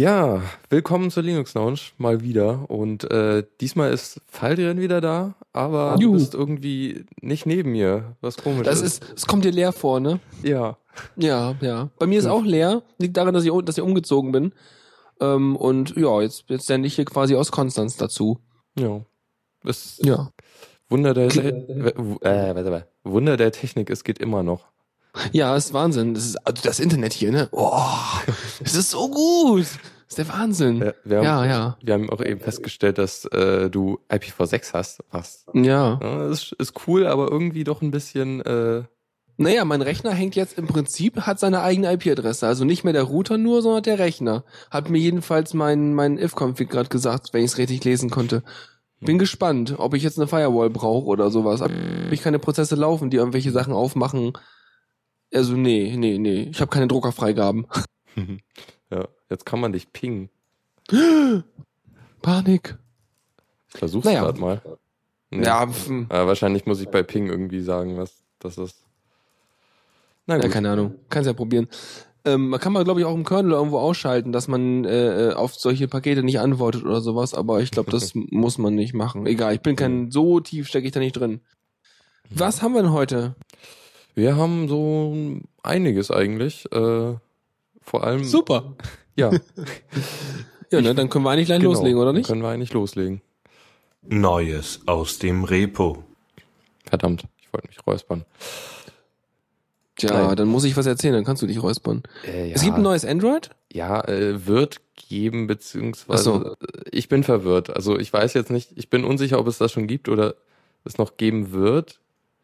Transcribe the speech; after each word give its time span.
Ja, 0.00 0.40
willkommen 0.70 1.10
zur 1.10 1.22
Linux 1.22 1.52
Lounge 1.52 1.78
mal 1.98 2.22
wieder 2.22 2.70
und 2.70 3.04
äh, 3.10 3.44
diesmal 3.60 3.92
ist 3.92 4.22
Faldrian 4.28 4.80
wieder 4.80 5.02
da, 5.02 5.34
aber 5.52 5.96
Juhu. 6.00 6.12
du 6.14 6.18
bist 6.18 6.32
irgendwie 6.32 7.04
nicht 7.20 7.44
neben 7.44 7.72
mir, 7.72 8.16
was 8.22 8.38
komisch 8.38 8.62
Das 8.62 8.80
ist. 8.80 9.04
ist, 9.04 9.12
es 9.14 9.26
kommt 9.26 9.44
dir 9.44 9.52
leer 9.52 9.72
vor, 9.72 10.00
ne? 10.00 10.18
ja, 10.42 10.78
Ja, 11.16 11.54
ja. 11.60 11.90
Bei 11.98 12.06
mir 12.06 12.18
ist 12.18 12.24
auch 12.24 12.42
leer. 12.44 12.82
Liegt 12.96 13.18
daran, 13.18 13.34
dass 13.34 13.44
ich, 13.44 13.52
dass 13.66 13.76
ich 13.76 13.84
umgezogen 13.84 14.32
bin. 14.32 14.54
Ähm, 15.20 15.54
und 15.54 15.94
ja, 15.98 16.22
jetzt, 16.22 16.44
jetzt 16.48 16.66
sende 16.66 16.86
ich 16.86 16.94
hier 16.94 17.04
quasi 17.04 17.36
aus 17.36 17.52
Konstanz 17.52 17.98
dazu. 17.98 18.38
ja. 18.78 19.02
Das 19.64 20.00
Ja. 20.02 20.30
Wunder 20.88 21.12
der 21.12 21.26
äh, 21.26 21.92
warte, 22.22 22.70
warte. 22.70 22.88
Wunder 23.04 23.36
der 23.36 23.52
Technik, 23.52 23.90
es 23.90 24.02
geht 24.02 24.18
immer 24.18 24.42
noch. 24.42 24.69
Ja, 25.32 25.56
ist 25.56 25.72
Wahnsinn. 25.72 26.14
Das 26.14 26.24
ist 26.24 26.36
also 26.46 26.62
das 26.62 26.80
Internet 26.80 27.12
hier, 27.12 27.32
ne? 27.32 27.48
Oh, 27.52 27.72
das 28.62 28.74
ist 28.74 28.90
so 28.90 29.08
gut. 29.10 29.66
Das 29.66 30.18
ist 30.18 30.18
der 30.18 30.28
Wahnsinn. 30.28 30.82
Ja, 30.82 30.92
wir 31.04 31.16
haben, 31.18 31.24
Ja, 31.24 31.44
ja. 31.46 31.76
wir 31.82 31.94
haben 31.94 32.10
auch 32.10 32.20
eben 32.20 32.40
festgestellt, 32.40 32.98
dass 32.98 33.24
äh, 33.26 33.70
du 33.70 33.98
IPv6 34.08 34.72
hast, 34.72 35.04
was 35.10 35.44
Ja. 35.54 35.98
ja, 36.02 36.28
ist, 36.30 36.52
ist 36.58 36.74
cool, 36.86 37.06
aber 37.06 37.30
irgendwie 37.30 37.64
doch 37.64 37.80
ein 37.82 37.90
bisschen 37.92 38.40
äh, 38.40 38.82
Naja, 39.36 39.64
mein 39.64 39.82
Rechner 39.82 40.12
hängt 40.12 40.34
jetzt 40.36 40.58
im 40.58 40.66
Prinzip, 40.66 41.22
hat 41.22 41.38
seine 41.38 41.62
eigene 41.62 41.92
IP-Adresse. 41.92 42.46
Also 42.46 42.64
nicht 42.64 42.82
mehr 42.84 42.92
der 42.92 43.04
Router 43.04 43.38
nur, 43.38 43.62
sondern 43.62 43.82
der 43.84 43.98
Rechner. 44.00 44.44
Hat 44.70 44.90
mir 44.90 44.98
jedenfalls 44.98 45.54
mein, 45.54 45.94
mein 45.94 46.18
if-config 46.18 46.68
gerade 46.68 46.88
gesagt, 46.88 47.32
wenn 47.32 47.44
ich 47.44 47.52
es 47.52 47.58
richtig 47.58 47.84
lesen 47.84 48.10
konnte. 48.10 48.42
Bin 49.02 49.18
gespannt, 49.18 49.76
ob 49.78 49.94
ich 49.94 50.02
jetzt 50.02 50.18
eine 50.18 50.26
Firewall 50.28 50.68
brauche 50.70 51.06
oder 51.06 51.30
sowas. 51.30 51.62
Hab 51.62 51.70
ich 52.10 52.20
keine 52.22 52.38
Prozesse 52.38 52.74
laufen, 52.74 53.08
die 53.10 53.16
irgendwelche 53.16 53.50
Sachen 53.50 53.72
aufmachen. 53.72 54.32
Also 55.32 55.54
nee, 55.54 55.94
nee, 55.96 56.18
nee. 56.18 56.48
Ich 56.50 56.60
habe 56.60 56.70
keine 56.70 56.88
Druckerfreigaben. 56.88 57.66
ja, 58.90 59.08
jetzt 59.28 59.46
kann 59.46 59.60
man 59.60 59.72
dich 59.72 59.92
pingen. 59.92 60.28
Panik. 62.22 62.78
Versuch's 63.68 64.04
Naja. 64.06 64.22
grad 64.22 64.38
mal. 64.38 64.60
Nee. 65.30 65.44
Ja, 65.44 65.68
Ja, 66.10 66.26
wahrscheinlich 66.26 66.66
muss 66.66 66.80
ich 66.80 66.88
bei 66.88 67.02
Ping 67.02 67.28
irgendwie 67.28 67.60
sagen, 67.60 67.96
was 67.96 68.24
das 68.40 68.58
ist. 68.58 68.84
Na 70.26 70.36
ja, 70.36 70.42
gut. 70.42 70.50
keine 70.50 70.70
Ahnung. 70.70 70.94
Kannst 71.08 71.28
ja 71.28 71.32
probieren. 71.32 71.68
Ähm, 72.24 72.48
man 72.50 72.60
kann 72.60 72.72
mal, 72.72 72.84
glaube 72.84 73.00
ich, 73.00 73.06
auch 73.06 73.14
im 73.14 73.24
Kernel 73.24 73.52
irgendwo 73.52 73.78
ausschalten, 73.78 74.32
dass 74.32 74.46
man 74.48 74.84
äh, 74.84 75.28
äh, 75.28 75.32
auf 75.32 75.54
solche 75.54 75.88
Pakete 75.88 76.22
nicht 76.22 76.38
antwortet 76.40 76.84
oder 76.84 77.00
sowas, 77.00 77.32
aber 77.32 77.60
ich 77.62 77.70
glaube, 77.70 77.90
das 77.90 78.12
muss 78.14 78.58
man 78.58 78.74
nicht 78.74 78.92
machen. 78.92 79.26
Egal, 79.26 79.54
ich 79.54 79.62
bin 79.62 79.76
kein, 79.76 80.10
so 80.10 80.40
tief 80.40 80.68
stecke 80.68 80.86
ich 80.86 80.92
da 80.92 81.00
nicht 81.00 81.14
drin. 81.16 81.40
Was 82.28 82.60
haben 82.62 82.74
wir 82.74 82.82
denn 82.82 82.92
heute? 82.92 83.36
Wir 84.20 84.36
haben 84.36 84.68
so 84.68 85.16
einiges 85.62 86.10
eigentlich. 86.10 86.70
Äh, 86.72 87.14
vor 87.80 88.04
allem. 88.04 88.22
Super. 88.24 88.74
Ja, 89.16 89.30
Ja, 90.70 90.80
ne, 90.82 90.94
dann 90.94 91.08
können 91.08 91.24
wir 91.24 91.30
eigentlich 91.30 91.46
gleich 91.46 91.60
genau. 91.60 91.72
loslegen, 91.72 91.98
oder 91.98 92.12
nicht? 92.12 92.26
Können 92.26 92.42
wir 92.42 92.48
eigentlich 92.50 92.72
loslegen. 92.74 93.22
Neues 94.02 94.80
aus 94.86 95.18
dem 95.18 95.44
Repo. 95.44 96.04
Verdammt, 96.84 97.24
ich 97.40 97.50
wollte 97.52 97.68
mich 97.68 97.78
räuspern. 97.86 98.24
Tja, 99.96 100.26
Nein. 100.28 100.36
dann 100.36 100.48
muss 100.48 100.64
ich 100.64 100.76
was 100.76 100.86
erzählen, 100.86 101.14
dann 101.14 101.24
kannst 101.24 101.42
du 101.42 101.46
dich 101.46 101.62
räuspern. 101.62 102.02
Äh, 102.26 102.48
ja, 102.50 102.54
Es 102.54 102.62
gibt 102.62 102.76
ein 102.76 102.82
neues 102.82 103.04
Android? 103.06 103.50
Ja, 103.72 104.06
äh, 104.06 104.46
wird 104.46 104.80
geben, 104.96 105.46
beziehungsweise 105.46 106.22
so. 106.22 106.44
äh, 106.52 106.56
ich 106.92 107.08
bin 107.08 107.24
verwirrt. 107.24 107.74
Also 107.74 107.98
ich 107.98 108.12
weiß 108.12 108.34
jetzt 108.34 108.50
nicht, 108.50 108.70
ich 108.76 108.90
bin 108.90 109.04
unsicher, 109.04 109.38
ob 109.38 109.46
es 109.46 109.56
das 109.58 109.72
schon 109.72 109.86
gibt 109.86 110.08
oder 110.10 110.34
es 110.84 110.98
noch 110.98 111.16
geben 111.16 111.52
wird. 111.52 112.00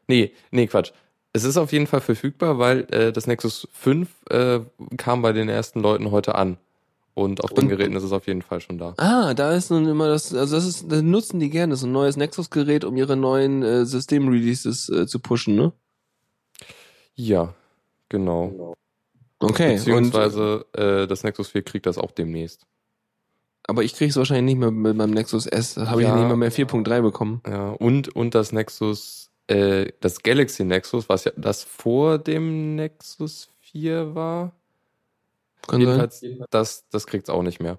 Nee, 0.09 0.32
nee, 0.50 0.66
Quatsch. 0.66 0.92
Es 1.36 1.44
ist 1.44 1.56
auf 1.58 1.70
jeden 1.72 1.86
Fall 1.86 2.00
verfügbar, 2.00 2.58
weil 2.58 2.86
äh, 2.91 3.12
das 3.12 3.26
Nexus 3.26 3.69
5 3.72 4.08
äh, 4.30 4.60
kam 4.97 5.20
bei 5.22 5.32
den 5.32 5.48
ersten 5.50 5.80
Leuten 5.80 6.10
heute 6.10 6.34
an. 6.34 6.56
Und 7.14 7.42
auf 7.44 7.52
den 7.54 7.64
Und- 7.64 7.70
Geräten 7.70 7.94
ist 7.97 8.02
es 8.04 8.12
auf 8.12 8.26
jeden 8.26 8.42
Fall 8.42 8.60
schon 8.60 8.78
da. 8.78 8.94
Ah, 8.98 9.32
da 9.34 9.52
ist 9.52 9.70
nun 9.70 9.86
immer 9.86 10.08
das, 10.08 10.34
also 10.34 10.54
das 10.56 10.66
ist, 10.66 10.91
das 10.91 11.02
nutzen 11.02 11.41
die 11.41 11.50
gerne, 11.50 11.76
so 11.76 11.86
ein 11.86 11.92
neues 11.92 12.16
Nexus-Gerät, 12.16 12.84
um 12.84 12.97
ihre 12.97 13.16
neuen 13.16 13.62
äh, 13.62 13.84
System-Releases 13.86 14.88
äh, 14.91 15.06
zu 15.06 15.19
pushen, 15.20 15.56
ne? 15.56 15.72
Ja, 17.14 17.54
genau. 18.08 18.74
Okay. 19.38 19.70
Und, 19.72 19.76
Beziehungsweise 19.76 20.66
äh, 20.72 21.06
das 21.06 21.22
Nexus 21.22 21.48
4 21.48 21.62
kriegt 21.62 21.86
das 21.86 21.98
auch 21.98 22.10
demnächst. 22.12 22.66
aber 23.68 23.82
ich 23.82 23.94
krieg's 23.94 24.16
wahrscheinlich 24.16 24.54
nicht 24.54 24.58
mehr 24.60 24.70
mit 24.70 24.97
meinem 24.97 25.10
Nexus 25.12 25.47
S, 25.47 25.74
da 25.74 25.88
habe 25.88 26.03
ich 26.03 26.08
Ja. 26.08 26.14
ja 26.14 26.20
nicht 26.20 26.28
mal 26.28 26.36
mehr 26.36 26.53
4.3 26.53 27.03
bekommen. 27.03 27.41
Ja, 27.47 27.70
und, 27.70 28.14
und 28.14 28.34
das 28.34 28.53
Nexus, 28.53 29.30
äh, 29.49 29.93
das 30.01 30.23
Galaxy 30.23 30.65
Nexus, 30.65 31.09
was 31.09 31.25
ja 31.25 31.33
das 31.37 31.65
vor 31.65 32.19
dem 32.19 32.75
Nexus 32.77 33.51
4 33.61 34.15
war. 34.15 34.53
Kann 35.67 35.81
Jedenfalls, 35.81 36.25
das, 36.51 36.89
das 36.91 37.07
kriegt's 37.07 37.31
auch 37.31 37.43
nicht 37.43 37.61
mehr. 37.61 37.79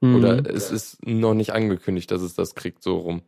sein. 0.00 0.14
Oder 0.14 0.36
Mhm. 0.36 0.46
es 0.46 0.70
ist 0.70 1.06
noch 1.06 1.34
nicht 1.34 1.52
angekündigt, 1.52 2.10
dass 2.10 2.22
es 2.22 2.34
das 2.34 2.54
kriegt, 2.54 2.82
so 2.82 2.96
rum. 2.98 3.22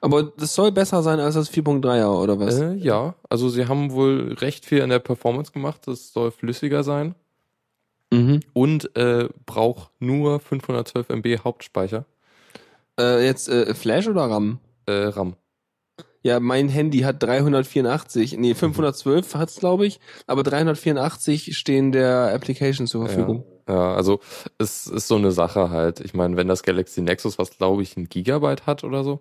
Aber 0.00 0.22
das 0.22 0.54
soll 0.54 0.70
besser 0.72 1.02
sein 1.02 1.18
als 1.20 1.34
das 1.34 1.50
4.3er, 1.50 2.20
oder 2.22 2.38
was? 2.38 2.60
Äh, 2.60 2.74
ja, 2.74 3.14
also 3.30 3.48
sie 3.48 3.66
haben 3.68 3.92
wohl 3.92 4.34
recht 4.34 4.64
viel 4.66 4.82
an 4.82 4.90
der 4.90 4.98
Performance 4.98 5.52
gemacht, 5.52 5.82
das 5.86 6.12
soll 6.12 6.30
flüssiger 6.30 6.82
sein. 6.84 7.14
Mhm. 8.12 8.40
Und 8.52 8.94
äh, 8.96 9.28
braucht 9.46 9.90
nur 10.00 10.40
512 10.40 11.08
MB 11.10 11.38
Hauptspeicher, 11.44 12.04
Äh, 12.98 13.24
jetzt 13.26 13.48
äh, 13.48 13.74
Flash 13.74 14.06
oder 14.08 14.22
RAM? 14.30 14.60
äh, 14.86 14.92
RAM. 15.06 15.36
Ja, 16.24 16.40
mein 16.40 16.70
Handy 16.70 17.00
hat 17.00 17.22
384, 17.22 18.38
nee, 18.38 18.54
512 18.54 19.34
hat's 19.34 19.56
glaube 19.56 19.84
ich, 19.86 20.00
aber 20.26 20.42
384 20.42 21.56
stehen 21.56 21.92
der 21.92 22.32
Application 22.34 22.86
zur 22.86 23.06
Verfügung. 23.06 23.44
Ja, 23.68 23.94
also 23.94 24.20
es 24.58 24.86
ist 24.86 25.06
so 25.06 25.16
eine 25.16 25.32
Sache 25.32 25.68
halt. 25.70 26.00
Ich 26.00 26.14
meine, 26.14 26.36
wenn 26.38 26.48
das 26.48 26.62
Galaxy 26.62 27.02
Nexus, 27.02 27.38
was 27.38 27.56
glaube 27.58 27.82
ich 27.82 27.96
ein 27.96 28.08
Gigabyte 28.08 28.66
hat 28.66 28.84
oder 28.84 29.04
so, 29.04 29.20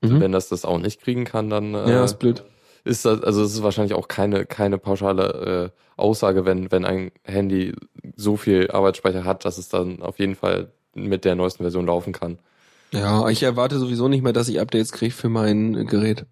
Mhm. 0.00 0.20
wenn 0.20 0.32
das 0.32 0.48
das 0.48 0.64
auch 0.64 0.78
nicht 0.78 1.00
kriegen 1.00 1.24
kann, 1.24 1.50
dann 1.50 1.74
äh, 1.74 1.90
Ja, 1.90 2.04
ist 2.04 2.18
blöd. 2.18 2.44
ist 2.84 3.04
das, 3.04 3.22
also 3.22 3.42
es 3.42 3.54
ist 3.54 3.62
wahrscheinlich 3.62 3.94
auch 3.94 4.08
keine, 4.08 4.44
keine 4.46 4.78
pauschale 4.78 5.72
äh, 5.74 6.00
Aussage, 6.00 6.44
wenn, 6.44 6.70
wenn 6.72 6.84
ein 6.84 7.10
Handy 7.24 7.74
so 8.16 8.36
viel 8.36 8.70
Arbeitsspeicher 8.70 9.24
hat, 9.24 9.44
dass 9.44 9.58
es 9.58 9.68
dann 9.68 10.02
auf 10.02 10.18
jeden 10.18 10.34
Fall 10.34 10.72
mit 10.94 11.24
der 11.24 11.34
neuesten 11.36 11.62
Version 11.64 11.86
laufen 11.86 12.12
kann. 12.12 12.38
Ja, 12.92 13.28
ich 13.28 13.42
erwarte 13.42 13.78
sowieso 13.78 14.08
nicht 14.08 14.22
mehr, 14.22 14.32
dass 14.32 14.48
ich 14.48 14.60
Updates 14.60 14.92
kriege 14.92 15.14
für 15.14 15.28
mein 15.28 15.86
Gerät. 15.86 16.26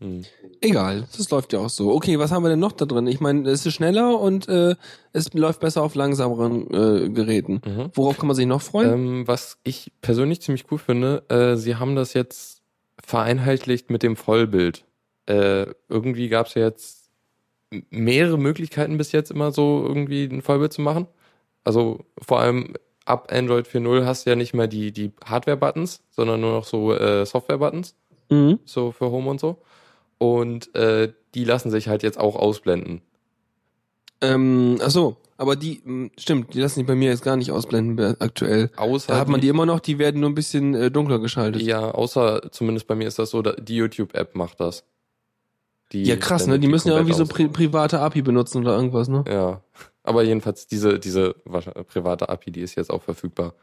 Hm. 0.00 0.24
Egal, 0.60 1.08
das 1.16 1.28
läuft 1.30 1.52
ja 1.52 1.58
auch 1.58 1.70
so. 1.70 1.92
Okay, 1.92 2.18
was 2.18 2.30
haben 2.30 2.44
wir 2.44 2.50
denn 2.50 2.60
noch 2.60 2.72
da 2.72 2.84
drin? 2.84 3.08
Ich 3.08 3.20
meine, 3.20 3.48
es 3.50 3.66
ist 3.66 3.74
schneller 3.74 4.20
und 4.20 4.48
äh, 4.48 4.76
es 5.12 5.32
läuft 5.34 5.60
besser 5.60 5.82
auf 5.82 5.96
langsameren 5.96 6.72
äh, 6.72 7.08
Geräten. 7.10 7.60
Mhm. 7.64 7.90
Worauf 7.94 8.18
kann 8.18 8.28
man 8.28 8.36
sich 8.36 8.46
noch 8.46 8.62
freuen? 8.62 8.92
Ähm, 8.92 9.26
was 9.26 9.58
ich 9.64 9.92
persönlich 10.00 10.40
ziemlich 10.40 10.66
cool 10.70 10.78
finde, 10.78 11.24
äh, 11.28 11.56
sie 11.56 11.76
haben 11.76 11.96
das 11.96 12.14
jetzt 12.14 12.62
vereinheitlicht 13.04 13.90
mit 13.90 14.04
dem 14.04 14.14
Vollbild. 14.14 14.84
Äh, 15.26 15.66
irgendwie 15.88 16.28
gab 16.28 16.46
es 16.46 16.54
ja 16.54 16.62
jetzt 16.62 17.10
mehrere 17.90 18.38
Möglichkeiten 18.38 18.98
bis 18.98 19.12
jetzt 19.12 19.30
immer 19.30 19.50
so 19.50 19.84
irgendwie 19.84 20.24
ein 20.24 20.42
Vollbild 20.42 20.72
zu 20.72 20.80
machen. 20.80 21.08
Also 21.64 22.04
vor 22.18 22.40
allem 22.40 22.74
ab 23.08 23.32
Android 23.32 23.66
4.0 23.66 24.04
hast 24.04 24.26
du 24.26 24.30
ja 24.30 24.36
nicht 24.36 24.54
mehr 24.54 24.66
die, 24.66 24.92
die 24.92 25.12
Hardware-Buttons, 25.24 26.02
sondern 26.10 26.40
nur 26.40 26.52
noch 26.52 26.64
so 26.64 26.94
äh, 26.94 27.24
Software-Buttons, 27.24 27.94
mhm. 28.30 28.58
so 28.64 28.92
für 28.92 29.10
Home 29.10 29.30
und 29.30 29.40
so. 29.40 29.58
Und 30.18 30.74
äh, 30.74 31.12
die 31.34 31.44
lassen 31.44 31.70
sich 31.70 31.88
halt 31.88 32.02
jetzt 32.02 32.18
auch 32.18 32.36
ausblenden. 32.36 33.02
ähm, 34.20 34.78
ach 34.82 34.90
so, 34.90 35.16
aber 35.36 35.54
die, 35.54 35.80
mh, 35.84 36.10
stimmt, 36.18 36.54
die 36.54 36.60
lassen 36.60 36.80
sich 36.80 36.86
bei 36.86 36.96
mir 36.96 37.10
jetzt 37.10 37.22
gar 37.22 37.36
nicht 37.36 37.52
ausblenden 37.52 38.20
aktuell. 38.20 38.70
Außer 38.76 39.12
Da 39.12 39.18
hat 39.20 39.28
man 39.28 39.40
die 39.40 39.48
immer 39.48 39.66
noch, 39.66 39.78
die 39.78 39.98
werden 39.98 40.20
nur 40.20 40.30
ein 40.30 40.34
bisschen 40.34 40.74
äh, 40.74 40.90
dunkler 40.90 41.20
geschaltet. 41.20 41.62
Ja, 41.62 41.92
außer 41.92 42.50
zumindest 42.50 42.88
bei 42.88 42.96
mir 42.96 43.06
ist 43.06 43.18
das 43.20 43.30
so, 43.30 43.42
die 43.42 43.76
YouTube-App 43.76 44.34
macht 44.34 44.58
das. 44.60 44.84
Die 45.92 46.02
Ja, 46.02 46.16
krass, 46.16 46.42
ne? 46.42 46.58
blendet 46.58 46.64
Die 46.64 46.68
müssen 46.68 46.88
ja 46.88 46.94
irgendwie 46.94 47.16
komplett 47.16 47.28
so 47.28 47.34
pri 47.34 47.48
private 47.68 48.00
API 48.00 48.22
benutzen 48.22 48.58
oder 48.62 48.74
irgendwas, 48.76 49.08
ne? 49.08 49.20
aus. 49.20 49.28
Ja, 49.32 49.62
aber 50.08 50.22
jedenfalls 50.24 50.66
diese 50.66 50.98
diese 50.98 51.34
private 51.34 52.28
API, 52.28 52.50
die 52.50 52.60
ist 52.62 52.74
jetzt 52.74 52.90
auch 52.90 53.02
verfügbar. 53.02 53.54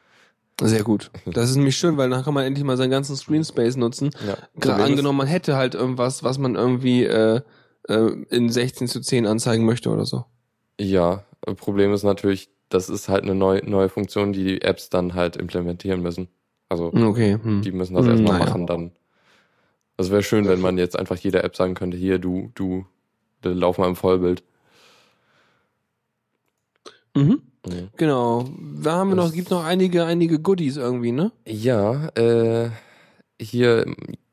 Sehr 0.62 0.84
gut. 0.84 1.12
Das 1.26 1.50
ist 1.50 1.58
nämlich 1.58 1.76
schön, 1.76 1.98
weil 1.98 2.10
dann 2.10 2.24
kann 2.24 2.34
man 2.34 2.46
endlich 2.46 2.64
mal 2.64 2.78
seinen 2.78 2.90
ganzen 2.92 3.16
Screen 3.18 3.44
Space 3.44 3.76
nutzen. 3.76 4.12
Ja, 4.26 4.38
Gerade 4.56 4.84
angenommen, 4.86 5.18
man 5.18 5.28
hätte 5.28 5.58
halt 5.58 5.76
irgendwas, 5.76 6.24
was 6.24 6.38
man 6.38 6.56
irgendwie 6.56 7.04
äh, 7.04 7.42
äh, 7.90 8.12
in 8.30 8.50
16 8.50 8.88
zu 8.88 9.02
10 9.02 9.26
anzeigen 9.26 9.66
möchte 9.66 9.90
oder 9.90 10.06
so. 10.06 10.24
Ja, 10.80 11.26
Problem 11.58 11.94
ist 11.94 12.04
natürlich, 12.04 12.50
das 12.70 12.90
ist 12.90 13.10
halt 13.10 13.24
eine 13.24 13.36
neue 13.36 13.70
neue 13.70 13.90
Funktion, 13.90 14.32
die 14.32 14.44
die 14.46 14.62
Apps 14.62 14.90
dann 14.90 15.14
halt 15.14 15.36
implementieren 15.36 16.02
müssen. 16.02 16.30
Also 16.70 16.92
Okay. 16.94 17.38
Hm. 17.42 17.62
die 17.62 17.72
müssen 17.72 17.96
das 17.96 18.06
Hm, 18.06 18.12
erstmal 18.12 18.34
naja. 18.34 18.46
machen, 18.46 18.66
dann. 18.66 18.92
Also 19.98 20.12
wäre 20.12 20.24
schön, 20.24 20.48
wenn 20.48 20.60
man 20.62 20.78
jetzt 20.78 20.98
einfach 20.98 21.18
jeder 21.18 21.44
App 21.44 21.56
sagen 21.56 21.74
könnte, 21.74 21.98
hier 21.98 22.18
du 22.20 22.52
du, 22.56 22.86
lauf 23.44 23.78
mal 23.78 23.88
im 23.88 23.96
Vollbild. 23.96 24.44
Mhm. 27.16 27.42
Mhm. 27.66 27.90
Genau. 27.98 28.46
Da 28.84 28.92
haben 28.94 29.10
wir 29.10 29.16
Das- 29.16 29.28
noch, 29.30 29.34
gibt 29.34 29.50
noch 29.50 29.64
einige, 29.66 30.06
einige 30.06 30.40
Goodies 30.40 30.78
irgendwie, 30.78 31.12
ne? 31.12 31.32
Ja, 31.48 32.10
äh, 32.16 32.70
hier, 33.42 33.86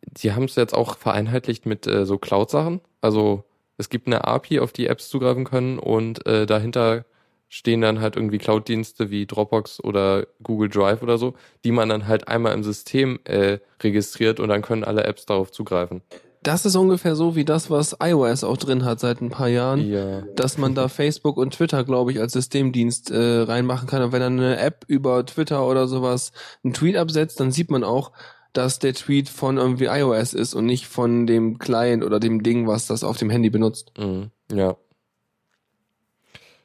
die 0.02 0.32
haben 0.32 0.44
es 0.44 0.56
jetzt 0.56 0.74
auch 0.74 0.96
vereinheitlicht 0.98 1.64
mit 1.64 1.86
äh, 1.86 2.04
so 2.04 2.18
Cloud-Sachen. 2.18 2.80
Also 3.00 3.44
es 3.78 3.88
gibt 3.88 4.06
eine 4.06 4.24
API, 4.26 4.60
auf 4.60 4.72
die 4.72 4.86
Apps 4.86 5.08
zugreifen 5.08 5.44
können 5.44 5.78
und 5.78 6.26
äh, 6.26 6.44
dahinter 6.46 7.04
stehen 7.48 7.80
dann 7.82 8.00
halt 8.00 8.16
irgendwie 8.16 8.38
Cloud-Dienste 8.38 9.10
wie 9.10 9.26
Dropbox 9.26 9.82
oder 9.84 10.26
Google 10.42 10.68
Drive 10.70 11.02
oder 11.02 11.18
so, 11.18 11.34
die 11.64 11.72
man 11.72 11.88
dann 11.88 12.06
halt 12.08 12.28
einmal 12.28 12.54
im 12.54 12.62
System 12.62 13.18
äh, 13.24 13.58
registriert 13.82 14.40
und 14.40 14.48
dann 14.48 14.62
können 14.62 14.84
alle 14.84 15.04
Apps 15.04 15.26
darauf 15.26 15.50
zugreifen. 15.52 16.00
Das 16.42 16.66
ist 16.66 16.74
ungefähr 16.74 17.14
so 17.14 17.36
wie 17.36 17.44
das, 17.44 17.70
was 17.70 17.96
iOS 18.02 18.42
auch 18.42 18.56
drin 18.56 18.84
hat 18.84 18.98
seit 18.98 19.20
ein 19.20 19.30
paar 19.30 19.48
Jahren. 19.48 19.80
Ja. 19.88 20.22
dass 20.34 20.58
man 20.58 20.74
da 20.74 20.88
Facebook 20.88 21.36
und 21.36 21.54
Twitter, 21.54 21.84
glaube 21.84 22.10
ich, 22.12 22.18
als 22.20 22.32
Systemdienst 22.32 23.10
äh, 23.12 23.42
reinmachen 23.42 23.86
kann. 23.88 24.02
Und 24.02 24.12
wenn 24.12 24.20
dann 24.20 24.38
eine 24.40 24.56
App 24.58 24.84
über 24.88 25.24
Twitter 25.24 25.66
oder 25.68 25.86
sowas 25.86 26.32
einen 26.64 26.74
Tweet 26.74 26.96
absetzt, 26.96 27.38
dann 27.38 27.52
sieht 27.52 27.70
man 27.70 27.84
auch, 27.84 28.10
dass 28.52 28.78
der 28.80 28.92
Tweet 28.94 29.28
von 29.28 29.56
irgendwie 29.56 29.84
iOS 29.86 30.34
ist 30.34 30.54
und 30.54 30.66
nicht 30.66 30.86
von 30.86 31.26
dem 31.26 31.58
Client 31.58 32.02
oder 32.04 32.18
dem 32.20 32.42
Ding, 32.42 32.66
was 32.66 32.86
das 32.86 33.04
auf 33.04 33.16
dem 33.16 33.30
Handy 33.30 33.48
benutzt. 33.48 33.92
Mhm. 33.98 34.30
Ja. 34.52 34.76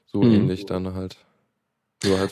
So 0.07 0.21
Mhm. 0.23 0.33
ähnlich 0.33 0.65
dann 0.65 0.93
halt. 0.95 1.17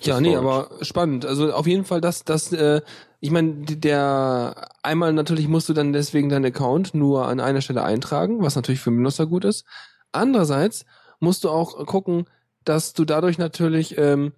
Ja, 0.03 0.21
nee, 0.21 0.35
aber 0.35 0.69
spannend. 0.81 1.25
Also 1.25 1.51
auf 1.51 1.65
jeden 1.65 1.85
Fall, 1.85 1.99
dass 2.01 2.23
das, 2.23 2.51
äh, 2.53 2.81
ich 3.19 3.31
meine, 3.31 3.65
der 3.65 4.69
einmal 4.83 5.11
natürlich 5.13 5.47
musst 5.47 5.69
du 5.69 5.73
dann 5.73 5.91
deswegen 5.91 6.29
deinen 6.29 6.45
Account 6.45 6.93
nur 6.93 7.27
an 7.27 7.39
einer 7.39 7.61
Stelle 7.61 7.83
eintragen, 7.83 8.41
was 8.41 8.55
natürlich 8.55 8.81
für 8.81 8.91
den 8.91 8.97
Benutzer 8.97 9.25
gut 9.25 9.43
ist. 9.43 9.65
Andererseits 10.11 10.85
musst 11.19 11.43
du 11.43 11.49
auch 11.49 11.83
gucken, 11.87 12.25
dass 12.63 12.93
du 12.93 13.05
dadurch 13.05 13.37
natürlich 13.37 13.97
ähm, 13.97 14.33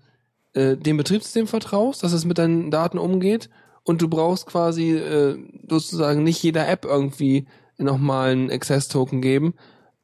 äh, 0.54 0.78
dem 0.78 0.98
Betriebssystem 0.98 1.48
vertraust, 1.48 2.04
dass 2.04 2.14
es 2.14 2.26
mit 2.26 2.38
deinen 2.38 2.72
Daten 2.72 2.98
umgeht 2.98 3.50
und 3.84 4.02
du 4.02 4.08
brauchst 4.08 4.48
quasi 4.48 4.92
äh, 4.92 5.38
sozusagen 5.70 6.24
nicht 6.24 6.42
jeder 6.42 6.68
App 6.68 6.86
irgendwie 6.86 7.48
nochmal 7.78 8.32
einen 8.32 8.52
Access-Token 8.52 9.22
geben, 9.22 9.54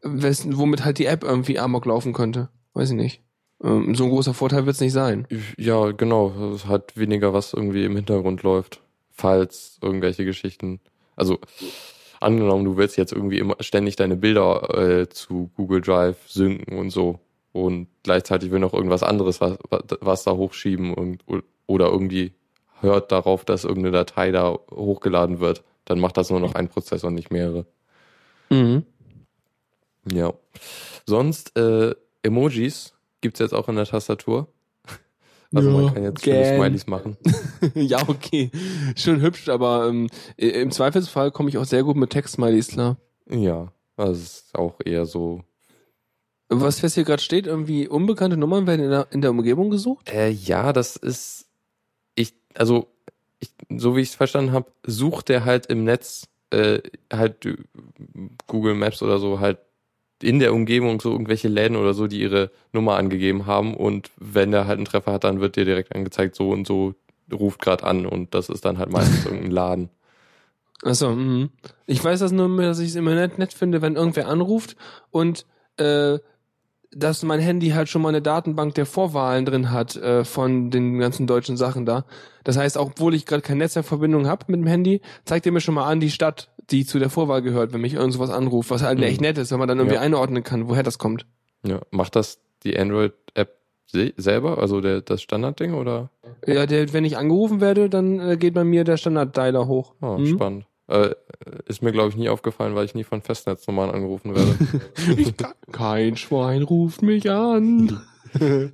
womit 0.03 0.85
halt 0.85 0.99
die 0.99 1.05
App 1.05 1.23
irgendwie 1.23 1.59
amok 1.59 1.85
laufen 1.85 2.13
könnte. 2.13 2.49
Weiß 2.73 2.91
ich 2.91 2.95
nicht. 2.95 3.23
Ähm, 3.63 3.95
so 3.95 4.05
ein 4.05 4.09
großer 4.09 4.33
Vorteil 4.33 4.65
wird 4.65 4.75
es 4.75 4.81
nicht 4.81 4.93
sein. 4.93 5.27
Ja, 5.57 5.91
genau. 5.91 6.53
Es 6.53 6.65
hat 6.65 6.97
weniger, 6.97 7.33
was 7.33 7.53
irgendwie 7.53 7.85
im 7.85 7.95
Hintergrund 7.95 8.43
läuft. 8.43 8.81
Falls 9.11 9.77
irgendwelche 9.81 10.25
Geschichten. 10.25 10.79
Also, 11.15 11.39
angenommen, 12.19 12.65
du 12.65 12.77
willst 12.77 12.97
jetzt 12.97 13.13
irgendwie 13.13 13.37
immer 13.37 13.55
ständig 13.59 13.95
deine 13.95 14.15
Bilder 14.15 14.77
äh, 14.77 15.09
zu 15.09 15.51
Google 15.55 15.81
Drive 15.81 16.17
synken 16.27 16.77
und 16.77 16.89
so. 16.89 17.19
Und 17.51 17.87
gleichzeitig 18.01 18.51
will 18.51 18.59
noch 18.59 18.73
irgendwas 18.73 19.03
anderes, 19.03 19.39
was, 19.39 19.57
was 19.69 20.23
da 20.23 20.31
hochschieben 20.31 20.93
und, 20.93 21.23
oder 21.67 21.87
irgendwie 21.87 22.33
hört 22.79 23.11
darauf, 23.11 23.45
dass 23.45 23.63
irgendeine 23.63 23.97
Datei 23.97 24.31
da 24.31 24.57
hochgeladen 24.71 25.39
wird. 25.39 25.63
Dann 25.85 25.99
macht 25.99 26.17
das 26.17 26.31
nur 26.31 26.39
noch 26.39 26.55
ein 26.55 26.67
Prozess 26.67 27.03
und 27.03 27.13
nicht 27.13 27.31
mehrere. 27.31 27.67
Mhm. 28.49 28.83
Ja. 30.11 30.33
Sonst, 31.05 31.55
äh, 31.57 31.93
Emojis 32.23 32.93
gibt's 33.23 33.39
jetzt 33.39 33.53
auch 33.53 33.67
in 33.67 33.75
der 33.75 33.85
Tastatur. 33.85 34.47
Also 35.55 35.69
Ja, 35.69 35.77
man 35.77 35.93
kann 35.93 36.03
jetzt 36.03 36.23
schöne. 36.23 36.55
Smileys 36.55 36.87
machen. 36.87 37.15
ja, 37.75 38.01
okay. 38.07 38.49
Schon 38.95 39.21
hübsch, 39.21 39.49
aber 39.49 39.87
ähm, 39.87 40.09
im 40.35 40.71
Zweifelsfall 40.71 41.29
komme 41.29 41.49
ich 41.49 41.59
auch 41.59 41.65
sehr 41.65 41.83
gut 41.83 41.95
mit 41.95 42.09
Text-Smileys 42.09 42.69
klar. 42.69 42.97
Ja, 43.29 43.71
also 43.95 44.13
es 44.13 44.19
ist 44.19 44.55
auch 44.55 44.79
eher 44.83 45.05
so. 45.05 45.43
Was 46.49 46.79
fest 46.79 46.95
hier 46.95 47.03
gerade 47.03 47.21
steht, 47.21 47.45
irgendwie 47.45 47.87
unbekannte 47.87 48.35
Nummern 48.35 48.65
werden 48.65 48.83
in 48.83 48.89
der, 48.89 49.07
in 49.11 49.21
der 49.21 49.29
Umgebung 49.29 49.69
gesucht? 49.69 50.11
Äh, 50.11 50.29
ja, 50.29 50.73
das 50.73 50.95
ist 50.95 51.45
ich, 52.15 52.33
also 52.55 52.87
ich, 53.39 53.51
so 53.77 53.95
wie 53.95 54.01
ich 54.01 54.09
es 54.09 54.15
verstanden 54.15 54.53
habe, 54.53 54.71
sucht 54.85 55.29
der 55.29 55.45
halt 55.45 55.67
im 55.67 55.83
Netz 55.83 56.27
äh, 56.49 56.79
halt 57.11 57.45
äh, 57.45 57.57
Google 58.47 58.75
Maps 58.75 59.01
oder 59.01 59.19
so 59.19 59.39
halt 59.39 59.59
in 60.23 60.39
der 60.39 60.53
Umgebung 60.53 60.99
so 60.99 61.11
irgendwelche 61.11 61.47
Läden 61.47 61.77
oder 61.77 61.93
so, 61.93 62.07
die 62.07 62.21
ihre 62.21 62.51
Nummer 62.71 62.95
angegeben 62.95 63.45
haben 63.45 63.75
und 63.75 64.11
wenn 64.17 64.51
der 64.51 64.67
halt 64.67 64.77
einen 64.77 64.85
Treffer 64.85 65.13
hat, 65.13 65.23
dann 65.23 65.39
wird 65.39 65.55
dir 65.55 65.65
direkt 65.65 65.95
angezeigt, 65.95 66.35
so 66.35 66.49
und 66.49 66.65
so 66.65 66.95
ruft 67.31 67.61
gerade 67.61 67.83
an 67.83 68.05
und 68.05 68.33
das 68.33 68.49
ist 68.49 68.65
dann 68.65 68.77
halt 68.77 68.91
meistens 68.91 69.25
irgendein 69.25 69.51
Laden. 69.51 69.89
Achso, 70.83 71.15
mhm. 71.15 71.49
Ich 71.85 72.03
weiß 72.03 72.19
das 72.19 72.31
nur, 72.31 72.61
dass 72.61 72.79
ich 72.79 72.89
es 72.89 72.95
immer 72.95 73.15
nett, 73.15 73.37
nett 73.37 73.53
finde, 73.53 73.81
wenn 73.81 73.95
irgendwer 73.95 74.27
anruft 74.27 74.75
und 75.11 75.45
äh, 75.77 76.19
dass 76.95 77.23
mein 77.23 77.39
Handy 77.39 77.69
halt 77.69 77.89
schon 77.89 78.01
mal 78.01 78.09
eine 78.09 78.21
Datenbank 78.21 78.75
der 78.75 78.85
Vorwahlen 78.85 79.45
drin 79.45 79.71
hat 79.71 79.95
äh, 79.95 80.23
von 80.23 80.69
den 80.71 80.99
ganzen 80.99 81.27
deutschen 81.27 81.57
Sachen 81.57 81.85
da. 81.85 82.05
Das 82.43 82.57
heißt, 82.57 82.77
auch 82.77 82.87
obwohl 82.87 83.13
ich 83.13 83.25
gerade 83.25 83.41
keine 83.41 83.59
Netzwerkverbindung 83.59 84.27
habe 84.27 84.45
mit 84.47 84.59
dem 84.59 84.67
Handy, 84.67 85.01
zeigt 85.25 85.45
er 85.45 85.51
mir 85.51 85.61
schon 85.61 85.75
mal 85.75 85.85
an 85.89 85.99
die 85.99 86.11
Stadt, 86.11 86.49
die 86.69 86.85
zu 86.85 86.99
der 86.99 87.09
Vorwahl 87.09 87.41
gehört, 87.41 87.73
wenn 87.73 87.81
mich 87.81 87.93
irgend 87.93 88.13
sowas 88.13 88.29
anruft, 88.29 88.69
was 88.69 88.83
halt 88.83 88.97
Mhm. 88.99 89.03
echt 89.05 89.21
nett 89.21 89.37
ist, 89.37 89.51
wenn 89.51 89.59
man 89.59 89.67
dann 89.67 89.79
irgendwie 89.79 89.95
Ja. 89.95 90.01
einordnen 90.01 90.43
kann, 90.43 90.67
woher 90.69 90.83
das 90.83 90.97
kommt. 90.97 91.25
Ja, 91.65 91.79
macht 91.91 92.15
das 92.15 92.39
die 92.63 92.77
Android-App 92.77 93.57
se 93.85 94.13
selber, 94.17 94.57
also 94.57 94.81
der, 94.81 95.01
das 95.01 95.21
Standardding 95.21 95.73
oder? 95.73 96.09
Ja, 96.47 96.65
der, 96.65 96.91
wenn 96.93 97.05
ich 97.05 97.17
angerufen 97.17 97.61
werde, 97.61 97.89
dann 97.89 98.19
äh, 98.19 98.37
geht 98.37 98.53
bei 98.53 98.63
mir 98.63 98.83
der 98.83 98.97
Standard-Dialer 98.97 99.67
hoch. 99.67 99.93
Oh, 100.01 100.17
Mhm. 100.17 100.27
spannend. 100.27 100.65
Äh, 100.87 101.15
ist 101.65 101.81
mir, 101.81 101.91
glaube 101.93 102.09
ich, 102.09 102.15
nie 102.17 102.27
aufgefallen, 102.29 102.75
weil 102.75 102.85
ich 102.85 102.93
nie 102.95 103.03
von 103.05 103.21
Festnetznummern 103.21 103.89
angerufen 103.91 104.35
werde. 104.35 104.55
Ich 105.17 105.37
kann, 105.37 105.53
kein 105.71 106.17
Schwein 106.17 106.61
ruft 106.63 107.01
mich 107.01 107.29
an. 107.31 108.01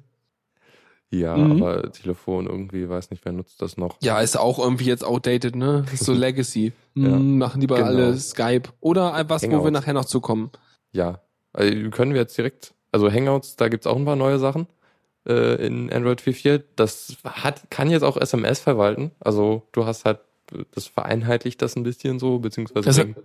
ja, 1.12 1.36
Mhm. 1.38 1.52
aber 1.64 1.92
Telefon 1.92 2.48
irgendwie, 2.48 2.88
weiß 2.88 3.10
nicht, 3.12 3.26
wer 3.26 3.32
nutzt 3.32 3.62
das 3.62 3.78
noch. 3.78 3.98
Ja, 4.02 4.22
ist 4.22 4.38
auch 4.38 4.60
irgendwie 4.60 4.86
jetzt 4.86 5.04
outdated, 5.04 5.56
ne? 5.56 5.86
Ist 5.94 6.06
so 6.06 6.14
Legacy. 6.26 6.72
Ja. 6.96 7.16
Hm, 7.16 7.38
Machen 7.40 7.62
lieber 7.62 7.76
Genau. 7.78 7.88
alle 7.88 8.18
Skype. 8.18 8.70
Oder 8.80 9.26
was, 9.28 9.44
wo 9.44 9.48
wir 9.48 9.56
Hangouts. 9.58 9.72
nachher 9.74 9.94
noch 9.94 10.06
zukommen. 10.06 10.52
Ja, 10.92 11.22
also 11.54 11.90
können 11.90 12.14
wir 12.14 12.22
jetzt 12.22 12.38
direkt, 12.38 12.74
also 12.92 13.12
Hangouts, 13.12 13.56
da 13.56 13.70
gibt's 13.70 13.88
auch 13.88 13.96
ein 13.96 14.06
paar 14.06 14.16
neue 14.16 14.38
Sachen 14.40 14.68
äh, 15.28 15.66
in 15.66 15.92
Android 15.92 16.22
4.4. 16.22 16.64
Das 16.76 17.18
hat, 17.24 17.70
kann 17.72 17.90
jetzt 17.90 18.04
auch 18.04 18.18
SMS 18.18 18.60
verwalten. 18.60 19.12
Also 19.20 19.64
du 19.72 19.86
hast 19.86 20.06
halt, 20.06 20.20
das 20.72 20.88
vereinheitlicht 20.88 21.62
das 21.62 21.75
ein 21.75 21.84
bisschen 21.84 22.19
so, 22.19 22.40
beziehungsweise 22.40 22.86
Das- 22.86 22.98
bringt- 22.98 23.18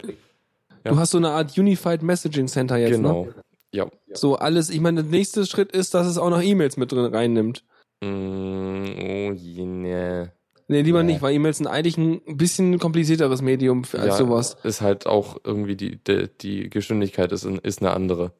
Ja. 0.84 0.92
Du 0.92 0.98
hast 0.98 1.12
so 1.12 1.18
eine 1.18 1.30
Art 1.30 1.56
Unified 1.56 2.02
Messaging 2.02 2.46
Center 2.46 2.76
jetzt, 2.76 2.90
genau. 2.96 3.24
ne? 3.24 3.34
Ja. 3.72 3.86
So 4.12 4.36
alles, 4.36 4.68
ich 4.68 4.80
meine, 4.80 5.02
der 5.02 5.10
nächste 5.10 5.46
Schritt 5.46 5.72
ist, 5.72 5.94
dass 5.94 6.06
es 6.06 6.18
auch 6.18 6.28
noch 6.30 6.42
E-Mails 6.42 6.76
mit 6.76 6.92
drin 6.92 7.06
reinnimmt. 7.06 7.64
Mm, 8.02 8.06
oh 8.06 9.32
je, 9.32 9.64
ne. 9.64 10.32
Nee, 10.68 10.82
lieber 10.82 11.02
Nee. 11.02 11.12
nicht, 11.14 11.22
weil 11.22 11.34
E-Mails 11.34 11.56
sind 11.58 11.66
eigentlich 11.68 11.96
ein 11.98 12.20
bisschen 12.36 12.78
komplizierteres 12.78 13.40
Medium 13.42 13.82
als 13.94 14.06
Ja. 14.06 14.16
sowas. 14.16 14.56
Ist 14.62 14.80
halt 14.82 15.06
auch 15.06 15.38
irgendwie 15.42 15.76
die, 15.76 15.96
die, 16.04 16.28
die 16.40 16.68
Geschwindigkeit 16.70 17.32
ist, 17.32 17.44
ist 17.44 17.80
eine 17.80 17.92
andere. 17.92 18.32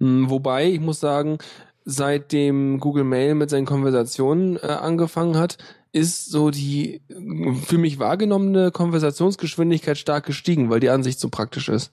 Hm, 0.00 0.28
Wobei, 0.30 0.68
ich 0.70 0.80
muss 0.80 0.98
sagen, 1.00 1.38
seitdem 1.84 2.78
Google 2.80 3.04
Mail 3.04 3.34
mit 3.34 3.50
seinen 3.50 3.66
Konversationen 3.66 4.56
äh, 4.56 4.66
angefangen 4.66 5.36
hat, 5.36 5.56
ist 5.92 6.26
so 6.30 6.50
die 6.50 7.00
für 7.66 7.78
mich 7.78 7.98
wahrgenommene 7.98 8.70
Konversationsgeschwindigkeit 8.70 9.98
stark 9.98 10.26
gestiegen, 10.26 10.70
weil 10.70 10.80
die 10.80 10.90
Ansicht 10.90 11.18
so 11.20 11.28
praktisch 11.28 11.68
ist. 11.68 11.92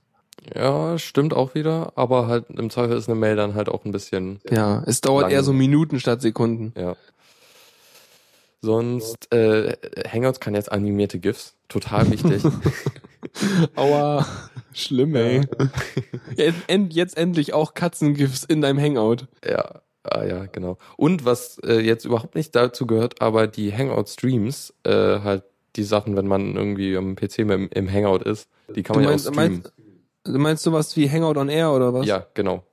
Ja, 0.55 0.97
stimmt 0.99 1.33
auch 1.33 1.55
wieder, 1.55 1.91
aber 1.95 2.27
halt 2.27 2.45
im 2.51 2.69
Zweifel 2.69 2.95
ist 2.95 3.09
eine 3.09 3.19
Mail 3.19 3.35
dann 3.35 3.55
halt 3.55 3.69
auch 3.69 3.83
ein 3.85 3.91
bisschen, 3.91 4.39
Ja, 4.49 4.83
es 4.85 5.01
dauert 5.01 5.23
Lange. 5.23 5.33
eher 5.33 5.43
so 5.43 5.51
Minuten 5.51 5.99
statt 5.99 6.21
Sekunden. 6.21 6.73
ja. 6.79 6.95
Sonst, 8.61 9.31
äh, 9.31 9.77
Hangouts 10.11 10.39
kann 10.39 10.55
jetzt 10.55 10.71
animierte 10.71 11.19
GIFs, 11.19 11.53
total 11.69 12.09
wichtig. 12.11 12.41
Aua, 13.75 14.25
schlimm, 14.73 15.15
ey. 15.15 15.41
Jetzt, 16.35 16.57
end, 16.67 16.93
jetzt 16.93 17.15
endlich 17.17 17.53
auch 17.53 17.75
Katzengifs 17.75 18.43
in 18.43 18.61
deinem 18.61 18.79
Hangout. 18.79 19.27
ja, 19.47 19.81
ah, 20.11 20.25
ja, 20.25 20.45
genau. 20.47 20.77
Und 20.97 21.25
was 21.25 21.59
äh, 21.59 21.79
jetzt 21.79 22.05
überhaupt 22.05 22.35
nicht 22.35 22.55
dazu 22.55 22.85
gehört, 22.87 23.21
aber 23.21 23.47
die 23.47 23.73
Hangout-Streams, 23.75 24.73
äh, 24.83 24.91
halt 25.19 25.43
die 25.75 25.83
Sachen, 25.83 26.15
wenn 26.15 26.27
man 26.27 26.55
irgendwie 26.55 26.95
am 26.97 27.15
PC 27.15 27.39
im- 27.39 27.69
im 27.71 27.91
Hangout 27.91 28.23
ist, 28.23 28.49
die 28.75 28.83
kann 28.83 28.95
Du 28.95 29.01
man 29.01 29.09
meinst, 29.11 29.25
ja 29.25 29.31
auch 29.31 29.33
streamen. 29.35 29.53
meinst, 29.63 29.73
du 30.23 30.39
meinst 30.39 30.63
sowas 30.63 30.95
wie 30.97 31.09
Hangout 31.09 31.37
on 31.39 31.49
Air 31.49 31.71
oder 31.71 31.93
was? 31.93 32.07
Ja, 32.07 32.25
genau. 32.33 32.63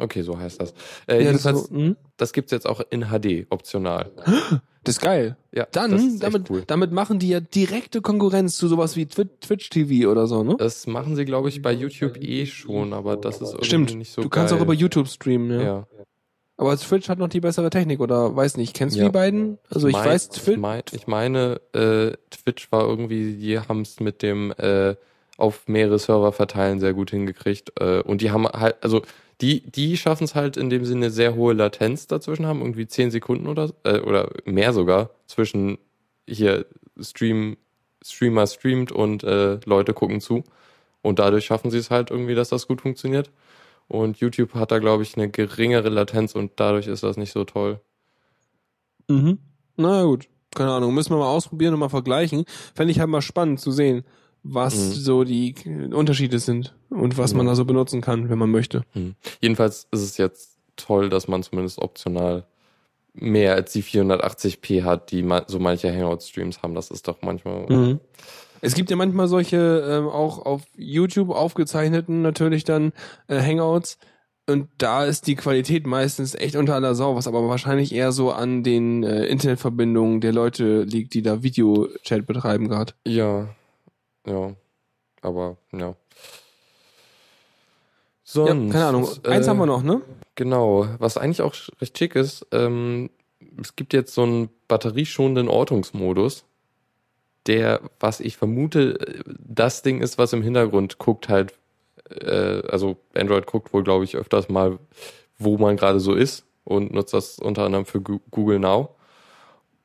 Okay, 0.00 0.22
so 0.22 0.38
heißt 0.38 0.60
das. 0.60 0.70
Äh, 1.06 1.14
ja 1.24 1.32
das, 1.32 1.44
jedenfalls, 1.44 1.64
so, 1.64 1.74
hm? 1.74 1.96
das 2.16 2.32
gibt's 2.32 2.52
jetzt 2.52 2.66
auch 2.68 2.80
in 2.90 3.06
HD, 3.10 3.46
optional. 3.50 4.10
das 4.84 4.96
ist 4.96 5.00
geil. 5.00 5.36
Ja, 5.52 5.66
Dann, 5.70 5.90
das 5.92 6.18
damit, 6.18 6.50
cool. 6.50 6.62
damit 6.66 6.92
machen 6.92 7.18
die 7.18 7.28
ja 7.28 7.40
direkte 7.40 8.00
Konkurrenz 8.00 8.56
zu 8.56 8.68
sowas 8.68 8.96
wie 8.96 9.06
Twi 9.06 9.26
Twitch 9.40 9.68
TV 9.70 10.10
oder 10.10 10.26
so, 10.26 10.42
ne? 10.42 10.56
Das 10.58 10.86
machen 10.86 11.16
sie, 11.16 11.24
glaube 11.24 11.48
ich, 11.48 11.60
bei 11.62 11.72
YouTube 11.72 12.16
eh 12.16 12.46
schon, 12.46 12.92
aber 12.92 13.16
das 13.16 13.36
ist 13.40 13.50
irgendwie 13.50 13.64
Stimmt. 13.66 13.94
nicht 13.96 14.12
so 14.12 14.22
du 14.22 14.28
kannst 14.28 14.50
geil. 14.52 14.58
auch 14.58 14.64
über 14.64 14.74
YouTube 14.74 15.08
streamen, 15.08 15.50
ja. 15.50 15.62
ja. 15.62 15.86
Aber 16.56 16.76
Twitch 16.76 17.08
hat 17.08 17.18
noch 17.18 17.28
die 17.28 17.40
bessere 17.40 17.70
Technik 17.70 18.00
oder 18.00 18.36
weiß 18.36 18.58
nicht. 18.58 18.74
Kennst 18.74 18.94
du 18.94 19.00
Ja. 19.00 19.06
die 19.06 19.12
beiden? 19.12 19.56
Also 19.70 19.88
ich, 19.88 19.94
mein- 19.94 20.04
weiß, 20.10 20.28
ich, 20.34 20.42
Twitch. 20.42 20.58
mein, 20.58 20.82
ich 20.92 21.06
meine, 21.06 21.60
äh, 21.72 22.12
Twitch 22.30 22.70
war 22.70 22.86
irgendwie, 22.86 23.32
die 23.36 23.58
haben 23.58 23.80
es 23.80 23.98
mit 23.98 24.20
dem 24.20 24.52
äh, 24.58 24.94
auf 25.38 25.66
mehrere 25.68 25.98
Server 25.98 26.32
verteilen 26.32 26.78
sehr 26.78 26.92
gut 26.92 27.10
hingekriegt. 27.12 27.72
Äh, 27.80 28.02
und 28.02 28.20
die 28.20 28.30
haben 28.30 28.46
halt, 28.46 28.76
also 28.82 29.00
Die, 29.40 29.62
die 29.62 29.96
schaffen 29.96 30.24
es 30.24 30.34
halt 30.34 30.56
in 30.56 30.70
dem 30.70 30.84
Sinne 30.84 31.10
sehr 31.10 31.34
hohe 31.34 31.54
Latenz 31.54 32.06
dazwischen 32.06 32.46
haben, 32.46 32.60
irgendwie 32.60 32.86
10 32.86 33.10
Sekunden 33.10 33.46
oder, 33.46 33.70
äh, 33.84 34.00
oder 34.00 34.30
mehr 34.44 34.72
sogar, 34.72 35.10
zwischen 35.26 35.78
hier 36.28 36.66
Stream, 37.00 37.56
Streamer 38.04 38.46
streamt 38.46 38.92
und 38.92 39.24
äh, 39.24 39.58
Leute 39.64 39.94
gucken 39.94 40.20
zu. 40.20 40.44
Und 41.02 41.18
dadurch 41.18 41.46
schaffen 41.46 41.70
sie 41.70 41.78
es 41.78 41.90
halt 41.90 42.10
irgendwie, 42.10 42.34
dass 42.34 42.50
das 42.50 42.66
gut 42.66 42.82
funktioniert. 42.82 43.30
Und 43.88 44.18
YouTube 44.18 44.54
hat 44.54 44.70
da, 44.70 44.78
glaube 44.78 45.02
ich, 45.02 45.16
eine 45.16 45.30
geringere 45.30 45.88
Latenz 45.88 46.34
und 46.34 46.52
dadurch 46.56 46.86
ist 46.86 47.02
das 47.02 47.16
nicht 47.16 47.32
so 47.32 47.44
toll. 47.44 47.80
Mhm. 49.08 49.38
Na 49.76 50.04
gut, 50.04 50.28
keine 50.54 50.72
Ahnung, 50.72 50.94
müssen 50.94 51.10
wir 51.10 51.18
mal 51.18 51.30
ausprobieren 51.30 51.74
und 51.74 51.80
mal 51.80 51.88
vergleichen. 51.88 52.44
Fände 52.74 52.92
ich 52.92 53.00
halt 53.00 53.08
mal 53.10 53.22
spannend 53.22 53.60
zu 53.60 53.72
sehen, 53.72 54.04
was 54.42 54.74
Mhm. 54.74 54.92
so 54.92 55.24
die 55.24 55.54
Unterschiede 55.92 56.38
sind 56.38 56.74
und 56.88 57.18
was 57.18 57.34
man 57.34 57.46
Ja. 57.46 57.52
da 57.52 57.56
so 57.56 57.64
benutzen 57.64 58.00
kann, 58.00 58.28
wenn 58.30 58.38
man 58.38 58.50
möchte. 58.50 58.82
Hm. 58.92 59.14
Jedenfalls 59.40 59.86
ist 59.90 60.02
es 60.02 60.16
jetzt 60.16 60.56
toll, 60.76 61.10
dass 61.10 61.28
man 61.28 61.42
zumindest 61.42 61.78
optional 61.78 62.44
mehr 63.12 63.54
als 63.54 63.72
die 63.72 63.82
480p 63.82 64.82
hat, 64.84 65.10
die 65.10 65.26
so 65.48 65.58
manche 65.58 65.92
Hangout-Streams 65.92 66.62
haben. 66.62 66.74
Das 66.74 66.90
ist 66.90 67.08
doch 67.08 67.18
manchmal. 67.22 67.66
Mhm. 67.68 68.00
Es 68.62 68.74
gibt 68.74 68.90
ja 68.90 68.96
manchmal 68.96 69.26
solche 69.26 69.56
ähm, 69.88 70.08
auch 70.08 70.44
auf 70.44 70.62
YouTube 70.76 71.30
aufgezeichneten 71.30 72.22
natürlich 72.22 72.64
dann 72.64 72.92
äh, 73.26 73.40
Hangouts 73.40 73.98
und 74.46 74.68
da 74.78 75.04
ist 75.06 75.26
die 75.26 75.34
Qualität 75.34 75.86
meistens 75.86 76.34
echt 76.34 76.56
unter 76.56 76.74
aller 76.74 76.94
Sau, 76.94 77.14
was 77.16 77.26
aber 77.26 77.48
wahrscheinlich 77.48 77.94
eher 77.94 78.12
so 78.12 78.32
an 78.32 78.62
den 78.62 79.02
äh, 79.02 79.24
Internetverbindungen 79.26 80.20
der 80.20 80.32
Leute 80.32 80.82
liegt, 80.82 81.14
die 81.14 81.22
da 81.22 81.42
Videochat 81.42 82.26
betreiben 82.26 82.68
gerade. 82.68 82.92
Ja, 83.06 83.48
ja, 84.26 84.54
aber 85.22 85.56
ja. 85.72 85.94
Sonst, 88.24 88.48
Ja, 88.48 88.72
keine 88.72 88.86
Ahnung. 88.86 89.08
Eins 89.24 89.46
äh, 89.46 89.50
haben 89.50 89.58
wir 89.58 89.66
noch, 89.66 89.82
ne? 89.82 90.02
Genau, 90.36 90.86
was 90.98 91.18
eigentlich 91.18 91.42
auch 91.42 91.54
recht 91.80 91.98
schick 91.98 92.14
ist, 92.14 92.46
ähm, 92.52 93.10
es 93.60 93.76
gibt 93.76 93.92
jetzt 93.92 94.14
so 94.14 94.22
einen 94.22 94.50
batterieschonenden 94.68 95.48
Ortungsmodus, 95.48 96.44
der, 97.46 97.80
was 97.98 98.20
ich 98.20 98.36
vermute, 98.36 99.00
äh, 99.00 99.22
das 99.38 99.82
Ding 99.82 100.00
ist, 100.00 100.18
was 100.18 100.32
im 100.32 100.42
Hintergrund 100.42 100.98
guckt 100.98 101.28
halt, 101.28 101.54
äh, 102.10 102.62
also 102.68 102.96
Android 103.14 103.46
guckt 103.46 103.72
wohl, 103.72 103.82
glaube 103.82 104.04
ich, 104.04 104.16
öfters 104.16 104.48
mal, 104.48 104.78
wo 105.38 105.58
man 105.58 105.76
gerade 105.76 106.00
so 106.00 106.14
ist 106.14 106.44
und 106.64 106.92
nutzt 106.92 107.14
das 107.14 107.38
unter 107.38 107.64
anderem 107.64 107.86
für 107.86 108.00
Google 108.00 108.58
Now. 108.58 108.94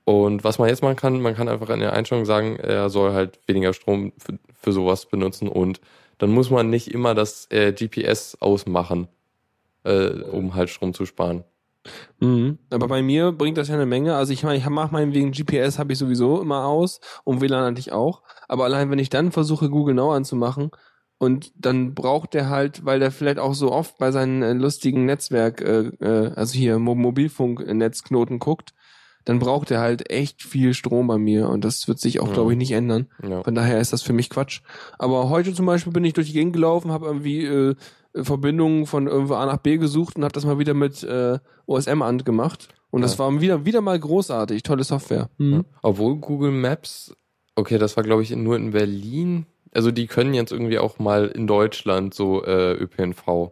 Und 0.05 0.43
was 0.43 0.59
man 0.59 0.69
jetzt 0.69 0.83
machen 0.83 0.95
kann, 0.95 1.19
man 1.19 1.35
kann 1.35 1.49
einfach 1.49 1.69
in 1.69 1.79
der 1.79 1.93
Einstellung 1.93 2.25
sagen, 2.25 2.57
er 2.57 2.89
soll 2.89 3.13
halt 3.13 3.39
weniger 3.47 3.73
Strom 3.73 4.13
für, 4.17 4.37
für 4.53 4.71
sowas 4.71 5.07
benutzen 5.07 5.47
und 5.47 5.81
dann 6.19 6.29
muss 6.29 6.49
man 6.49 6.69
nicht 6.69 6.93
immer 6.93 7.15
das 7.15 7.49
äh, 7.51 7.73
GPS 7.73 8.37
ausmachen, 8.39 9.07
äh, 9.83 10.09
um 10.09 10.55
halt 10.55 10.69
Strom 10.69 10.93
zu 10.93 11.05
sparen. 11.05 11.43
Mhm. 12.19 12.57
Aber 12.69 12.87
bei 12.87 13.01
mir 13.01 13.31
bringt 13.31 13.57
das 13.57 13.67
ja 13.67 13.75
eine 13.75 13.85
Menge. 13.85 14.15
Also 14.15 14.33
ich 14.33 14.43
meine, 14.43 14.57
ich 14.57 14.67
mache 14.69 14.93
meinen 14.93 15.13
wegen 15.13 15.31
GPS 15.31 15.77
habe 15.77 15.93
ich 15.93 15.99
sowieso 15.99 16.41
immer 16.41 16.65
aus 16.65 16.99
und 17.23 17.41
WLAN 17.41 17.61
natürlich 17.61 17.91
auch. 17.91 18.21
Aber 18.47 18.63
allein 18.65 18.89
wenn 18.91 18.99
ich 18.99 19.09
dann 19.09 19.31
versuche 19.31 19.69
Google 19.69 19.95
Now 19.95 20.11
anzumachen 20.11 20.71
und 21.17 21.51
dann 21.55 21.93
braucht 21.93 22.33
der 22.33 22.49
halt, 22.49 22.85
weil 22.85 22.99
der 22.99 23.11
vielleicht 23.11 23.39
auch 23.39 23.53
so 23.53 23.71
oft 23.71 23.97
bei 23.97 24.11
seinen 24.11 24.41
äh, 24.41 24.53
lustigen 24.53 25.05
Netzwerk, 25.05 25.61
äh, 25.61 25.87
äh, 25.99 26.31
also 26.35 26.57
hier 26.57 26.79
Mo 26.79 26.95
Mobilfunknetzknoten 26.95 28.39
guckt, 28.39 28.73
dann 29.25 29.39
braucht 29.39 29.71
er 29.71 29.79
halt 29.81 30.09
echt 30.11 30.41
viel 30.43 30.73
Strom 30.73 31.07
bei 31.07 31.17
mir 31.17 31.49
und 31.49 31.65
das 31.65 31.87
wird 31.87 31.99
sich 31.99 32.19
auch, 32.19 32.27
Ja. 32.27 32.33
glaube 32.33 32.51
ich, 32.53 32.57
nicht 32.57 32.71
ändern. 32.71 33.07
Ja. 33.27 33.43
Von 33.43 33.55
daher 33.55 33.79
ist 33.79 33.91
das 33.93 34.01
für 34.03 34.13
mich 34.13 34.29
Quatsch. 34.29 34.61
Aber 34.99 35.29
heute 35.29 35.53
zum 35.53 35.65
Beispiel 35.65 35.91
bin 35.91 36.05
ich 36.05 36.13
durch 36.13 36.27
die 36.27 36.33
Gegend 36.33 36.53
gelaufen, 36.53 36.91
habe 36.91 37.07
irgendwie 37.07 37.43
äh, 37.43 37.75
Verbindungen 38.13 38.85
von 38.85 39.07
irgendwo 39.07 39.33
A 39.33 39.45
nach 39.45 39.57
B 39.57 39.77
gesucht 39.77 40.15
und 40.15 40.23
habe 40.23 40.31
das 40.33 40.45
mal 40.45 40.57
wieder 40.59 40.73
mit 40.73 41.03
äh, 41.03 41.39
OSM 41.65 42.01
angemacht. 42.01 42.69
Und 42.91 43.01
das 43.01 43.13
Ja. 43.13 43.19
war 43.25 43.41
wieder, 43.41 43.65
wieder 43.65 43.81
mal 43.81 43.99
großartig. 43.99 44.63
Tolle 44.63 44.83
Software. 44.85 45.29
Ja. 45.37 45.45
Mhm. 45.45 45.65
Obwohl 45.81 46.15
Google 46.17 46.51
Maps, 46.51 47.13
okay, 47.55 47.77
das 47.77 47.97
war 47.97 48.03
glaube 48.03 48.23
ich 48.23 48.33
nur 48.33 48.55
in 48.55 48.71
Berlin. 48.71 49.47
Also 49.73 49.91
die 49.91 50.07
können 50.07 50.33
jetzt 50.33 50.53
irgendwie 50.53 50.79
auch 50.79 50.99
mal 50.99 51.27
in 51.27 51.47
Deutschland 51.47 52.13
so 52.13 52.41
äh, 52.45 52.71
ÖPNV 52.73 53.51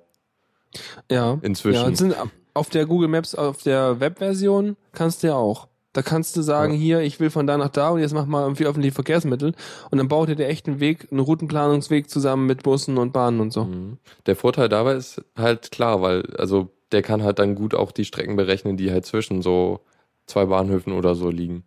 Ja. 1.11 1.37
inzwischen. 1.41 1.81
Ja, 1.81 1.87
und 1.87 1.97
sind 1.97 2.15
auf 2.53 2.69
der 2.69 2.85
Google 2.85 3.07
Maps, 3.07 3.35
auf 3.35 3.63
der 3.63 3.99
Webversion 3.99 4.75
kannst 4.91 5.23
du 5.23 5.27
ja 5.27 5.35
auch. 5.35 5.67
Da 5.93 6.01
kannst 6.01 6.35
du 6.35 6.41
sagen, 6.41 6.73
Ja. 6.73 6.79
hier, 6.79 6.99
ich 7.01 7.19
will 7.19 7.29
von 7.29 7.45
da 7.45 7.55
nach 7.57 7.69
da 7.69 7.89
und 7.89 7.99
jetzt 7.99 8.13
mach 8.15 8.25
mal 8.25 8.41
irgendwie 8.41 8.65
öffentliche 8.65 8.95
Verkehrsmittel. 8.95 9.53
Und 9.91 9.97
dann 9.99 10.07
baut 10.07 10.27
dir 10.27 10.35
der 10.35 10.49
echten 10.49 10.79
Weg, 10.79 11.07
einen 11.11 11.19
Routenplanungsweg 11.19 12.09
zusammen 12.09 12.47
mit 12.47 12.63
Bussen 12.63 12.97
und 12.97 13.13
Bahnen 13.13 13.39
und 13.39 13.53
so. 13.53 13.65
Mhm. 13.65 13.97
Der 14.25 14.35
Vorteil 14.35 14.69
dabei 14.69 14.93
ist 14.95 15.21
halt 15.37 15.71
klar, 15.71 16.01
weil 16.01 16.23
also 16.37 16.69
der 16.91 17.03
kann 17.03 17.21
halt 17.23 17.37
dann 17.37 17.53
gut 17.53 17.75
auch 17.75 17.91
die 17.91 18.05
Strecken 18.05 18.35
berechnen, 18.35 18.75
die 18.75 18.91
halt 18.91 19.05
zwischen 19.05 19.43
so 19.43 19.81
zwei 20.25 20.45
Bahnhöfen 20.45 20.93
oder 20.93 21.13
so 21.13 21.29
liegen. 21.29 21.63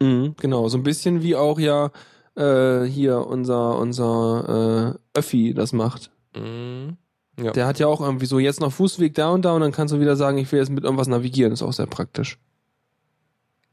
Mhm, 0.00 0.36
genau, 0.38 0.68
so 0.68 0.78
ein 0.78 0.82
bisschen 0.82 1.22
wie 1.22 1.36
auch 1.36 1.58
ja 1.58 1.90
äh, 2.34 2.84
hier 2.84 3.26
unser 3.26 3.78
unser 3.78 4.94
äh, 5.14 5.18
Öffi 5.18 5.52
das 5.54 5.72
macht. 5.74 6.10
Mhm. 6.34 6.96
Ja. 7.38 7.52
Der 7.52 7.66
hat 7.66 7.78
ja 7.78 7.86
auch 7.86 8.00
irgendwie 8.00 8.26
so 8.26 8.38
jetzt 8.38 8.60
noch 8.60 8.72
Fußweg 8.72 9.14
da 9.14 9.30
und 9.30 9.44
da 9.44 9.52
und 9.52 9.60
dann 9.60 9.72
kannst 9.72 9.92
du 9.92 10.00
wieder 10.00 10.16
sagen, 10.16 10.38
ich 10.38 10.50
will 10.52 10.58
jetzt 10.58 10.70
mit 10.70 10.84
irgendwas 10.84 11.06
navigieren. 11.06 11.52
ist 11.52 11.62
auch 11.62 11.72
sehr 11.72 11.86
praktisch. 11.86 12.38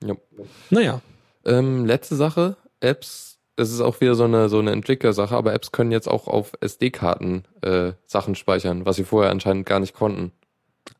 Ja. 0.03 0.15
Naja. 0.69 1.01
Ähm, 1.45 1.85
letzte 1.85 2.15
Sache, 2.15 2.57
Apps, 2.81 3.39
es 3.55 3.71
ist 3.71 3.81
auch 3.81 4.01
wieder 4.01 4.15
so 4.15 4.25
eine 4.25 4.49
so 4.49 4.59
eine 4.59 4.71
Entwicklersache, 4.71 5.35
aber 5.35 5.53
Apps 5.53 5.71
können 5.71 5.91
jetzt 5.91 6.09
auch 6.09 6.27
auf 6.27 6.53
SD-Karten 6.59 7.43
äh, 7.61 7.93
Sachen 8.05 8.35
speichern, 8.35 8.85
was 8.85 8.97
sie 8.97 9.03
vorher 9.03 9.31
anscheinend 9.31 9.65
gar 9.65 9.79
nicht 9.79 9.93
konnten. 9.93 10.31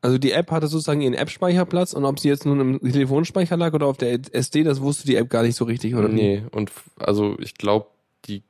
Also 0.02 0.18
die 0.18 0.32
App 0.32 0.52
hatte 0.52 0.68
sozusagen 0.68 1.02
ihren 1.02 1.14
App-Speicherplatz 1.14 1.92
und 1.92 2.06
ob 2.06 2.20
sie 2.20 2.30
jetzt 2.30 2.46
nun 2.46 2.80
im 2.82 2.92
Telefonspeicher 2.92 3.58
lag 3.58 3.74
oder 3.74 3.88
auf 3.88 3.98
der 3.98 4.18
SD, 4.32 4.64
das 4.64 4.80
wusste 4.80 5.06
die 5.06 5.18
App 5.18 5.30
gar 5.30 5.44
nicht 5.44 5.58
so 5.58 5.66
richtig, 5.66 5.96
oder? 5.96 6.08
nee, 6.08 6.44
und 6.52 6.72
also 7.00 7.38
ich 7.40 7.56
glaube, 7.56 7.88
die 8.26 8.44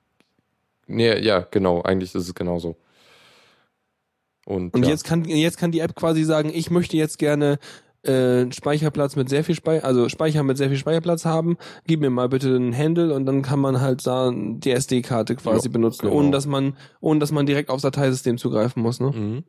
Nee, 0.87 1.19
ja, 1.19 1.39
genau, 1.49 1.81
eigentlich 1.81 2.13
ist 2.13 2.27
es 2.27 2.35
genauso. 2.35 2.75
Und, 4.45 4.73
Und 4.73 4.83
ja. 4.83 4.89
jetzt 4.89 5.03
kann 5.05 5.23
jetzt 5.25 5.57
kann 5.57 5.71
die 5.71 5.79
App 5.79 5.95
quasi 5.95 6.23
sagen, 6.23 6.51
ich 6.53 6.69
möchte 6.69 6.97
jetzt 6.97 7.17
gerne 7.17 7.59
äh, 8.03 8.51
Speicherplatz 8.51 9.15
mit 9.15 9.29
sehr 9.29 9.45
viel 9.45 9.55
Speicher, 9.55 9.85
also 9.85 10.09
Speicher 10.09 10.43
mit 10.43 10.57
sehr 10.57 10.67
viel 10.67 10.77
Speicherplatz 10.77 11.23
haben. 11.23 11.57
Gib 11.87 12.01
mir 12.01 12.09
mal 12.09 12.27
bitte 12.27 12.53
einen 12.53 12.77
Handle 12.77 13.13
und 13.15 13.25
dann 13.25 13.41
kann 13.41 13.59
man 13.61 13.79
halt 13.79 14.05
da 14.05 14.33
die 14.35 14.71
SD-Karte 14.71 15.35
quasi 15.37 15.67
Ja, 15.69 15.71
benutzen, 15.71 16.07
genau. 16.07 16.15
ohne 16.19 16.31
dass 16.31 16.45
man 16.45 16.75
ohne 16.99 17.19
dass 17.21 17.31
man 17.31 17.45
direkt 17.45 17.69
aufs 17.69 17.83
Dateisystem 17.83 18.37
zugreifen 18.37 18.83
muss, 18.83 18.99
ne? 18.99 19.11
Mhm. 19.11 19.43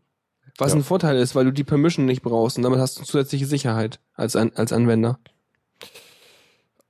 Was 0.56 0.70
Ja. 0.70 0.76
ein 0.78 0.84
Vorteil 0.84 1.16
ist, 1.16 1.34
weil 1.34 1.44
du 1.46 1.50
die 1.52 1.64
Permission 1.64 2.06
nicht 2.06 2.22
brauchst 2.22 2.56
und 2.56 2.62
damit 2.62 2.78
hast 2.78 3.00
du 3.00 3.02
zusätzliche 3.02 3.46
Sicherheit 3.46 3.98
als 4.14 4.36
An 4.36 4.52
als 4.54 4.72
Anwender. 4.72 5.18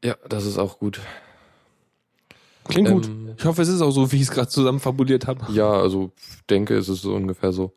Ja, 0.05 0.17
das 0.29 0.45
ist 0.45 0.59
auch 0.59 0.79
gut. 0.79 1.01
Klingt 2.69 2.91
gut. 2.91 3.07
Ähm, 3.07 3.31
Ich 3.39 3.45
hoffe, 3.47 3.63
es 3.63 3.69
ist 3.69 3.81
auch 3.81 3.91
so, 3.91 4.13
wie 4.13 4.17
ich 4.17 4.23
es 4.23 4.31
gerade 4.31 4.49
zusammen 4.49 4.81
fabuliert 4.81 5.27
habe. 5.27 5.51
Ja, 5.53 5.71
also 5.71 6.13
denke, 6.51 6.77
es 6.77 6.89
ist 6.91 7.01
so 7.03 7.15
ungefähr 7.15 7.53
so. 7.53 7.73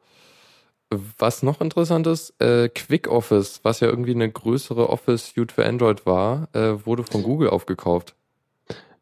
Was 0.89 1.43
noch 1.43 1.59
interessant 1.59 2.07
ist, 2.07 2.33
äh, 2.41 2.69
Quick 2.69 3.09
Office, 3.09 3.59
was 3.63 3.81
ja 3.81 3.89
irgendwie 3.89 4.11
eine 4.13 4.31
größere 4.31 4.89
Office-Suite 4.89 5.51
für 5.51 5.65
Android 5.65 6.05
war, 6.05 6.47
äh, 6.53 6.85
wurde 6.85 7.03
von 7.03 7.23
Google 7.23 7.49
aufgekauft. 7.49 8.15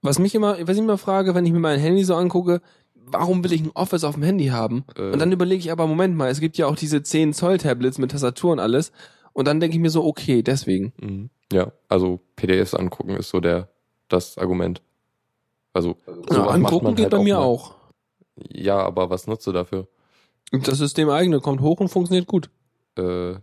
Was 0.02 0.18
mich 0.18 0.34
immer, 0.34 0.58
was 0.68 0.76
ich 0.78 0.84
immer 0.84 0.98
frage, 0.98 1.36
wenn 1.36 1.46
ich 1.46 1.52
mir 1.52 1.60
mein 1.60 1.80
Handy 1.80 2.04
so 2.04 2.16
angucke, 2.16 2.62
warum 2.96 3.44
will 3.44 3.54
ich 3.54 3.62
ein 3.62 3.72
Office 3.76 4.04
auf 4.04 4.16
dem 4.16 4.24
Handy 4.24 4.48
haben? 4.48 4.84
Äh, 4.98 5.12
Und 5.12 5.20
dann 5.20 5.32
überlege 5.32 5.60
ich 5.60 5.72
aber, 5.72 5.86
Moment 5.86 6.16
mal, 6.16 6.30
es 6.30 6.40
gibt 6.40 6.58
ja 6.58 6.66
auch 6.66 6.76
diese 6.76 7.04
10 7.04 7.34
Zoll 7.34 7.60
Tablets 7.60 8.00
mit 8.00 8.12
Tastatur 8.12 8.52
und 8.52 8.60
alles. 8.60 8.92
Und 9.34 9.48
dann 9.48 9.60
denke 9.60 9.76
ich 9.76 9.82
mir 9.82 9.90
so, 9.92 10.04
okay, 10.06 10.42
deswegen. 10.42 10.94
Mhm. 11.00 11.30
Ja, 11.52 11.72
also 11.88 12.20
PDFs 12.36 12.74
angucken 12.74 13.16
ist 13.16 13.30
so 13.30 13.40
der 13.40 13.70
das 14.08 14.38
Argument. 14.38 14.82
Also 15.74 15.98
Ja, 16.32 16.46
angucken 16.48 16.96
geht 16.96 17.06
halt 17.06 17.12
bei 17.12 17.24
mir 17.24 17.36
mal. 17.36 17.44
auch. 17.44 17.76
Ja, 18.52 18.78
aber 18.80 19.10
was 19.10 19.28
nutzt 19.28 19.46
du 19.46 19.52
dafür? 19.52 19.88
Das 20.52 20.78
System 20.78 21.10
eigene 21.10 21.40
kommt 21.40 21.62
hoch 21.62 21.80
und 21.80 21.90
funktioniert 21.90 22.28
gut. 22.28 22.50
Äh, 22.98 23.36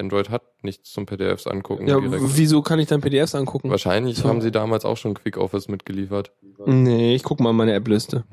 Android 0.00 0.30
hat 0.30 0.42
nichts 0.62 0.92
zum 0.92 1.06
PDFs 1.06 1.46
angucken. 1.46 1.86
Ja, 1.86 2.00
direkt. 2.00 2.24
wieso 2.36 2.62
kann 2.62 2.80
ich 2.80 2.88
dann 2.88 3.00
PDFs 3.00 3.34
angucken? 3.34 3.70
Wahrscheinlich 3.70 4.18
So. 4.18 4.28
haben 4.28 4.40
sie 4.40 4.50
damals 4.50 4.84
auch 4.84 4.96
schon 4.96 5.14
Quick 5.14 5.36
Office 5.36 5.68
mitgeliefert. 5.68 6.32
Nee, 6.66 7.14
ich 7.14 7.22
guck 7.22 7.38
mal 7.38 7.52
meine 7.52 7.74
App-Liste. 7.74 8.24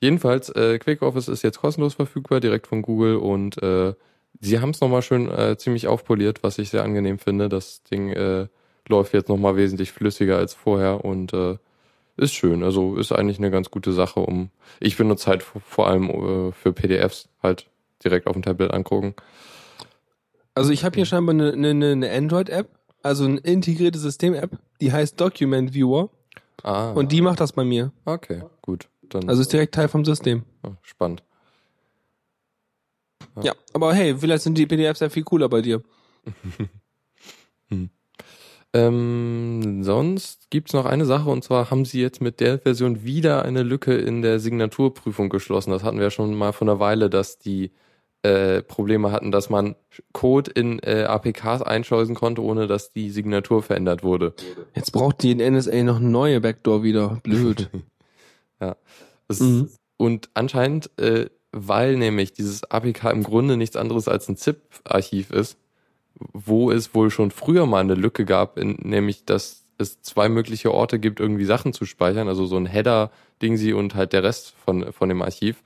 Jedenfalls, 0.00 0.50
äh, 0.50 0.78
Quick 0.78 1.02
Office 1.02 1.28
ist 1.28 1.42
jetzt 1.42 1.60
kostenlos 1.60 1.94
verfügbar, 1.94 2.40
direkt 2.40 2.66
von 2.66 2.82
Google 2.82 3.16
und 3.16 3.60
äh, 3.62 3.94
sie 4.40 4.60
haben 4.60 4.70
es 4.70 4.80
nochmal 4.80 5.02
schön 5.02 5.28
äh, 5.30 5.56
ziemlich 5.56 5.86
aufpoliert, 5.88 6.42
was 6.42 6.58
ich 6.58 6.70
sehr 6.70 6.82
angenehm 6.84 7.18
finde. 7.18 7.48
Das 7.48 7.82
Ding 7.84 8.10
äh, 8.10 8.46
läuft 8.88 9.14
jetzt 9.14 9.28
nochmal 9.28 9.56
wesentlich 9.56 9.92
flüssiger 9.92 10.36
als 10.36 10.54
vorher 10.54 11.04
und 11.04 11.32
äh, 11.32 11.56
ist 12.22 12.32
schön. 12.32 12.62
Also 12.62 12.96
ist 12.96 13.12
eigentlich 13.12 13.38
eine 13.38 13.50
ganz 13.50 13.70
gute 13.70 13.92
Sache, 13.92 14.20
um 14.20 14.50
ich 14.80 14.96
benutze 14.96 15.26
halt 15.28 15.42
vor 15.42 15.60
vor 15.60 15.88
allem 15.88 16.08
äh, 16.08 16.52
für 16.52 16.72
PDFs 16.72 17.28
halt 17.42 17.66
direkt 18.04 18.26
auf 18.26 18.32
dem 18.32 18.42
Tablet 18.42 18.72
angucken. 18.72 19.14
Also 20.54 20.70
ich 20.70 20.84
habe 20.84 20.96
hier 20.96 21.06
scheinbar 21.06 21.34
eine, 21.34 21.52
eine, 21.52 21.92
eine 21.92 22.10
Android-App, 22.10 22.68
also 23.02 23.24
eine 23.24 23.38
integrierte 23.38 23.98
System-App, 23.98 24.58
die 24.80 24.92
heißt 24.92 25.20
Document 25.20 25.72
Viewer 25.74 26.10
Ah, 26.62 26.92
und 26.92 27.10
die 27.12 27.20
macht 27.22 27.40
das 27.40 27.52
bei 27.52 27.64
mir. 27.64 27.90
okay, 28.04 28.42
gut. 28.60 28.88
Dann 29.08 29.28
Also 29.28 29.42
ist 29.42 29.52
direkt 29.52 29.74
Teil 29.74 29.88
vom 29.88 30.04
System. 30.04 30.44
ah, 30.62 30.70
spannend. 30.82 31.22
Ja, 33.42 33.54
aber 33.72 33.94
hey, 33.94 34.16
vielleicht 34.16 34.42
sind 34.44 34.56
die 34.58 34.66
PDFs 34.66 35.00
ja 35.00 35.08
viel 35.08 35.24
cooler 35.24 35.48
bei 35.48 35.60
dir. 35.62 35.82
Ähm, 38.74 39.82
sonst 39.84 40.48
gibt's 40.50 40.72
noch 40.72 40.86
eine 40.86 41.04
Sache 41.04 41.28
und 41.28 41.44
zwar 41.44 41.70
haben 41.70 41.84
sie 41.84 42.00
jetzt 42.00 42.22
mit 42.22 42.40
der 42.40 42.58
Version 42.58 43.04
wieder 43.04 43.44
eine 43.44 43.62
Lücke 43.62 43.94
in 43.94 44.22
der 44.22 44.40
Signaturprüfung 44.40 45.28
geschlossen. 45.28 45.70
Das 45.70 45.84
hatten 45.84 45.98
wir 45.98 46.04
ja 46.04 46.10
schon 46.10 46.34
mal 46.34 46.52
vor 46.52 46.66
einer 46.66 46.80
Weile, 46.80 47.10
dass 47.10 47.38
die 47.38 47.70
äh, 48.22 48.62
Probleme 48.62 49.12
hatten, 49.12 49.30
dass 49.30 49.50
man 49.50 49.74
Code 50.12 50.50
in 50.52 50.78
äh, 50.78 51.04
APKs 51.04 51.60
einschleusen 51.60 52.14
konnte, 52.14 52.42
ohne 52.42 52.66
dass 52.66 52.92
die 52.92 53.10
Signatur 53.10 53.62
verändert 53.62 54.04
wurde. 54.04 54.32
Jetzt 54.74 54.92
braucht 54.92 55.22
die 55.22 55.34
NSA 55.34 55.82
noch 55.82 55.96
eine 55.96 56.08
neue 56.08 56.40
Backdoor 56.40 56.82
wieder. 56.82 57.20
Blöd. 57.22 57.68
Das, 59.28 59.40
Mhm. 59.40 59.70
Und 59.96 60.28
anscheinend, 60.34 60.90
äh, 61.00 61.30
weil 61.50 61.96
nämlich 61.96 62.32
dieses 62.32 62.62
APK 62.70 63.10
im 63.10 63.24
Grunde 63.24 63.56
nichts 63.56 63.76
anderes 63.76 64.06
als 64.06 64.28
ein 64.28 64.36
ZIP-Archiv 64.36 65.30
ist, 65.30 65.56
wo 66.32 66.70
es 66.70 66.94
wohl 66.94 67.10
schon 67.10 67.30
früher 67.30 67.66
mal 67.66 67.80
eine 67.80 67.94
Lücke 67.94 68.24
gab, 68.24 68.58
in, 68.58 68.76
nämlich 68.82 69.24
dass 69.24 69.64
es 69.78 70.00
zwei 70.02 70.28
mögliche 70.28 70.72
Orte 70.72 70.98
gibt, 70.98 71.20
irgendwie 71.20 71.44
Sachen 71.44 71.72
zu 71.72 71.84
speichern, 71.84 72.28
also 72.28 72.46
so 72.46 72.56
ein 72.56 72.66
Header-Ding 72.66 73.56
sie 73.56 73.72
und 73.72 73.94
halt 73.94 74.12
der 74.12 74.22
Rest 74.22 74.54
von, 74.64 74.92
von 74.92 75.08
dem 75.08 75.22
Archiv, 75.22 75.62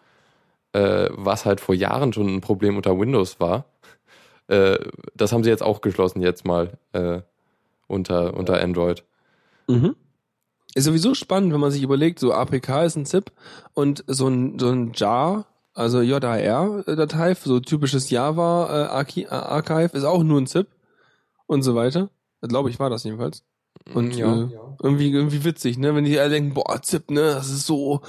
äh, 0.73 1.09
was 1.13 1.45
halt 1.45 1.61
vor 1.61 1.75
Jahren 1.75 2.13
schon 2.13 2.29
ein 2.29 2.41
Problem 2.41 2.77
unter 2.77 2.99
Windows 2.99 3.41
war. 3.41 3.67
Äh, 4.49 4.79
das 5.15 5.33
haben 5.33 5.45
sie 5.45 5.51
jetzt 5.51 5.63
auch 5.63 5.81
geschlossen, 5.81 6.23
jetzt 6.23 6.45
mal 6.45 6.79
äh, 6.93 7.21
unter, 7.87 8.35
unter 8.35 8.61
Android. 8.61 9.05
Mhm. 9.69 9.97
Ist 10.75 10.85
sowieso 10.85 11.15
spannend, 11.15 11.53
wenn 11.53 11.61
man 11.61 11.71
sich 11.71 11.83
überlegt, 11.83 12.19
so 12.19 12.33
APK 12.33 12.85
ist 12.85 12.97
ein 12.97 13.07
ZIP 13.07 13.33
und 13.75 14.05
so 14.07 14.29
ein, 14.29 14.59
so 14.59 14.69
ein 14.69 14.93
JAR, 14.95 15.47
also 15.77 16.01
JAR-Datei, 16.01 17.35
so 17.35 17.61
typisches 17.61 18.09
Java-Archive 18.11 19.97
ist 19.97 20.05
auch 20.05 20.23
nur 20.23 20.41
ein 20.41 20.47
ZIP 20.47 20.69
und 21.47 21.63
so 21.63 21.75
weiter. 21.75 22.11
Glaube 22.41 22.71
ich, 22.71 22.79
war 22.81 22.91
das 22.91 23.05
jedenfalls. 23.05 23.45
Und 23.93 24.17
Ja. 24.17 24.45
äh, 24.45 24.49
irgendwie, 24.83 25.13
irgendwie 25.13 25.45
witzig, 25.45 25.79
ne? 25.79 25.95
Wenn 25.95 26.05
die 26.05 26.19
alle 26.19 26.31
denken, 26.31 26.55
boah, 26.55 26.81
ZIP, 26.83 27.11
ne, 27.11 27.21
das 27.35 27.51
ist 27.51 27.67
so 27.67 28.01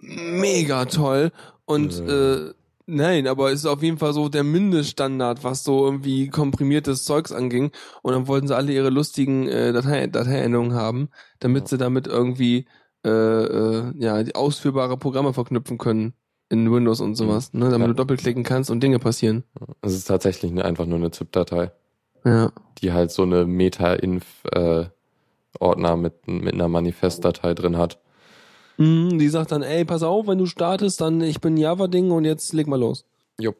mega 0.00 0.84
toll. 0.86 1.32
Und 1.64 2.06
Nö. 2.06 2.48
äh, 2.50 2.54
nein, 2.86 3.26
aber 3.26 3.50
es 3.50 3.60
ist 3.60 3.66
auf 3.66 3.82
jeden 3.82 3.98
Fall 3.98 4.12
so 4.12 4.28
der 4.28 4.44
Mindeststandard, 4.44 5.42
was 5.44 5.64
so 5.64 5.84
irgendwie 5.84 6.28
komprimiertes 6.28 7.04
Zeugs 7.04 7.32
anging. 7.32 7.72
Und 8.02 8.12
dann 8.12 8.28
wollten 8.28 8.46
sie 8.48 8.56
alle 8.56 8.72
ihre 8.72 8.90
lustigen 8.90 9.48
äh, 9.48 9.72
Datei 9.72 10.06
Dateiendungen 10.06 10.74
haben, 10.74 11.08
damit 11.40 11.64
Ja. 11.64 11.68
sie 11.70 11.78
damit 11.78 12.06
irgendwie 12.06 12.66
äh, 13.04 13.08
äh, 13.10 13.92
ja 13.96 14.22
die 14.22 14.34
ausführbare 14.34 14.96
Programme 14.96 15.32
verknüpfen 15.34 15.78
können 15.78 16.14
in 16.50 16.72
Windows 16.72 17.00
und 17.00 17.14
sowas, 17.14 17.52
ne? 17.52 17.66
Damit 17.68 17.80
Ja. 17.80 17.86
du 17.88 17.94
doppelklicken 17.94 18.42
kannst 18.42 18.70
und 18.70 18.82
Dinge 18.82 18.98
passieren. 18.98 19.44
Es 19.82 19.92
ist 19.94 20.04
tatsächlich 20.04 20.50
eine, 20.50 20.64
einfach 20.64 20.86
nur 20.86 20.98
eine 20.98 21.10
ZIP-Datei. 21.10 21.72
Ja. 22.24 22.50
die 22.82 22.92
halt 22.92 23.10
so 23.12 23.22
eine 23.22 23.46
Meta-Inf-Ordner 23.46 25.96
mit, 25.96 26.26
mit 26.26 26.54
einer 26.54 26.68
Manifestdatei 26.68 27.54
drin 27.54 27.76
hat. 27.76 27.98
Mhm, 28.76 29.18
die 29.18 29.28
sagt 29.28 29.52
dann, 29.52 29.62
ey, 29.62 29.84
pass 29.84 30.02
auf, 30.02 30.26
wenn 30.26 30.38
du 30.38 30.46
startest, 30.46 31.00
dann 31.00 31.20
ich 31.20 31.40
bin 31.40 31.56
Java-Ding 31.56 32.10
und 32.10 32.24
jetzt 32.24 32.52
leg 32.52 32.66
mal 32.66 32.78
los. 32.78 33.04
Jupp. 33.40 33.56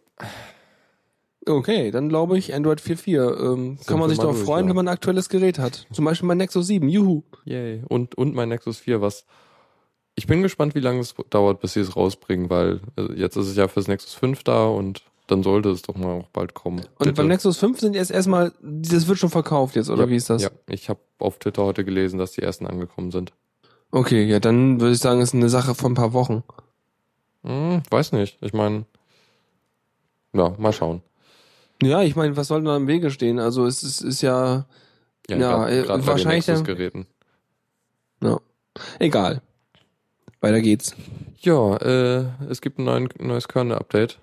Okay, 1.46 1.90
dann 1.90 2.08
glaube 2.08 2.36
ich 2.36 2.54
Android 2.54 2.80
4.4. 2.80 3.52
Ähm, 3.54 3.78
kann 3.86 3.98
man 3.98 4.10
sich 4.10 4.18
durch, 4.18 4.36
freuen, 4.38 4.66
ja. 4.66 4.70
wenn 4.70 4.76
man 4.76 4.88
ein 4.88 4.92
aktuelles 4.92 5.28
Gerät 5.28 5.58
hat. 5.58 5.86
Zum 5.92 6.04
Beispiel 6.04 6.26
mein 6.26 6.38
Nexus 6.38 6.66
7. 6.66 6.88
Juhu. 6.88 7.22
Yay. 7.44 7.82
Und, 7.88 8.16
und 8.16 8.34
mein 8.34 8.50
Nexus 8.50 8.78
4, 8.78 9.00
was. 9.00 9.24
Ich 10.18 10.26
bin 10.26 10.42
gespannt, 10.42 10.74
wie 10.74 10.80
lange 10.80 10.98
es 10.98 11.14
dauert, 11.30 11.60
bis 11.60 11.74
sie 11.74 11.80
es 11.80 11.94
rausbringen, 11.94 12.50
weil 12.50 12.80
äh, 12.96 13.12
jetzt 13.14 13.36
ist 13.36 13.46
es 13.46 13.54
ja 13.56 13.68
fürs 13.68 13.86
Nexus 13.86 14.14
5 14.14 14.42
da 14.42 14.66
und 14.66 15.02
dann 15.28 15.44
sollte 15.44 15.70
es 15.70 15.82
doch 15.82 15.94
mal 15.94 16.20
auch 16.22 16.28
bald 16.30 16.54
kommen. 16.54 16.80
Und 16.80 16.98
Bitte. 16.98 17.12
beim 17.12 17.28
Nexus 17.28 17.56
5 17.58 17.78
sind 17.78 17.94
jetzt 17.94 18.10
erstmal, 18.10 18.52
das 18.60 19.06
wird 19.06 19.16
schon 19.18 19.30
verkauft 19.30 19.76
jetzt, 19.76 19.90
oder 19.90 20.04
Ja, 20.04 20.08
wie 20.10 20.16
ist 20.16 20.28
das? 20.28 20.42
Ja, 20.42 20.50
ich 20.68 20.88
habe 20.88 20.98
auf 21.20 21.38
Twitter 21.38 21.62
heute 21.64 21.84
gelesen, 21.84 22.18
dass 22.18 22.32
die 22.32 22.42
ersten 22.42 22.66
angekommen 22.66 23.12
sind. 23.12 23.32
Okay, 23.92 24.24
ja, 24.24 24.40
dann 24.40 24.80
würde 24.80 24.94
ich 24.94 24.98
sagen, 24.98 25.20
ist 25.20 25.34
eine 25.34 25.48
Sache 25.48 25.76
von 25.76 25.92
ein 25.92 25.94
paar 25.94 26.12
Wochen. 26.14 26.42
Hm, 27.44 27.82
weiß 27.88 28.10
nicht. 28.10 28.38
Ich 28.40 28.52
meine, 28.52 28.86
ja, 30.32 30.52
mal 30.58 30.72
schauen. 30.72 31.00
Ja, 31.80 32.02
ich 32.02 32.16
meine, 32.16 32.36
was 32.36 32.48
soll 32.48 32.64
da 32.64 32.76
im 32.76 32.88
Wege 32.88 33.12
stehen? 33.12 33.38
Also 33.38 33.66
es 33.66 33.84
ist, 33.84 34.00
ist 34.00 34.20
ja, 34.22 34.66
Ja, 35.30 35.36
grad- 35.38 35.70
äh, 35.70 35.82
grad 35.82 35.88
bei 35.88 35.96
den 35.98 36.06
wahrscheinlich 36.08 36.46
Nexus-Geräten. 36.48 37.06
ja, 38.20 38.40
egal. 38.98 39.42
Weiter 40.40 40.60
geht's. 40.60 40.94
Ja, 41.40 41.76
äh, 41.76 42.26
es 42.48 42.60
gibt 42.60 42.78
ein 42.78 42.84
neuen, 42.84 43.08
neues 43.20 43.48
Kernel-Update, 43.48 44.18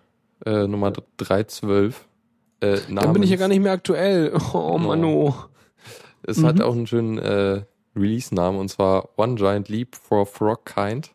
äh, 0.46 0.68
Nummer 0.68 0.92
3.12. 1.20 1.94
Äh, 2.62 2.78
Dann 2.90 3.14
bin 3.14 3.24
ich 3.24 3.30
ja 3.30 3.36
gar 3.38 3.48
nicht 3.48 3.62
mehr 3.62 3.74
aktuell. 3.74 4.34
Oh, 4.54 4.78
Mann, 4.78 5.04
oh. 5.04 5.34
Es 6.24 6.42
hat 6.44 6.56
Mhm. 6.58 6.62
auch 6.62 6.74
einen 6.74 6.88
schönen 6.88 7.18
äh, 7.20 7.64
Release-Namen 7.96 8.60
und 8.60 8.70
zwar 8.70 9.10
One 9.18 9.36
Giant 9.36 9.70
Leap 9.70 9.96
for 9.96 10.26
Frog 10.26 10.66
Kind. 10.66 11.12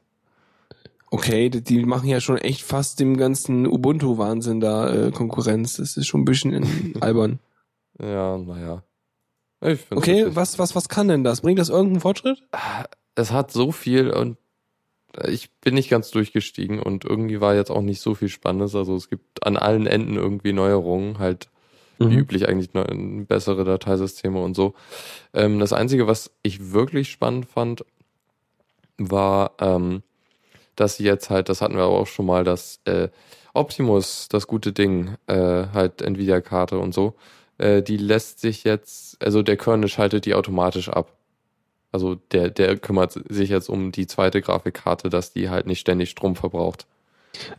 Okay, 1.11 1.49
die, 1.51 1.63
die 1.63 1.85
machen 1.85 2.09
ja 2.09 2.21
schon 2.21 2.39
echt 2.39 2.63
fast 2.63 3.01
dem 3.01 3.17
ganzen 3.17 3.67
Ubuntu-Wahnsinn 3.67 4.61
da 4.61 4.89
äh, 4.93 5.11
Konkurrenz. 5.11 5.77
Das 5.79 5.97
ist 5.97 6.07
schon 6.07 6.21
ein 6.21 6.25
bisschen 6.25 6.53
in- 6.53 6.95
albern. 7.03 7.41
Ja, 8.01 8.39
naja. 8.39 8.83
Okay, 9.91 10.27
was, 10.35 10.59
was, 10.59 10.75
was 10.77 10.89
kann 10.89 11.09
denn 11.09 11.25
das? 11.25 11.41
Bringt 11.43 11.59
das 11.59 11.69
irgendeinen 11.69 12.01
Fortschritt? 12.01 12.43
Es 13.17 13.31
hat 13.33 13.51
so 13.51 13.73
viel 13.73 14.11
und 14.11 14.39
ich 15.27 15.51
bin 15.61 15.75
nicht 15.75 15.91
ganz 15.91 16.11
durchgestiegen 16.11 16.81
und 16.81 17.05
irgendwie 17.05 17.41
war 17.41 17.55
jetzt 17.55 17.71
auch 17.71 17.83
nicht 17.83 18.01
so 18.01 18.15
viel 18.15 18.29
Spannendes. 18.29 18.75
Also 18.75 18.95
es 18.95 19.09
gibt 19.11 19.45
an 19.45 19.57
allen 19.57 19.87
Enden 19.87 20.17
irgendwie 20.17 20.53
Neuerungen, 20.53 21.19
halt 21.19 21.49
wie 21.99 22.05
Mhm. 22.07 22.19
üblich 22.19 22.49
eigentlich 22.49 22.73
neu, 22.73 22.85
bessere 23.27 23.65
Dateisysteme 23.65 24.41
und 24.41 24.55
so. 24.55 24.75
Ähm, 25.35 25.59
das 25.59 25.73
Einzige, 25.73 26.07
was 26.07 26.31
ich 26.43 26.73
wirklich 26.73 27.11
spannend 27.11 27.47
fand, 27.47 27.85
war, 28.99 29.53
ähm, 29.61 30.03
dass 30.77 30.97
sie 30.97 31.05
jetzt 31.05 31.31
halt, 31.31 31.49
das 31.49 31.61
hatten 31.61 31.77
wir 31.77 31.83
aber 31.83 31.99
auch 31.99 32.07
schon 32.07 32.27
mal, 32.27 32.45
dass 32.45 32.81
äh, 32.85 33.09
Optimus, 33.53 34.29
das 34.31 34.47
gute 34.47 34.73
Ding, 34.73 35.17
äh, 35.27 35.67
halt 35.75 36.03
Nvidia-Karte 36.03 36.79
und 36.79 36.95
so, 36.95 37.15
äh, 37.59 37.83
die 37.83 37.97
lässt 37.97 38.41
sich 38.41 38.65
jetzt, 38.65 39.23
also 39.23 39.43
der 39.43 39.57
Kernel 39.57 39.89
schaltet 39.89 40.25
die 40.27 40.35
automatisch 40.35 40.89
ab. 40.89 41.13
Also 41.93 42.15
der, 42.15 42.51
der 42.51 42.77
kümmert 42.79 43.19
sich 43.29 43.51
jetzt 43.51 43.69
um 43.69 43.93
die 43.93 44.07
zweite 44.07 44.41
Grafikkarte, 44.41 45.09
dass 45.09 45.33
die 45.33 45.51
halt 45.51 45.67
nicht 45.67 45.81
ständig 45.81 46.11
Strom 46.11 46.37
verbraucht. 46.37 46.87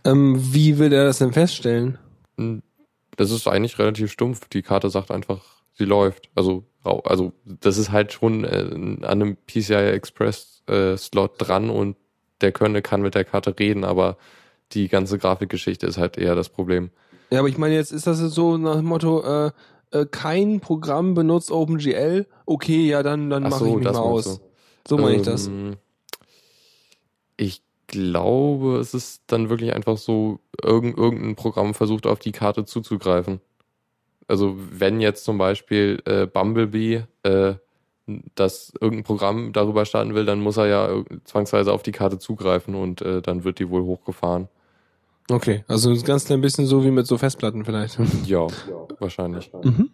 Ähm, 0.03 0.37
wie 0.53 0.77
will 0.77 0.93
er 0.93 1.05
das 1.05 1.19
denn 1.19 1.33
feststellen? 1.33 1.97
Hm, 2.37 2.61
Das 3.17 3.31
ist 3.31 3.47
eigentlich 3.47 3.77
relativ 3.79 4.11
stumpf. 4.11 4.47
Die 4.49 4.61
Karte 4.61 4.89
sagt 4.89 5.11
einfach, 5.11 5.41
sie 5.73 5.85
läuft. 5.85 6.29
Also, 6.35 6.63
also 6.83 7.33
das 7.45 7.77
ist 7.77 7.91
halt 7.91 8.13
schon 8.13 8.43
äh, 8.43 8.69
an 8.71 9.03
einem 9.03 9.37
PCI 9.47 9.91
Express 9.91 10.63
äh, 10.67 10.95
Slot 10.97 11.33
dran 11.37 11.69
und 11.69 11.97
der 12.41 12.51
Kernel 12.51 12.81
kann 12.81 13.01
mit 13.01 13.15
der 13.15 13.25
Karte 13.25 13.57
reden, 13.59 13.83
aber 13.83 14.17
die 14.71 14.87
ganze 14.87 15.17
Grafikgeschichte 15.17 15.85
ist 15.85 15.97
halt 15.97 16.17
eher 16.17 16.35
das 16.35 16.49
Problem. 16.49 16.89
Ja, 17.29 17.39
aber 17.39 17.49
ich 17.49 17.57
meine, 17.57 17.75
jetzt 17.75 17.91
ist 17.91 18.07
das 18.07 18.19
so 18.19 18.57
nach 18.57 18.77
dem 18.77 18.85
Motto, 18.85 19.21
äh, 19.23 19.51
äh, 19.91 20.05
kein 20.05 20.59
Programm 20.59 21.13
benutzt 21.13 21.51
OpenGL. 21.51 22.27
Okay, 22.45 22.87
ja, 22.87 23.03
dann, 23.03 23.29
dann 23.29 23.45
Ach 23.45 23.49
mache 23.51 23.59
so, 23.59 23.69
ich 23.69 23.75
mich 23.75 23.85
das 23.85 23.97
mal 23.97 24.03
aus. 24.03 24.41
So 24.87 24.97
meine 24.97 25.17
ich 25.17 25.21
das. 25.21 25.47
Ähm, 25.47 25.77
Ich 27.37 27.61
glaube, 27.87 28.77
es 28.77 28.93
ist 28.93 29.23
dann 29.27 29.49
wirklich 29.49 29.73
einfach 29.73 29.97
so, 29.97 30.39
irgend, 30.63 30.97
irgendein 30.97 31.35
Programm 31.35 31.73
versucht 31.73 32.07
auf 32.07 32.19
die 32.19 32.31
Karte 32.31 32.65
zuzugreifen. 32.65 33.41
Also 34.27 34.55
wenn 34.57 35.01
jetzt 35.01 35.25
zum 35.25 35.37
Beispiel 35.37 36.01
äh, 36.05 36.25
Bumblebee 36.25 37.03
äh, 37.23 37.55
das 38.35 38.71
irgendein 38.79 39.03
Programm 39.03 39.53
darüber 39.53 39.85
starten 39.85 40.15
will, 40.15 40.25
dann 40.25 40.41
muss 40.41 40.57
er 40.57 40.67
ja 40.67 41.03
zwangsweise 41.25 41.73
auf 41.73 41.83
die 41.83 41.91
Karte 41.91 42.17
zugreifen 42.17 42.75
und 42.75 43.01
äh, 43.01 43.21
dann 43.21 43.43
wird 43.43 43.59
die 43.59 43.69
wohl 43.69 43.83
hochgefahren. 43.83 44.47
Okay, 45.31 45.63
also 45.67 45.91
ein 45.91 46.03
ganz 46.03 46.25
klein 46.25 46.41
bisschen 46.41 46.65
so 46.65 46.83
wie 46.83 46.91
mit 46.91 47.07
so 47.07 47.17
Festplatten 47.17 47.63
vielleicht. 47.63 47.97
Ja, 48.25 48.47
wahrscheinlich. 48.99 49.51
mhm. 49.63 49.89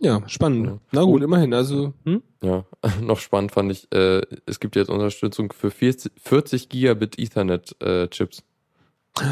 Ja, 0.00 0.22
spannend. 0.28 0.66
Ja. 0.66 0.78
Na 0.92 1.02
gut, 1.02 1.22
immerhin. 1.22 1.52
Also, 1.52 1.92
hm? 2.04 2.22
Ja, 2.42 2.64
noch 3.00 3.18
spannend 3.18 3.52
fand 3.52 3.72
ich, 3.72 3.90
äh, 3.92 4.20
es 4.46 4.60
gibt 4.60 4.76
jetzt 4.76 4.90
Unterstützung 4.90 5.52
für 5.52 5.70
40, 5.70 6.12
40 6.22 6.68
Gigabit 6.68 7.18
Ethernet 7.18 7.74
äh, 7.82 8.06
Chips. 8.08 8.44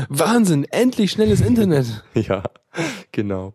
Wahnsinn, 0.09 0.64
endlich 0.64 1.12
schnelles 1.12 1.40
Internet. 1.40 2.02
Ja, 2.14 2.42
genau. 3.12 3.54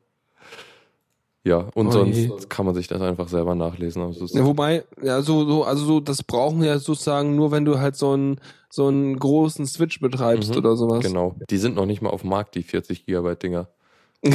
Ja, 1.43 1.67
und 1.73 1.87
Oh 1.87 1.91
sonst 1.91 2.17
je. 2.17 2.29
kann 2.49 2.67
man 2.67 2.75
sich 2.75 2.87
das 2.87 3.01
einfach 3.01 3.27
selber 3.27 3.55
nachlesen. 3.55 4.03
Also 4.03 4.25
Ja, 4.27 4.45
wobei, 4.45 4.83
ja, 5.01 5.21
so, 5.23 5.43
so, 5.47 5.63
also 5.63 5.83
so, 5.85 5.99
das 5.99 6.21
brauchen 6.21 6.63
ja 6.63 6.77
sozusagen 6.77 7.35
nur, 7.35 7.51
wenn 7.51 7.65
du 7.65 7.79
halt 7.79 7.95
so 7.95 8.11
einen, 8.11 8.39
so 8.69 8.87
einen 8.87 9.17
großen 9.17 9.65
Switch 9.65 9.99
betreibst 9.99 10.51
Mhm, 10.51 10.57
oder 10.57 10.75
sowas. 10.75 11.03
genau. 11.03 11.35
Die 11.49 11.57
sind 11.57 11.75
noch 11.75 11.87
nicht 11.87 12.01
mal 12.03 12.11
auf 12.11 12.21
dem 12.21 12.29
Markt, 12.29 12.53
die 12.53 12.61
40 12.61 13.05
Gigabyte 13.07 13.41
Dinger. 13.41 13.67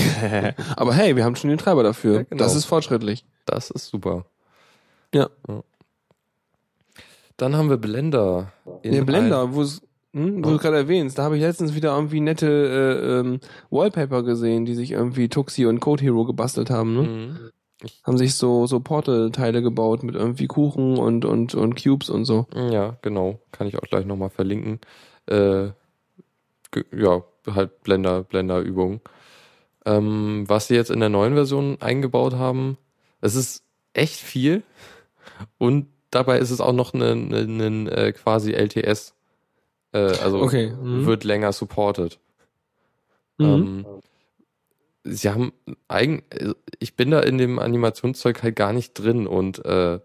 Aber 0.76 0.94
hey, 0.94 1.14
wir 1.14 1.24
haben 1.24 1.36
schon 1.36 1.48
den 1.50 1.58
Treiber 1.58 1.84
dafür. 1.84 2.14
Ja, 2.16 2.22
genau. 2.24 2.42
Das 2.42 2.56
ist 2.56 2.64
fortschrittlich. 2.64 3.24
Das 3.44 3.70
ist 3.70 3.86
super. 3.86 4.26
Ja. 5.14 5.30
Dann 7.36 7.54
haben 7.54 7.68
wir 7.70 7.76
Blender. 7.76 8.52
in 8.82 8.92
Der 8.92 9.04
Blender, 9.04 9.54
wo 9.54 9.62
es, 9.62 9.80
Hm, 10.16 10.42
wo 10.42 10.52
du 10.52 10.56
gerade 10.56 10.78
erwähnst, 10.78 11.18
da 11.18 11.24
habe 11.24 11.36
ich 11.36 11.42
letztens 11.42 11.74
wieder 11.74 11.94
irgendwie 11.94 12.20
nette 12.20 12.46
äh, 12.46 13.20
ähm, 13.20 13.38
Wallpaper 13.68 14.22
gesehen, 14.22 14.64
die 14.64 14.74
sich 14.74 14.92
irgendwie 14.92 15.28
Tuxi 15.28 15.66
und 15.66 15.80
Code 15.80 16.02
Hero 16.02 16.24
gebastelt 16.24 16.70
haben. 16.70 16.94
Ne? 16.94 17.02
Mhm. 17.02 17.36
Haben 18.02 18.16
sich 18.16 18.34
so 18.34 18.66
so 18.66 18.80
Portal-Teile 18.80 19.60
gebaut 19.60 20.02
mit 20.02 20.14
irgendwie 20.14 20.46
Kuchen 20.46 20.96
und 20.96 21.26
und 21.26 21.54
und 21.54 21.82
Cubes 21.82 22.08
und 22.08 22.24
so. 22.24 22.46
Ja, 22.54 22.96
genau. 23.02 23.40
Kann 23.52 23.66
ich 23.66 23.76
auch 23.76 23.82
gleich 23.82 24.06
nochmal 24.06 24.30
verlinken. 24.30 24.80
Äh, 25.26 25.66
ja, 26.92 27.22
halt 27.46 27.82
Blender, 27.82 28.22
Blender-Übungen. 28.22 29.02
Ähm, 29.84 30.44
was 30.46 30.68
sie 30.68 30.76
jetzt 30.76 30.90
in 30.90 31.00
der 31.00 31.10
neuen 31.10 31.34
Version 31.34 31.76
eingebaut 31.80 32.32
haben, 32.32 32.78
es 33.20 33.34
ist 33.34 33.64
echt 33.92 34.16
viel 34.16 34.62
und 35.58 35.88
dabei 36.10 36.38
ist 36.38 36.50
es 36.50 36.62
auch 36.62 36.72
noch 36.72 36.94
ein 36.94 37.00
ne, 37.00 37.44
ne, 37.46 37.70
ne, 37.70 37.90
äh, 37.90 38.12
quasi 38.12 38.52
LTS. 38.52 39.15
Äh, 39.96 40.18
also 40.22 40.40
Okay. 40.40 40.70
Mhm. 40.70 41.06
wird 41.06 41.24
länger 41.24 41.52
supported. 41.52 42.18
Mhm. 43.38 43.46
Ähm, 43.46 43.86
sie 45.04 45.30
haben 45.30 45.52
eigen, 45.88 46.22
also 46.30 46.54
ich 46.78 46.96
bin 46.96 47.10
da 47.10 47.20
in 47.20 47.38
dem 47.38 47.58
Animationszeug 47.58 48.42
halt 48.42 48.56
gar 48.56 48.72
nicht 48.72 48.94
drin 48.94 49.26
und 49.26 49.64
äh, 49.64 50.00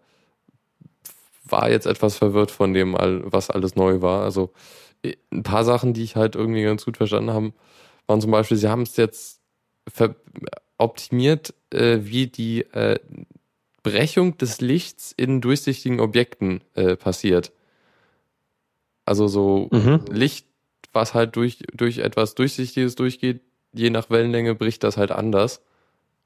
war 1.43 1.69
jetzt 1.69 1.87
etwas 1.87 2.15
verwirrt 2.15 2.51
von 2.51 2.73
dem, 2.73 2.93
was 2.93 3.49
alles 3.49 3.75
neu 3.75 4.01
war. 4.01 4.23
Also 4.23 4.53
ein 5.31 5.43
paar 5.43 5.65
Sachen, 5.65 5.93
die 5.93 6.03
ich 6.03 6.15
halt 6.15 6.35
irgendwie 6.35 6.63
ganz 6.63 6.85
gut 6.85 6.95
verstanden 6.97 7.31
habe, 7.31 7.51
waren 8.07 8.21
zum 8.21 8.31
Beispiel, 8.31 8.55
sie 8.55 8.69
haben 8.69 8.83
es 8.83 8.95
jetzt 8.95 9.41
optimiert, 10.77 11.53
äh, 11.71 11.99
wie 12.03 12.27
die 12.27 12.61
äh, 12.71 12.99
Brechung 13.83 14.37
des 14.37 14.61
Lichts 14.61 15.13
in 15.17 15.41
durchsichtigen 15.41 15.99
Objekten 15.99 16.63
äh, 16.75 16.95
passiert. 16.95 17.51
Also 19.05 19.27
so 19.27 19.67
Mhm. 19.71 20.01
Licht, 20.11 20.47
was 20.93 21.13
halt 21.13 21.35
durch, 21.35 21.59
durch 21.73 21.99
etwas 21.99 22.35
Durchsichtiges 22.35 22.95
durchgeht, 22.95 23.41
je 23.73 23.89
nach 23.89 24.09
Wellenlänge 24.09 24.55
bricht 24.55 24.83
das 24.83 24.97
halt 24.97 25.11
anders. 25.11 25.61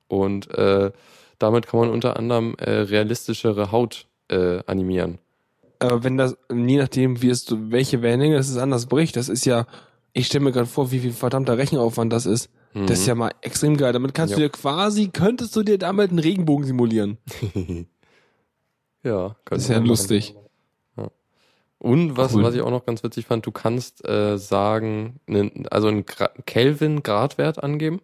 Und 0.08 0.50
äh, 0.52 0.92
damit 1.40 1.68
kann 1.68 1.80
man 1.80 1.90
unter 1.90 2.18
anderem 2.18 2.56
äh, 2.60 2.70
realistischere 2.72 3.72
Haut 3.72 4.08
äh, 4.30 4.60
animieren. 4.66 5.20
Aber 5.80 6.04
wenn 6.04 6.18
das, 6.18 6.38
je 6.50 6.78
nachdem, 6.78 7.22
wie 7.22 7.30
es, 7.30 7.46
welche 7.50 8.02
Wellenlänge 8.02 8.38
es 8.38 8.56
anders 8.58 8.86
bricht, 8.88 9.16
das 9.18 9.30
ist 9.30 9.46
ja, 9.46 9.68
ich 10.14 10.28
stelle 10.28 10.44
mir 10.46 10.52
gerade 10.52 10.68
vor, 10.68 10.92
wie 10.92 11.00
viel 11.00 11.12
verdammter 11.12 11.58
Rechenaufwand 11.58 12.12
das 12.14 12.26
ist. 12.26 12.50
Mhm. 12.74 12.88
Das 12.88 13.00
ist 13.00 13.08
ja 13.08 13.16
mal 13.16 13.32
extrem 13.42 13.78
geil. 13.78 13.94
Damit 13.94 14.14
kannst 14.14 14.32
Ja. 14.32 14.38
du 14.38 14.44
dir 14.44 14.50
quasi, 14.50 15.10
könntest 15.10 15.56
du 15.56 15.64
dir 15.64 15.78
damit 15.78 16.10
einen 16.10 16.20
Regenbogen 16.20 16.66
simulieren. 16.66 17.18
ja, 19.04 19.36
Das 19.46 19.64
ist 19.64 19.70
ja 19.70 19.80
man 19.80 19.88
machen. 19.90 20.36
Und 21.80 22.18
was, 22.18 22.34
Cool. 22.34 22.44
was 22.44 22.56
ich 22.56 22.62
auch 22.62 22.72
noch 22.72 22.86
ganz 22.86 23.04
witzig 23.04 23.26
fand, 23.26 23.46
du 23.46 23.52
kannst 23.52 24.08
äh, 24.08 24.38
sagen, 24.38 25.20
ne, 25.28 25.52
also 25.70 25.88
einen 25.88 26.04
Gra- 26.06 26.32
Kelvin-Gradwert 26.46 27.62
angeben 27.64 28.02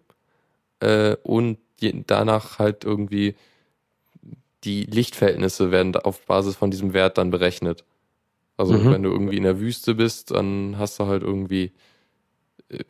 äh, 0.81 1.15
und 1.23 1.57
je, 1.79 2.03
danach 2.05 2.59
halt 2.59 2.83
irgendwie 2.83 3.35
die 4.63 4.83
Lichtverhältnisse 4.83 5.71
werden 5.71 5.95
auf 5.95 6.25
Basis 6.25 6.55
von 6.55 6.69
diesem 6.69 6.93
Wert 6.93 7.17
dann 7.17 7.31
berechnet. 7.31 7.83
Also 8.57 8.73
Mhm. 8.73 8.91
wenn 8.91 9.03
du 9.03 9.09
irgendwie 9.09 9.37
in 9.37 9.43
der 9.43 9.59
Wüste 9.59 9.95
bist, 9.95 10.31
dann 10.31 10.77
hast 10.77 10.99
du 10.99 11.07
halt 11.07 11.23
irgendwie 11.23 11.71
äh, 12.69 12.83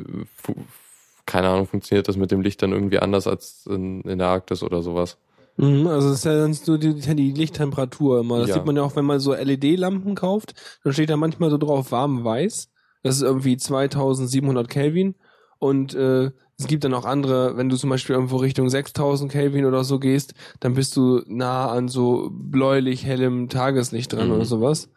keine 1.26 1.48
Ahnung, 1.50 1.68
funktioniert 1.68 2.08
das 2.10 2.18
mit 2.18 2.32
dem 2.32 2.42
Licht 2.42 2.62
dann 2.62 2.74
irgendwie 2.74 3.00
anders 3.00 3.28
als 3.28 3.66
in, 3.68 4.02
in 4.02 4.18
der 4.18 4.28
Arktis 4.28 4.64
oder 4.64 4.82
sowas. 4.82 5.18
Mhm, 5.58 5.88
also 5.88 6.10
das 6.10 6.20
ist 6.20 6.26
ja 6.26 6.36
dann 6.36 6.54
so 6.54 6.78
die, 6.78 6.94
die 6.96 7.32
Lichttemperatur 7.32 8.20
immer. 8.22 8.40
Das 8.40 8.50
Ja. 8.50 8.56
sieht 8.56 8.66
man 8.66 8.76
ja 8.76 8.84
auch, 8.84 8.96
wenn 8.96 9.06
man 9.06 9.20
so 9.20 9.34
LED-Lampen 9.34 10.16
kauft. 10.16 10.54
Dann 10.84 10.94
steht 10.94 11.10
da 11.10 11.18
manchmal 11.18 11.50
so 11.50 11.58
drauf 11.58 11.92
warm 11.92 12.24
weiß. 12.24 12.70
Das 13.04 13.16
ist 13.16 13.22
irgendwie 13.22 13.58
2700 13.58 14.70
Kelvin. 14.70 15.16
Und 15.60 15.94
äh, 15.94 16.32
es 16.58 16.68
gibt 16.68 16.84
dann 16.84 16.94
auch 16.94 17.06
andere, 17.06 17.58
wenn 17.58 17.70
du 17.70 17.76
zum 17.76 17.90
Beispiel 17.90 18.16
irgendwo 18.16 18.38
Richtung 18.38 18.70
6000 18.70 19.32
Kelvin 19.32 19.66
oder 19.66 19.84
so 19.84 20.00
gehst, 20.00 20.34
dann 20.60 20.74
bist 20.76 20.96
du 20.96 21.22
nah 21.28 21.70
an 21.70 21.88
so 21.88 22.30
bläulich 22.32 23.04
hellem 23.06 23.50
Tageslicht 23.50 24.14
dran 24.14 24.28
Mhm. 24.30 24.36
oder 24.36 24.46
sowas. 24.46 24.90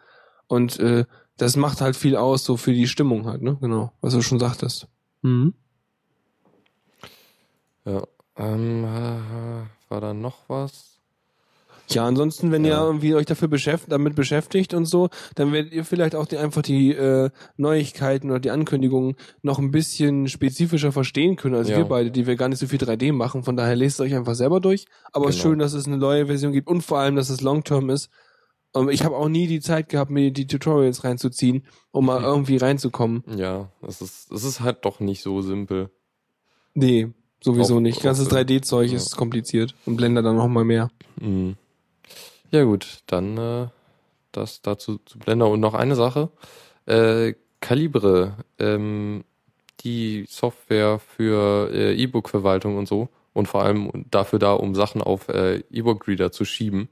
Und 0.47 0.79
äh, 0.79 1.05
das 1.37 1.57
macht 1.57 1.81
halt 1.81 1.97
viel 1.97 2.17
aus, 2.17 2.45
so 2.45 2.57
für 2.57 2.73
die 2.73 2.87
Stimmung 2.87 3.27
halt, 3.27 3.43
ne? 3.43 3.57
Genau, 3.61 3.93
was 4.01 4.13
du 4.15 4.21
schon 4.23 4.39
sagtest. 4.39 4.87
Mhm. 5.23 5.55
Ja. 7.85 8.03
Ähm, 8.37 8.85
äh, 8.85 9.63
war 9.95 10.01
da 10.01 10.13
noch 10.13 10.49
was? 10.49 10.91
Ja, 11.91 12.05
ansonsten, 12.07 12.51
wenn 12.51 12.65
ihr 12.65 12.71
Ja. 12.73 12.85
irgendwie 12.85 13.15
euch 13.15 13.27
dafür 13.27 13.47
beschäftigt, 13.47 13.93
damit 13.93 14.17
beschäftigt 14.17 14.73
und 14.75 14.87
so, 14.87 15.11
dann 15.35 15.53
werdet 15.53 15.73
ihr 15.73 15.85
vielleicht 15.85 16.15
auch 16.17 16.25
die, 16.27 16.39
einfach 16.39 16.63
die 16.63 16.93
äh, 16.93 17.31
Neuigkeiten 17.59 18.31
oder 18.31 18.41
die 18.41 18.51
Ankündigungen 18.51 19.17
noch 19.43 19.59
ein 19.59 19.71
bisschen 19.71 20.27
spezifischer 20.29 20.93
verstehen 20.93 21.37
können 21.37 21.55
als 21.55 21.69
Ja. 21.69 21.77
wir 21.77 21.85
beide, 21.85 22.11
die 22.11 22.27
wir 22.27 22.37
gar 22.37 22.49
nicht 22.49 22.59
so 22.59 22.67
viel 22.67 22.79
3D 22.79 23.13
machen. 23.13 23.45
Von 23.45 23.57
daher 23.57 23.77
lest 23.77 24.01
es 24.01 24.07
euch 24.07 24.15
einfach 24.15 24.35
selber 24.35 24.61
durch. 24.61 24.87
Aber 25.13 25.29
es 25.29 25.37
ist 25.37 25.43
Genau. 25.43 25.53
schön, 25.53 25.59
dass 25.61 25.75
es 25.75 25.87
eine 25.87 25.99
neue 25.99 26.27
Version 26.27 26.53
gibt 26.53 26.69
und 26.69 26.81
vor 26.83 26.99
allem, 26.99 27.17
dass 27.17 27.29
es 27.29 27.43
Long-Term 27.43 27.91
ist. 27.91 28.09
Ähm, 28.75 28.89
ich 28.89 29.05
habe 29.05 29.15
auch 29.17 29.29
nie 29.29 29.47
die 29.47 29.61
Zeit 29.61 29.91
gehabt, 29.91 30.11
mir 30.11 30.31
die 30.33 30.47
Tutorials 30.47 31.05
reinzuziehen, 31.05 31.67
um 31.93 32.07
mal 32.07 32.23
irgendwie 32.25 32.57
reinzukommen. 32.57 33.23
Ja, 33.37 33.71
es 33.87 34.01
ist, 34.01 34.33
es 34.33 34.43
ist 34.43 34.61
halt 34.61 34.85
doch 34.87 35.01
nicht 35.01 35.23
so 35.23 35.43
simpel. 35.43 35.91
Nee, 36.73 37.13
sowieso 37.45 37.77
Auch- 37.77 37.81
nicht. 37.81 38.03
Ganzes 38.03 38.27
auch- 38.29 38.33
3D-Zeug 38.33 38.91
ja. 38.91 38.97
ist 38.97 39.17
kompliziert 39.17 39.75
und 39.87 39.97
Blender 39.97 40.23
dann 40.23 40.37
noch 40.37 40.49
mal 40.49 40.65
mehr. 40.65 40.91
Mhm. 41.21 41.57
Ja 42.51 42.65
gut, 42.65 42.99
dann 43.07 43.37
äh, 43.39 43.67
das 44.33 44.63
dazu 44.63 44.99
zu 45.05 45.19
Blender 45.19 45.49
und 45.49 45.61
noch 45.61 45.75
eine 45.75 45.95
Sache. 45.97 46.31
Äh, 46.87 47.35
Calibre, 47.61 48.37
ähm, 48.59 49.25
die 49.81 50.25
Software 50.29 50.99
für 50.99 51.71
äh, 51.73 51.95
E-Book-Verwaltung 51.95 52.77
und 52.79 52.87
so 52.89 53.09
und 53.33 53.49
vor 53.49 53.63
allem 53.65 53.91
dafür 54.11 54.39
da, 54.39 54.53
um 54.53 54.75
Sachen 54.75 55.03
auf 55.03 55.29
äh, 55.29 55.63
E-Book-Reader 55.71 56.31
zu 56.33 56.45
schieben, 56.45 56.89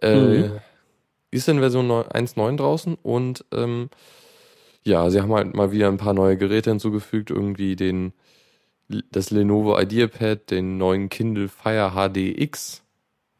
äh, 0.00 0.14
Mhm. 0.48 0.52
ist 1.30 1.48
in 1.48 1.58
Version 1.58 1.86
9 1.86 2.06
1.9 2.06 2.56
draußen 2.56 2.96
und 3.02 3.44
ähm, 3.52 3.90
ja, 4.84 5.10
sie 5.10 5.20
haben 5.20 5.32
halt 5.34 5.54
mal 5.54 5.70
wieder 5.72 5.88
ein 5.88 5.98
paar 5.98 6.14
neue 6.14 6.36
Geräte 6.38 6.70
hinzugefügt, 6.70 7.30
irgendwie 7.30 7.76
den 7.76 8.12
das 9.10 9.30
Lenovo 9.30 9.78
IdeaPad, 9.78 10.50
den 10.50 10.78
neuen 10.78 11.08
Kindle 11.08 11.48
Fire 11.48 11.92
HDX, 11.94 12.82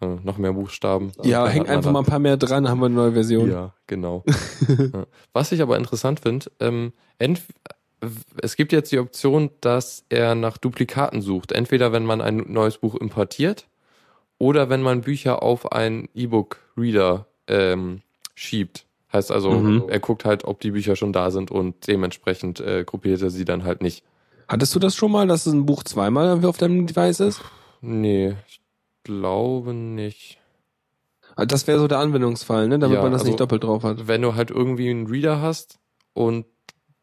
äh, 0.00 0.06
noch 0.22 0.38
mehr 0.38 0.52
Buchstaben. 0.52 1.12
Ja, 1.22 1.44
Dann 1.44 1.52
hängt 1.52 1.68
einfach 1.68 1.84
da- 1.88 1.92
mal 1.92 2.00
ein 2.00 2.04
paar 2.06 2.18
mehr 2.18 2.36
dran, 2.36 2.68
haben 2.68 2.80
wir 2.80 2.86
eine 2.86 2.94
neue 2.94 3.12
Version. 3.12 3.50
Ja, 3.50 3.74
genau. 3.86 4.24
ja. 4.68 5.06
Was 5.32 5.52
ich 5.52 5.62
aber 5.62 5.76
interessant 5.76 6.20
finde, 6.20 6.50
ähm, 6.60 6.92
es 8.40 8.54
gibt 8.56 8.72
jetzt 8.72 8.92
die 8.92 8.98
Option, 8.98 9.50
dass 9.60 10.04
er 10.08 10.34
nach 10.34 10.56
Duplikaten 10.58 11.20
sucht. 11.20 11.50
Entweder 11.52 11.90
wenn 11.92 12.04
man 12.04 12.20
ein 12.20 12.44
neues 12.46 12.78
Buch 12.78 12.94
importiert 12.94 13.66
oder 14.38 14.68
wenn 14.70 14.82
man 14.82 15.00
Bücher 15.00 15.42
auf 15.42 15.72
einen 15.72 16.08
E-Book-Reader 16.14 17.26
ähm, 17.48 18.02
schiebt. 18.36 18.86
Heißt 19.12 19.32
also, 19.32 19.50
Mhm. 19.52 19.88
er 19.88 19.98
guckt 20.00 20.24
halt, 20.24 20.44
ob 20.44 20.60
die 20.60 20.70
Bücher 20.72 20.94
schon 20.94 21.12
da 21.12 21.30
sind 21.32 21.50
und 21.50 21.88
dementsprechend 21.88 22.60
äh, 22.60 22.84
gruppiert 22.84 23.20
er 23.22 23.30
sie 23.30 23.44
dann 23.44 23.64
halt 23.64 23.82
nicht. 23.82 24.04
Hattest 24.48 24.74
du 24.74 24.78
das 24.78 24.96
schon 24.96 25.12
mal, 25.12 25.26
dass 25.26 25.46
ein 25.46 25.66
Buch 25.66 25.82
zweimal 25.84 26.44
auf 26.44 26.56
deinem 26.56 26.86
Device 26.86 27.20
ist? 27.20 27.40
Nee, 27.80 28.34
ich 28.48 28.60
glaube 29.04 29.74
nicht. 29.74 30.38
Also 31.36 31.46
Das 31.46 31.66
wäre 31.66 31.78
so 31.78 31.86
der 31.86 31.98
Anwendungsfall, 31.98 32.66
ne? 32.68 32.78
damit 32.78 32.96
Ja, 32.96 33.02
man 33.02 33.12
das 33.12 33.20
also- 33.22 33.30
nicht 33.30 33.40
doppelt 33.40 33.62
drauf 33.64 33.82
hat. 33.84 34.08
wenn 34.08 34.22
du 34.22 34.34
halt 34.34 34.50
irgendwie 34.50 34.90
einen 34.90 35.06
Reader 35.06 35.40
hast 35.40 35.78
und 36.14 36.46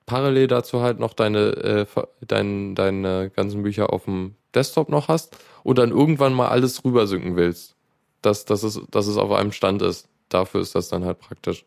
parallel 0.05 0.47
dazu 0.47 0.81
halt 0.81 0.99
noch 0.99 1.13
deine, 1.13 1.39
äh, 1.58 1.86
dein, 2.27 2.75
deine 2.75 3.29
ganzen 3.29 3.63
Bücher 3.63 3.93
auf 3.93 4.05
dem 4.05 4.36
Desktop 4.53 4.89
noch 4.89 5.08
hast 5.08 5.38
und 5.63 5.77
dann 5.77 5.91
irgendwann 5.91 6.34
mal 6.34 6.47
alles 6.49 6.84
rübersynken 6.84 7.36
willst, 7.36 7.75
dass, 8.21 8.45
dass, 8.45 8.63
es, 8.63 8.79
dass 8.91 9.08
es 9.08 9.17
auf 9.17 9.31
einem 9.31 9.51
Stand 9.51 9.81
ist. 9.81 10.08
Dafür 10.29 10.62
ist 10.62 10.75
das 10.75 10.89
dann 10.89 11.05
halt 11.05 11.19
praktisch. 11.19 11.65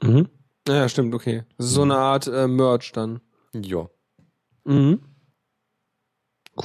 Mhm. 0.00 0.28
Ja, 0.68 0.88
stimmt, 0.88 1.14
okay. 1.14 1.42
Das 1.56 1.66
ist 1.66 1.72
so 1.74 1.82
eine 1.82 1.96
Art 1.96 2.26
äh, 2.28 2.46
Merch 2.46 2.92
dann. 2.92 3.20
Ja. 3.54 3.88
Mhm. 4.68 5.00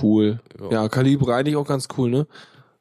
Cool. 0.01 0.39
Ja. 0.59 0.71
Ja, 0.71 0.89
Calibre 0.89 1.35
eigentlich 1.35 1.55
auch 1.55 1.67
ganz 1.67 1.87
cool, 1.97 2.09
ne? 2.09 2.27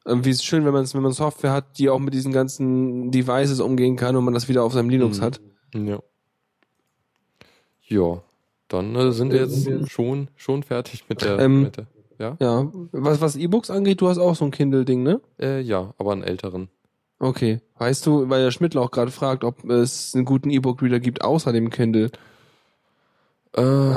Irgendwie 0.05 0.31
ist 0.31 0.37
es 0.39 0.43
schön, 0.43 0.65
wenn 0.65 0.73
man 0.73 0.85
wenn 0.93 1.01
man 1.01 1.11
Software 1.13 1.53
hat, 1.53 1.77
die 1.77 1.89
auch 1.89 1.99
mit 1.99 2.13
diesen 2.13 2.33
ganzen 2.33 3.11
Devices 3.11 3.59
umgehen 3.61 3.95
kann 3.95 4.15
und 4.15 4.25
man 4.25 4.33
das 4.33 4.49
wieder 4.49 4.63
auf 4.63 4.73
seinem 4.73 4.89
Linux 4.89 5.19
Mhm. 5.19 5.21
hat. 5.23 5.41
Ja. 5.73 5.99
Ja. 7.87 8.21
Dann 8.67 8.95
äh, 8.95 9.11
sind 9.11 9.31
wir 9.31 9.41
jetzt 9.41 9.89
schon, 9.91 10.29
schon 10.35 10.63
fertig 10.63 11.05
mit 11.07 11.21
der, 11.21 11.39
Ähm, 11.39 11.63
mit 11.63 11.77
der 11.77 11.87
ja? 12.19 12.37
Ja. 12.39 12.71
Was, 12.91 13.21
was 13.21 13.35
E-Books 13.35 13.69
angeht, 13.69 14.01
du 14.01 14.07
hast 14.07 14.17
auch 14.17 14.35
so 14.35 14.45
ein 14.45 14.51
Kindle-Ding, 14.51 15.03
ne? 15.03 15.21
Äh, 15.39 15.61
ja, 15.61 15.93
aber 15.97 16.11
einen 16.13 16.23
älteren. 16.23 16.69
Okay. 17.19 17.61
Weißt 17.77 18.05
du, 18.05 18.29
weil 18.29 18.43
der 18.43 18.51
Schmidtler 18.51 18.81
auch 18.81 18.91
gerade 18.91 19.11
fragt, 19.11 19.43
ob 19.43 19.63
es 19.69 20.13
einen 20.15 20.25
guten 20.25 20.49
E-Book-Reader 20.49 20.99
gibt 20.99 21.21
außer 21.23 21.51
dem 21.53 21.69
Kindle. 21.69 22.11
Äh, 23.55 23.93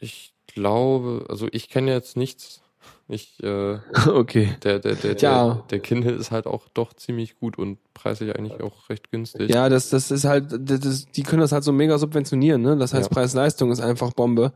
ich 0.00 0.33
glaube, 0.54 1.26
also 1.28 1.48
ich 1.52 1.68
kenne 1.68 1.92
jetzt 1.92 2.16
nichts 2.16 2.62
Ich, 3.08 3.42
äh, 3.42 3.78
Okay. 4.06 4.56
der, 4.62 4.78
der, 4.78 4.94
der, 4.94 5.16
Tja. 5.16 5.44
der, 5.54 5.64
der 5.70 5.80
Kindle 5.80 6.12
ist 6.12 6.30
halt 6.30 6.46
auch 6.46 6.68
doch 6.72 6.94
ziemlich 6.94 7.38
gut 7.38 7.58
und 7.58 7.78
preislich 7.92 8.34
eigentlich 8.34 8.62
auch 8.62 8.88
recht 8.88 9.10
günstig. 9.10 9.50
Ja, 9.50 9.68
das, 9.68 9.90
das 9.90 10.10
ist 10.10 10.24
halt, 10.24 10.46
das, 10.50 10.80
das, 10.80 11.06
die 11.06 11.22
können 11.22 11.40
das 11.42 11.52
halt 11.52 11.64
so 11.64 11.72
mega 11.72 11.98
subventionieren, 11.98 12.62
ne? 12.62 12.76
Das 12.76 12.94
heißt, 12.94 13.10
Ja. 13.10 13.14
Preis-Leistung 13.14 13.70
ist 13.72 13.80
einfach 13.80 14.12
Bombe. 14.14 14.52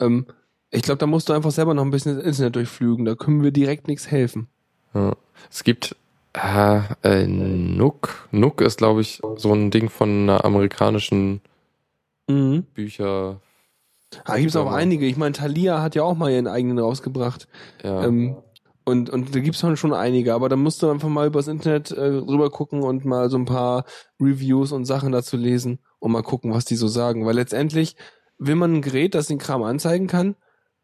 Ähm, 0.00 0.26
ich 0.70 0.82
glaube, 0.82 0.98
da 0.98 1.06
musst 1.06 1.28
du 1.28 1.34
einfach 1.34 1.50
selber 1.50 1.74
noch 1.74 1.84
ein 1.84 1.90
bisschen 1.90 2.16
das 2.16 2.24
Internet 2.24 2.56
durchflügen. 2.56 3.04
Da 3.04 3.14
können 3.14 3.42
wir 3.42 3.50
direkt 3.50 3.88
nichts 3.88 4.10
helfen. 4.10 4.48
Ja. 4.94 5.14
Es 5.50 5.64
gibt 5.64 5.94
äh, 6.34 6.80
äh, 7.02 7.26
Nook. 7.26 8.26
Nook 8.30 8.62
ist, 8.62 8.78
glaube 8.78 9.02
ich, 9.02 9.20
so 9.36 9.52
ein 9.52 9.70
Ding 9.70 9.90
von 9.90 10.08
einer 10.22 10.44
amerikanischen 10.46 11.42
Mhm. 12.28 12.62
Bücher. 12.74 13.40
Da 14.24 14.38
gibt's 14.38 14.56
auch 14.56 14.70
einige. 14.70 15.06
Ich 15.06 15.16
meine, 15.16 15.32
Thalia 15.32 15.82
hat 15.82 15.94
ja 15.94 16.02
auch 16.02 16.16
mal 16.16 16.30
ihren 16.30 16.46
eigenen 16.46 16.78
rausgebracht. 16.78 17.48
Ja. 17.82 18.04
Ähm, 18.04 18.36
und, 18.84 19.10
und 19.10 19.34
da 19.34 19.40
gibt's 19.40 19.60
schon 19.60 19.76
schon 19.76 19.94
einige, 19.94 20.34
aber 20.34 20.48
da 20.48 20.56
musst 20.56 20.82
du 20.82 20.90
einfach 20.90 21.08
mal 21.08 21.28
übers 21.28 21.46
Internet 21.46 21.92
äh, 21.92 22.00
rüber 22.00 22.50
gucken 22.50 22.82
und 22.82 23.04
mal 23.04 23.30
so 23.30 23.38
ein 23.38 23.44
paar 23.44 23.84
Reviews 24.20 24.72
und 24.72 24.86
Sachen 24.86 25.12
dazu 25.12 25.36
lesen 25.36 25.78
und 26.00 26.10
mal 26.12 26.22
gucken, 26.22 26.52
was 26.52 26.64
die 26.64 26.76
so 26.76 26.88
sagen. 26.88 27.24
Weil 27.24 27.36
letztendlich 27.36 27.96
will 28.38 28.56
man 28.56 28.74
ein 28.74 28.82
Gerät, 28.82 29.14
das 29.14 29.28
den 29.28 29.38
Kram 29.38 29.62
anzeigen 29.62 30.08
kann. 30.08 30.34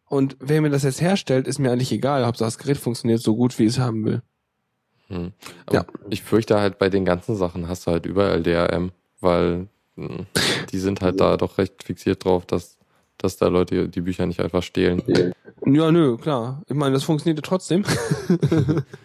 Und 0.09 0.37
wer 0.41 0.63
mir 0.63 0.71
das 0.71 0.85
jetzt 0.85 1.01
herstellt, 1.01 1.47
ist 1.47 1.59
mir 1.59 1.71
eigentlich 1.71 1.93
egal. 1.93 2.25
Hauptsache 2.25 2.47
das 2.47 2.59
Gerät 2.59 2.79
funktioniert 2.79 3.21
so 3.21 3.37
gut, 3.37 3.59
wie 3.59 3.65
ich 3.65 3.71
es 3.71 3.79
haben 3.79 4.05
will. 4.05 4.23
Hm. 5.09 5.33
Ja. 5.73 5.85
Ich 6.11 6.23
fürchte 6.23 6.61
halt, 6.61 6.79
bei 6.79 6.89
den 6.89 7.05
ganzen 7.05 7.35
Sachen 7.35 7.69
hast 7.69 7.87
du 7.87 7.91
halt 7.91 8.07
überall 8.07 8.43
DRM, 8.43 8.93
weil 9.21 9.69
mh, 9.97 10.27
die 10.71 10.79
sind 10.79 11.01
halt 11.03 11.21
da 11.21 11.37
doch 11.37 11.59
recht 11.59 11.83
fixiert 11.83 12.25
drauf, 12.25 12.47
dass, 12.47 12.78
dass 13.19 13.37
da 13.37 13.49
Leute 13.49 13.89
die 13.89 14.01
Bücher 14.01 14.27
nicht 14.27 14.41
einfach 14.41 14.63
stehlen. 14.63 15.03
Ja, 15.67 15.91
nö, 15.91 16.17
klar. 16.17 16.63
Ich 16.69 16.75
meine, 16.75 16.95
das 16.95 17.03
funktioniert 17.05 17.39
ja 17.39 17.43
trotzdem. 17.49 17.85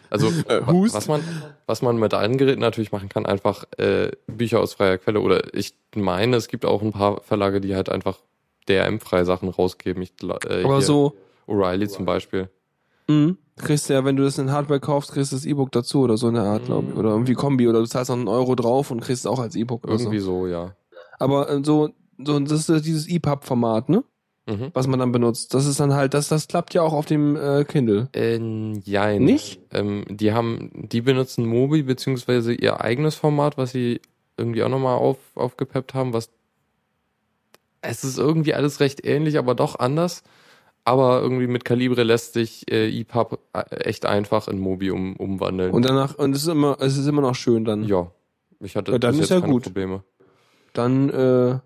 Also 0.09 0.27
Äh, 0.47 0.61
was 0.67 1.07
man, 1.07 1.21
was 1.65 1.81
man 1.81 1.97
mit 1.97 2.13
allen 2.13 2.37
Geräten 2.37 2.59
natürlich 2.61 2.91
machen 2.91 3.09
kann, 3.09 3.25
einfach 3.25 3.65
äh, 3.77 4.11
Bücher 4.27 4.59
aus 4.59 4.75
freier 4.75 4.99
Quelle 4.99 5.21
oder 5.21 5.55
ich 5.55 5.73
meine, 5.95 6.35
es 6.35 6.47
gibt 6.47 6.65
auch 6.65 6.83
ein 6.83 6.91
paar 6.91 7.21
Verlage, 7.21 7.59
die 7.61 7.75
halt 7.75 7.89
einfach 7.89 8.19
DRM-freie 8.69 9.25
Sachen 9.25 9.49
rausgeben. 9.49 10.03
Ich, 10.03 10.13
äh, 10.21 10.63
aber 10.63 10.81
so, 10.83 11.15
O'Reilly 11.47 11.87
zum 11.87 12.05
Beispiel. 12.05 12.47
mh, 13.07 13.33
kriegst 13.57 13.89
du 13.89 13.93
ja, 13.93 14.05
wenn 14.05 14.15
du 14.15 14.23
das 14.23 14.37
in 14.37 14.51
Hardware 14.51 14.79
kaufst, 14.79 15.13
kriegst 15.13 15.31
du 15.31 15.35
das 15.35 15.45
E-Book 15.45 15.71
dazu 15.71 16.01
oder 16.01 16.15
so 16.17 16.27
in 16.27 16.35
der 16.35 16.43
Art, 16.43 16.65
glaube 16.65 16.89
ich. 16.89 16.93
Mhm. 16.93 16.99
Oder 16.99 17.09
irgendwie 17.09 17.33
Kombi 17.33 17.67
oder 17.67 17.79
du 17.79 17.85
zahlst 17.87 18.09
noch 18.09 18.17
einen 18.17 18.27
Euro 18.27 18.53
drauf 18.53 18.91
und 18.91 18.99
kriegst 19.01 19.21
es 19.21 19.25
auch 19.25 19.39
als 19.39 19.55
E-Book 19.55 19.85
Irgendwie 19.87 20.19
so. 20.19 20.41
so, 20.41 20.47
ja. 20.47 20.75
Aber 21.17 21.49
äh, 21.49 21.63
so, 21.63 21.89
so, 22.25 22.39
das 22.39 22.69
ist 22.69 22.85
dieses 22.85 23.07
EPUB-Format, 23.07 23.89
ne? 23.89 24.03
Mhm. 24.45 24.71
Was 24.73 24.87
man 24.87 24.99
dann 24.99 25.13
benutzt. 25.13 25.53
Das 25.53 25.65
ist 25.65 25.79
dann 25.79 25.93
halt, 25.93 26.13
das, 26.13 26.27
das 26.27 26.49
klappt 26.49 26.73
ja 26.73 26.81
auch 26.81 26.91
auf 26.91 27.05
dem 27.05 27.37
äh, 27.37 27.63
Kindle. 27.63 28.09
Äh, 28.13 28.37
jein. 28.83 29.23
Nicht? 29.23 29.61
Ähm, 29.71 30.03
die 30.09 30.33
haben, 30.33 30.69
die 30.73 31.01
benutzen 31.01 31.45
Mobi 31.45 31.83
beziehungsweise 31.83 32.53
ihr 32.53 32.81
eigenes 32.81 33.15
Format, 33.15 33.57
was 33.57 33.71
sie 33.71 34.01
irgendwie 34.35 34.63
auch 34.63 34.69
nochmal 34.69 34.97
auf, 34.97 35.17
aufgepeppt 35.35 35.93
haben, 35.93 36.11
was 36.13 36.29
es 37.81 38.03
ist 38.03 38.17
irgendwie 38.17 38.53
alles 38.53 38.79
recht 38.79 39.05
ähnlich, 39.05 39.37
aber 39.37 39.55
doch 39.55 39.77
anders. 39.77 40.23
Aber 40.85 41.21
irgendwie 41.21 41.47
mit 41.47 41.63
Calibre 41.63 42.03
lässt 42.03 42.33
sich 42.33 42.69
äh, 42.71 42.89
EPUB 42.89 43.39
äh, 43.53 43.75
echt 43.75 44.05
einfach 44.05 44.47
in 44.47 44.59
Mobi 44.59 44.91
um, 44.91 45.15
umwandeln. 45.15 45.71
Und 45.71 45.85
danach, 45.85 46.15
und 46.15 46.35
es 46.35 46.43
ist 46.43 46.49
immer, 46.49 46.77
es 46.79 46.97
ist 46.97 47.07
immer 47.07 47.21
noch 47.21 47.35
schön 47.35 47.63
dann. 47.63 47.83
ja, 47.85 48.11
ich 48.59 48.75
hatte 48.75 48.93
Ja, 48.93 48.97
dann 48.97 49.17
ist 49.17 49.29
ja 49.29 49.39
keine 49.39 49.53
gut. 49.53 49.63
Probleme. 49.63 50.03
Dann, 50.73 51.09
äh, 51.09 51.59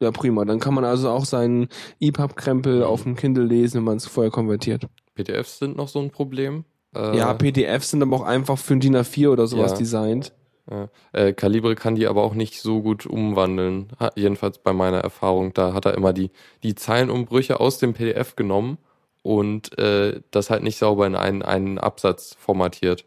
ja 0.00 0.10
prima. 0.10 0.44
Dann 0.44 0.60
kann 0.60 0.74
man 0.74 0.84
also 0.84 1.10
auch 1.10 1.24
seinen 1.24 1.68
EPUB-Krempel 2.00 2.78
Mhm. 2.78 2.82
auf 2.84 3.02
dem 3.04 3.16
Kindle 3.16 3.44
lesen, 3.44 3.78
wenn 3.78 3.84
man 3.84 3.96
es 3.98 4.06
vorher 4.06 4.30
konvertiert. 4.30 4.86
PDFs 5.14 5.58
sind 5.58 5.76
noch 5.76 5.88
so 5.88 6.00
ein 6.00 6.10
Problem. 6.10 6.64
Äh, 6.94 7.16
ja, 7.16 7.32
PDFs 7.34 7.90
sind 7.90 8.02
aber 8.02 8.16
auch 8.16 8.22
einfach 8.24 8.58
für 8.58 8.74
ein 8.74 8.80
DIN 8.80 8.96
A4 8.96 9.28
oder 9.30 9.46
sowas 9.46 9.72
Ja. 9.72 9.78
designt. 9.78 10.32
Ja. 10.70 10.88
Äh, 11.12 11.32
Calibre 11.32 11.74
kann 11.74 11.94
die 11.96 12.06
aber 12.06 12.22
auch 12.22 12.34
nicht 12.34 12.60
so 12.60 12.80
gut 12.80 13.04
umwandeln. 13.06 13.88
Ha, 13.98 14.10
jedenfalls 14.14 14.58
bei 14.58 14.72
meiner 14.72 14.98
Erfahrung. 14.98 15.52
Da 15.52 15.72
hat 15.74 15.84
er 15.84 15.94
immer 15.94 16.12
die, 16.12 16.30
die 16.62 16.74
Zeilenumbrüche 16.74 17.58
aus 17.60 17.78
dem 17.78 17.92
PDF 17.92 18.36
genommen 18.36 18.78
und 19.22 19.76
äh, 19.78 20.20
das 20.30 20.48
halt 20.50 20.62
nicht 20.62 20.78
sauber 20.78 21.06
in 21.06 21.16
einen, 21.16 21.42
einen 21.42 21.78
Absatz 21.78 22.34
formatiert. 22.38 23.04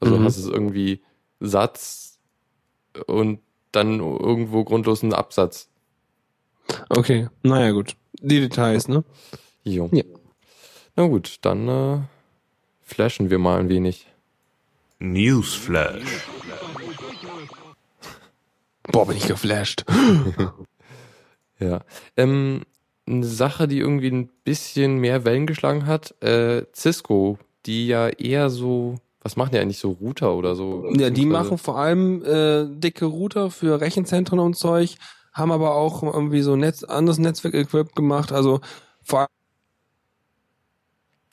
Also 0.00 0.16
Mhm. 0.16 0.24
hast 0.24 0.36
es 0.36 0.46
irgendwie 0.46 1.02
Satz 1.40 2.18
und 3.06 3.40
dann 3.72 4.00
irgendwo 4.00 4.64
grundlos 4.64 5.02
einen 5.02 5.12
Absatz. 5.14 5.70
Okay, 6.88 7.28
naja 7.42 7.70
gut. 7.70 7.96
Die 8.20 8.40
Details, 8.40 8.88
ne? 8.88 9.04
Jo. 9.64 9.88
Ja. 9.92 10.04
Na 10.96 11.06
gut, 11.06 11.38
dann 11.42 11.68
äh, 11.68 12.00
flashen 12.82 13.30
wir 13.30 13.38
mal 13.38 13.60
ein 13.60 13.68
wenig. 13.68 14.06
Newsflash. 14.98 16.26
Boah, 18.90 19.06
bin 19.06 19.16
ich 19.16 19.26
geflasht. 19.26 19.84
Ja. 21.60 21.80
Ähm, 22.16 22.62
eine 23.06 23.26
Sache, 23.26 23.68
die 23.68 23.78
irgendwie 23.78 24.10
ein 24.10 24.28
bisschen 24.44 24.98
mehr 24.98 25.24
Wellen 25.24 25.46
geschlagen 25.46 25.86
hat, 25.86 26.14
äh, 26.22 26.62
Cisco, 26.74 27.38
die 27.66 27.88
ja 27.88 28.08
eher 28.08 28.50
so, 28.50 28.96
was 29.22 29.36
machen 29.36 29.50
die 29.52 29.58
eigentlich 29.58 29.78
so 29.78 29.90
Router 29.90 30.34
oder 30.34 30.54
so? 30.54 30.88
Ja, 30.94 31.10
die 31.10 31.26
machen 31.26 31.58
vor 31.58 31.78
allem 31.78 32.24
äh, 32.24 32.66
dicke 32.68 33.06
Router 33.06 33.50
für 33.50 33.80
Rechenzentren 33.80 34.38
und 34.38 34.54
Zeug, 34.54 34.96
haben 35.38 35.52
aber 35.52 35.74
auch 35.74 36.02
irgendwie 36.02 36.42
so 36.42 36.56
Netz, 36.56 36.84
anderes 36.84 37.18
Netzwerk-Equip 37.18 37.94
gemacht. 37.94 38.32
Also 38.32 38.60
vor 39.02 39.20
allem 39.20 39.28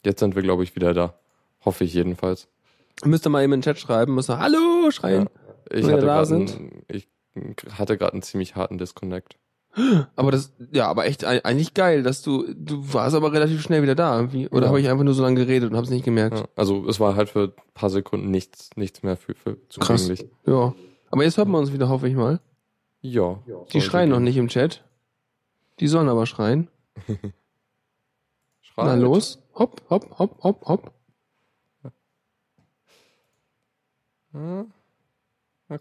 Jetzt 0.06 0.20
sind 0.20 0.36
wir, 0.36 0.44
glaube 0.44 0.64
ich, 0.64 0.76
wieder 0.76 0.94
da. 0.94 1.16
Hoffe 1.64 1.84
ich 1.84 1.94
jedenfalls. 1.94 2.48
müsst 3.04 3.26
ihr 3.26 3.30
mal 3.30 3.44
eben 3.44 3.54
in 3.54 3.60
den 3.60 3.64
Chat 3.64 3.80
schreiben, 3.80 4.14
müsst 4.16 4.30
ihr 4.30 4.38
Hallo 4.40 4.92
schreien. 4.92 5.28
Ich 5.72 5.86
Wenn 5.88 6.02
wir 6.02 6.14
hatte 6.14 6.36
einen, 6.36 6.84
ich 6.88 7.08
hatte 7.72 7.98
gerade 7.98 8.14
einen 8.14 8.22
ziemlich 8.22 8.56
harten 8.56 8.78
Disconnect. 8.78 9.36
Aber 10.16 10.32
das, 10.32 10.54
ja, 10.72 10.88
aber 10.88 11.06
echt 11.06 11.26
ei- 11.26 11.44
eigentlich 11.44 11.74
geil, 11.74 12.02
dass 12.04 12.22
du, 12.22 12.46
du 12.56 12.94
warst 12.94 13.14
aber 13.16 13.34
relativ 13.34 13.62
schnell 13.62 13.82
wieder 13.82 13.96
da 13.96 14.16
irgendwie. 14.16 14.48
Oder 14.50 14.62
Ja. 14.64 14.68
habe 14.70 14.80
ich 14.80 14.88
einfach 14.88 15.04
nur 15.04 15.14
so 15.16 15.22
lange 15.24 15.36
geredet 15.44 15.70
und 15.72 15.76
habe 15.76 15.84
es 15.86 15.90
nicht 15.90 16.06
gemerkt? 16.06 16.38
Ja, 16.40 16.46
also 16.56 16.88
es 16.88 17.00
war 17.02 17.16
halt 17.18 17.30
für 17.30 17.46
ein 17.58 17.74
paar 17.74 17.90
Sekunden 17.90 18.32
nichts, 18.32 18.70
nichts 18.78 19.04
mehr 19.04 19.18
für, 19.18 19.34
für 19.36 19.58
Krass. 19.80 20.04
zugänglich. 20.04 20.30
Ja. 20.46 20.74
Aber 21.12 21.24
jetzt 21.24 21.38
hört 21.38 21.50
man 21.50 21.60
uns 21.62 21.74
wieder, 21.74 21.90
hoffe 21.90 22.08
ich 22.08 22.16
mal. 22.16 22.40
Ja. 23.12 23.40
Die 23.74 23.82
schreien 23.82 24.10
noch 24.10 24.20
nicht 24.20 24.38
im 24.38 24.48
Chat. 24.48 24.84
Die 25.80 25.88
sollen 25.88 26.10
aber 26.10 26.26
schreien. 26.26 26.70
Schreit. 28.62 28.86
Na 28.88 28.96
los. 28.96 29.40
Hopp, 29.56 29.82
hopp, 29.90 30.18
hopp, 30.20 30.44
hopp, 30.44 30.66
hopp. 30.68 30.92
Ja. 34.34 34.66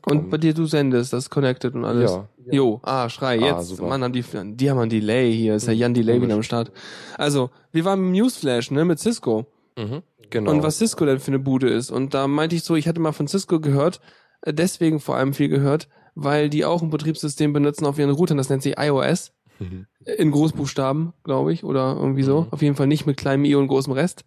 Und 0.07 0.31
bei 0.31 0.39
dir 0.39 0.55
du 0.55 0.65
sendest, 0.65 1.13
das 1.13 1.29
connected 1.29 1.75
und 1.75 1.85
alles. 1.85 2.11
ja. 2.11 2.29
Jo, 2.51 2.81
ah, 2.85 3.09
Schrei, 3.11 3.39
Ah, 3.41 3.59
jetzt. 3.59 3.69
super. 3.69 3.89
Mann, 3.89 4.03
haben 4.03 4.13
die, 4.13 4.23
die 4.55 4.71
haben 4.71 4.79
ein 4.79 4.89
Delay 4.89 5.33
hier. 5.35 5.55
Ist 5.57 5.67
ja 5.67 5.73
Jan 5.73 5.93
Delay 5.95 6.21
wieder 6.23 6.35
am 6.35 6.43
Start. 6.43 6.73
Also, 7.19 7.51
wir 7.73 7.85
waren 7.85 7.99
im 8.01 8.13
Newsflash, 8.13 8.71
ne, 8.71 8.85
mit 8.85 8.99
Cisco. 8.99 9.47
Mhm. 9.77 10.03
Genau. 10.31 10.51
Und 10.51 10.63
was 10.63 10.79
Cisco 10.79 11.05
denn 11.05 11.21
für 11.21 11.29
eine 11.29 11.39
Bude 11.39 11.69
ist. 11.69 11.91
Und 11.91 12.15
da 12.15 12.27
meinte 12.29 12.57
ich 12.57 12.65
so, 12.65 12.77
ich 12.77 12.89
hatte 12.89 13.01
mal 13.01 13.13
von 13.13 13.29
Cisco 13.29 13.61
gehört, 13.61 14.01
äh, 14.43 14.55
deswegen 14.55 15.01
vor 15.01 15.17
allem 15.17 15.35
viel 15.35 15.49
gehört, 15.49 15.89
weil 16.15 16.49
die 16.49 16.65
auch 16.65 16.83
ein 16.83 16.91
Betriebssystem 16.91 17.53
benutzen 17.53 17.87
auf 17.87 17.99
ihren 17.99 18.11
Routern, 18.11 18.37
das 18.37 18.49
nennt 18.49 18.63
sich 18.63 18.79
iOS. 18.79 19.33
Mhm. 19.59 19.87
In 20.19 20.31
Großbuchstaben, 20.31 21.13
glaube 21.23 21.53
ich, 21.53 21.65
oder 21.65 21.97
irgendwie 21.99 22.25
so. 22.25 22.43
Mhm. 22.43 22.47
Auf 22.51 22.63
jeden 22.63 22.77
Fall 22.77 22.87
nicht 22.89 23.07
mit 23.07 23.17
kleinem 23.17 23.45
i 23.45 23.55
und 23.55 23.69
großem 23.69 23.93
Rest. 23.93 24.25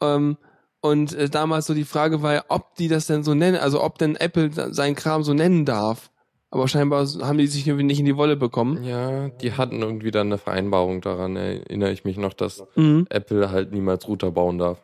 Ähm, 0.00 0.36
und 0.82 1.14
äh, 1.14 1.28
damals 1.28 1.66
so 1.66 1.74
die 1.74 1.84
Frage 1.84 2.22
war, 2.22 2.44
ob 2.48 2.74
die 2.76 2.88
das 2.88 3.06
denn 3.06 3.22
so 3.22 3.34
nennen, 3.34 3.58
also 3.58 3.82
ob 3.82 3.98
denn 3.98 4.16
Apple 4.16 4.50
seinen 4.72 4.94
Kram 4.94 5.22
so 5.22 5.34
nennen 5.34 5.64
darf. 5.64 6.10
Aber 6.50 6.66
scheinbar 6.68 7.06
haben 7.22 7.38
die 7.38 7.46
sich 7.46 7.66
irgendwie 7.66 7.84
nicht 7.84 8.00
in 8.00 8.06
die 8.06 8.16
Wolle 8.16 8.36
bekommen. 8.36 8.82
Ja, 8.82 9.28
die 9.28 9.52
hatten 9.52 9.82
irgendwie 9.82 10.10
dann 10.10 10.28
eine 10.28 10.38
Vereinbarung 10.38 11.00
daran, 11.00 11.36
erinnere 11.36 11.92
ich 11.92 12.04
mich 12.04 12.16
noch, 12.16 12.32
dass 12.32 12.64
Mhm. 12.74 13.06
Apple 13.08 13.50
halt 13.50 13.72
niemals 13.72 14.08
Router 14.08 14.30
bauen 14.32 14.58
darf. 14.58 14.78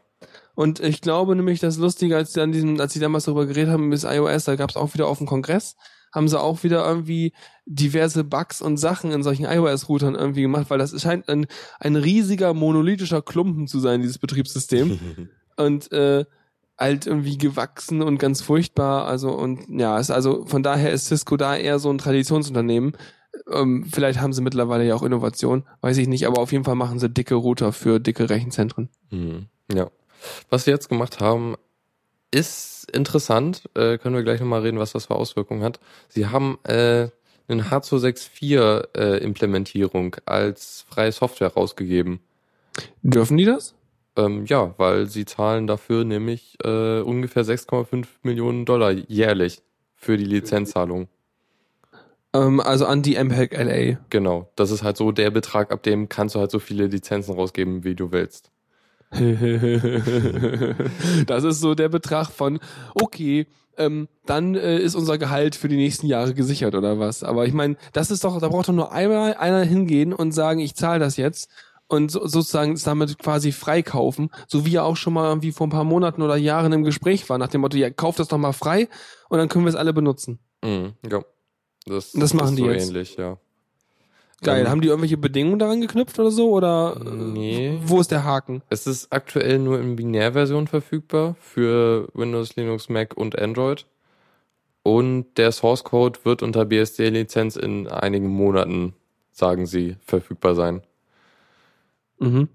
Und 0.55 0.81
ich 0.81 1.01
glaube 1.01 1.35
nämlich, 1.35 1.61
das 1.61 1.77
Lustige, 1.77 2.16
als 2.16 2.33
sie 2.33 2.40
an 2.40 2.53
diesem, 2.53 2.81
als 2.81 2.92
sie 2.92 3.01
damals 3.01 3.25
darüber 3.25 3.46
geredet 3.46 3.72
haben, 3.72 3.90
bis 3.90 4.05
iOS, 4.05 4.44
da 4.44 4.55
gab 4.57 4.70
es 4.70 4.77
auch 4.77 4.94
wieder 4.94 5.09
auf 5.09 5.18
dem 5.18 5.27
Kongress, 5.27 5.77
haben 6.16 6.29
sie 6.29 6.40
auch 6.40 6.64
wieder 6.64 6.85
irgendwie 6.85 7.33
diverse 7.66 8.24
Bugs 8.24 8.62
und 8.62 8.79
Sachen 8.79 9.12
in 9.12 9.22
solchen 9.22 9.44
iOS-Routern 9.44 10.14
irgendwie 10.14 10.42
gemacht, 10.42 10.70
weil 10.70 10.79
das 10.79 11.00
scheint 11.00 11.29
ein, 11.29 11.46
ein 11.79 11.94
riesiger 11.94 12.55
monolithischer 12.55 13.22
Klumpen 13.22 13.66
zu 13.66 13.79
sein, 13.79 14.00
dieses 14.00 14.18
Betriebssystem. 14.18 15.29
und 15.57 15.92
äh, 15.92 16.24
halt 16.79 17.07
irgendwie 17.07 17.38
gewachsen 17.38 18.02
und 18.02 18.18
ganz 18.18 18.40
furchtbar. 18.40 19.07
Also 19.07 19.31
und 19.31 19.66
ja, 19.68 19.98
ist 19.98 20.11
also 20.11 20.44
von 20.46 20.62
daher 20.62 20.90
ist 20.92 21.07
Cisco 21.07 21.37
da 21.37 21.57
eher 21.57 21.79
so 21.79 21.90
ein 21.90 21.98
Traditionsunternehmen. 21.98 22.96
Ähm, 23.52 23.87
vielleicht 23.90 24.20
haben 24.20 24.33
sie 24.33 24.42
mittlerweile 24.42 24.87
ja 24.87 24.94
auch 24.94 25.02
Innovation, 25.02 25.64
weiß 25.83 25.98
ich 25.98 26.09
nicht, 26.09 26.26
aber 26.26 26.40
auf 26.40 26.52
jeden 26.52 26.64
Fall 26.64 26.74
machen 26.74 26.98
sie 26.98 27.11
dicke 27.11 27.35
Router 27.35 27.72
für 27.72 28.00
dicke 28.00 28.31
Rechenzentren. 28.31 28.88
Mhm. 29.11 29.46
Ja. 29.72 29.90
Was 30.48 30.64
sie 30.64 30.70
jetzt 30.70 30.88
gemacht 30.88 31.20
haben, 31.20 31.57
ist 32.30 32.90
interessant. 32.92 33.68
Äh, 33.74 33.98
können 33.98 34.14
wir 34.14 34.22
gleich 34.22 34.40
nochmal 34.40 34.62
reden, 34.62 34.78
was 34.78 34.92
das 34.92 35.06
für 35.06 35.16
Auswirkungen 35.16 35.62
hat. 35.62 35.80
Sie 36.08 36.26
haben 36.26 36.58
äh, 36.64 37.08
eine 37.48 37.64
H264 37.64 38.94
äh, 38.94 40.20
als 40.26 40.84
freie 40.88 41.12
Software 41.12 41.54
rausgegeben. 41.54 42.20
Dürfen 43.02 43.36
die 43.36 43.44
das? 43.44 43.74
Ähm, 44.16 44.46
ja, 44.46 44.74
weil 44.78 45.06
sie 45.06 45.24
zahlen 45.24 45.66
dafür 45.66 46.04
nämlich 46.04 46.56
äh, 46.64 47.00
ungefähr 47.00 47.44
6,5 47.44 48.06
Millionen 48.22 48.64
Dollar 48.64 48.90
jährlich 48.90 49.62
für 49.94 50.16
die 50.16 50.24
Lizenzzahlung. 50.24 51.08
Ähm, 52.32 52.60
also 52.60 52.86
an 52.86 53.02
die 53.02 53.16
MPEG 53.16 53.52
LA. 53.52 53.98
Genau, 54.10 54.50
das 54.56 54.70
ist 54.70 54.82
halt 54.82 54.96
so 54.96 55.12
der 55.12 55.30
Betrag, 55.30 55.70
ab 55.70 55.82
dem 55.82 56.08
kannst 56.08 56.34
du 56.34 56.40
halt 56.40 56.50
so 56.50 56.58
viele 56.58 56.86
Lizenzen 56.86 57.34
rausgeben, 57.34 57.84
wie 57.84 57.94
du 57.94 58.10
willst. 58.10 58.50
das 61.26 61.44
ist 61.44 61.60
so 61.60 61.74
der 61.74 61.88
Betrag 61.88 62.30
von, 62.30 62.58
okay, 62.94 63.46
ähm, 63.78 64.08
dann 64.24 64.54
äh, 64.54 64.78
ist 64.78 64.94
unser 64.94 65.18
Gehalt 65.18 65.54
für 65.54 65.68
die 65.68 65.76
nächsten 65.76 66.06
Jahre 66.06 66.34
gesichert 66.34 66.74
oder 66.74 66.98
was. 66.98 67.22
Aber 67.22 67.46
ich 67.46 67.52
meine, 67.52 67.76
das 67.92 68.10
ist 68.10 68.24
doch, 68.24 68.40
da 68.40 68.48
braucht 68.48 68.68
doch 68.68 68.72
nur 68.72 68.92
einmal 68.92 69.34
einer 69.34 69.62
hingehen 69.62 70.12
und 70.12 70.32
sagen, 70.32 70.60
ich 70.60 70.74
zahle 70.74 70.98
das 70.98 71.16
jetzt 71.16 71.50
und 71.88 72.10
so, 72.10 72.26
sozusagen 72.26 72.72
es 72.72 72.82
damit 72.82 73.18
quasi 73.18 73.52
freikaufen, 73.52 74.30
so 74.48 74.66
wie 74.66 74.76
er 74.76 74.84
auch 74.84 74.96
schon 74.96 75.12
mal 75.12 75.28
irgendwie 75.28 75.52
vor 75.52 75.66
ein 75.66 75.70
paar 75.70 75.84
Monaten 75.84 76.22
oder 76.22 76.36
Jahren 76.36 76.72
im 76.72 76.84
Gespräch 76.84 77.28
war, 77.28 77.38
nach 77.38 77.48
dem 77.48 77.60
Motto, 77.60 77.76
ja, 77.76 77.90
kauft 77.90 78.18
das 78.18 78.28
doch 78.28 78.38
mal 78.38 78.52
frei 78.52 78.88
und 79.28 79.38
dann 79.38 79.48
können 79.48 79.64
wir 79.64 79.70
es 79.70 79.76
alle 79.76 79.92
benutzen. 79.92 80.40
Mhm, 80.64 80.94
ja. 81.10 81.22
Das, 81.86 82.12
Das 82.12 82.34
machen 82.34 82.50
ist 82.50 82.58
die 82.58 82.62
so 82.62 82.70
jetzt. 82.70 82.88
ähnlich, 82.88 83.16
ja. 83.16 83.38
Geil. 84.42 84.62
Ähm, 84.62 84.68
Haben 84.68 84.81
die 84.83 84.88
irgendwelche 84.88 85.16
Bedingungen 85.16 85.59
daran 85.59 85.81
geknüpft 85.81 86.18
oder 86.18 86.31
so? 86.31 86.51
Oder 86.51 87.01
äh, 87.01 87.09
Nee. 87.11 87.79
wo 87.85 88.01
ist 88.01 88.11
der 88.11 88.25
Haken? 88.25 88.62
Es 88.68 88.87
ist 88.87 89.12
aktuell 89.12 89.59
nur 89.59 89.81
in 89.81 89.96
Binärversion 89.96 90.66
verfügbar 90.66 91.37
für 91.40 92.09
Windows, 92.12 92.57
Linux, 92.57 92.88
Mac 92.88 93.16
und 93.16 93.38
Android. 93.38 93.87
Und 94.83 95.27
der 95.37 95.53
Source 95.53 95.83
Code 95.85 96.20
wird 96.25 96.42
unter 96.42 96.64
BSD-Lizenz 96.64 97.57
in 97.57 97.88
einigen 97.88 98.29
Monaten, 98.29 98.94
sagen 99.33 99.66
sie, 99.66 99.96
verfügbar 100.05 100.55
sein. 100.55 100.83
Mhm. 102.18 102.49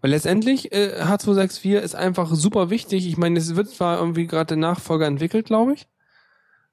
Weil 0.00 0.10
letztendlich, 0.10 0.72
äh, 0.72 1.00
H264 1.02 1.78
ist 1.78 1.94
einfach 1.94 2.30
super 2.34 2.70
wichtig. 2.70 3.06
Ich 3.08 3.16
meine, 3.16 3.38
es 3.38 3.56
wird 3.56 3.68
zwar 3.70 3.98
irgendwie 3.98 4.26
gerade 4.26 4.48
der 4.48 4.56
Nachfolger 4.58 5.06
entwickelt, 5.06 5.46
glaube 5.46 5.72
ich. 5.74 5.86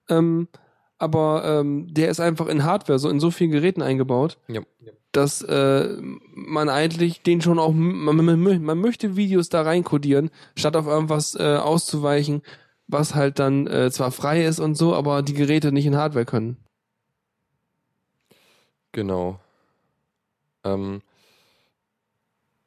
Ähm, 0.10 0.48
aber 1.02 1.44
ähm, 1.46 1.94
der 1.94 2.10
ist 2.10 2.20
einfach 2.20 2.48
in 2.48 2.64
Hardware, 2.64 3.00
so 3.00 3.10
in 3.10 3.20
so 3.20 3.32
vielen 3.32 3.52
Geräten 3.52 3.82
eingebaut, 3.82 4.38
Ja. 4.48 4.62
dass 5.12 5.42
äh, 5.42 5.98
man 6.34 6.70
eigentlich 6.70 7.22
den 7.24 7.42
schon 7.42 7.60
auch, 7.60 7.74
man, 7.74 8.16
man, 8.16 8.62
man 8.64 8.78
möchte 8.80 9.16
Videos 9.16 9.50
da 9.50 9.62
reinkodieren, 9.64 10.30
statt 10.56 10.76
auf 10.76 10.88
irgendwas 10.88 11.36
äh, 11.36 11.58
auszuweichen, 11.58 12.42
was 12.88 13.16
halt 13.16 13.40
dann 13.40 13.68
äh, 13.68 13.90
zwar 13.92 14.12
frei 14.12 14.46
ist 14.46 14.60
und 14.60 14.76
so, 14.76 14.94
aber 14.96 15.22
die 15.22 15.34
Geräte 15.34 15.72
nicht 15.72 15.86
in 15.86 15.96
Hardware 15.96 16.26
können. 16.26 16.58
Genau. 18.92 19.40
Ähm, 20.64 21.02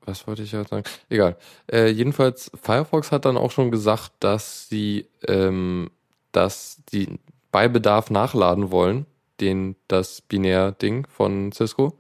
was 0.07 0.27
wollte 0.27 0.43
ich 0.43 0.53
jetzt 0.53 0.71
sagen? 0.71 0.85
Egal. 1.09 1.37
Äh, 1.71 1.89
jedenfalls, 1.91 2.51
Firefox 2.61 3.13
hat 3.13 3.25
dann 3.25 3.37
auch 3.37 3.51
schon 3.51 3.71
gesagt, 3.71 4.13
dass 4.21 4.69
sie 4.69 5.07
ähm, 5.29 5.91
dass 6.33 6.83
die 6.93 7.19
bei 7.55 7.69
Bedarf 7.69 8.11
nachladen 8.11 8.73
wollen, 8.73 9.07
den 9.41 9.77
das 9.87 10.21
Binär-Ding 10.23 11.07
von 11.07 11.53
Cisco. 11.53 11.97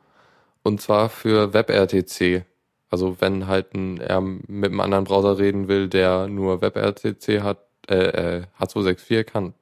Und 0.64 0.80
zwar 0.80 1.08
für 1.08 1.54
WebRTC. 1.54 2.44
Also 2.90 3.18
wenn 3.20 3.46
halt 3.46 3.72
ein, 3.72 4.00
er 4.00 4.20
mit 4.20 4.72
einem 4.72 4.80
anderen 4.80 5.04
Browser 5.04 5.38
reden 5.38 5.68
will, 5.68 5.88
der 5.88 6.26
nur 6.26 6.60
WebRTC 6.60 7.40
hat, 7.44 7.58
äh, 7.88 8.38
äh, 8.38 8.42
H264 8.58 9.22
kann, 9.22 9.54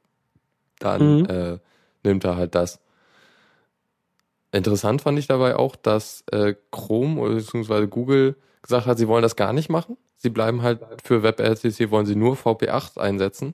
dann 0.79 1.19
Mhm. 1.19 1.25
äh, 1.27 1.59
nimmt 2.05 2.25
er 2.25 2.37
halt 2.37 2.55
das. 2.55 2.81
Interessant 4.51 5.03
fand 5.03 5.19
ich 5.19 5.27
dabei 5.27 5.57
auch, 5.57 5.77
dass 5.77 6.25
äh, 6.33 6.55
Chrome 6.71 7.21
oder 7.21 7.35
beziehungsweise 7.35 7.87
Google 7.87 8.37
gesagt 8.63 8.87
hat, 8.87 8.97
sie 8.97 9.09
wollen 9.09 9.23
das 9.23 9.37
gar 9.37 9.53
nicht 9.53 9.69
machen. 9.69 9.99
Sie 10.17 10.31
bleiben 10.31 10.63
halt 10.63 10.81
für 11.05 11.23
WebRTC 11.23 11.91
wollen 11.91 12.07
sie 12.07 12.17
nur 12.17 12.35
VP8 12.37 12.97
einsetzen. 12.99 13.53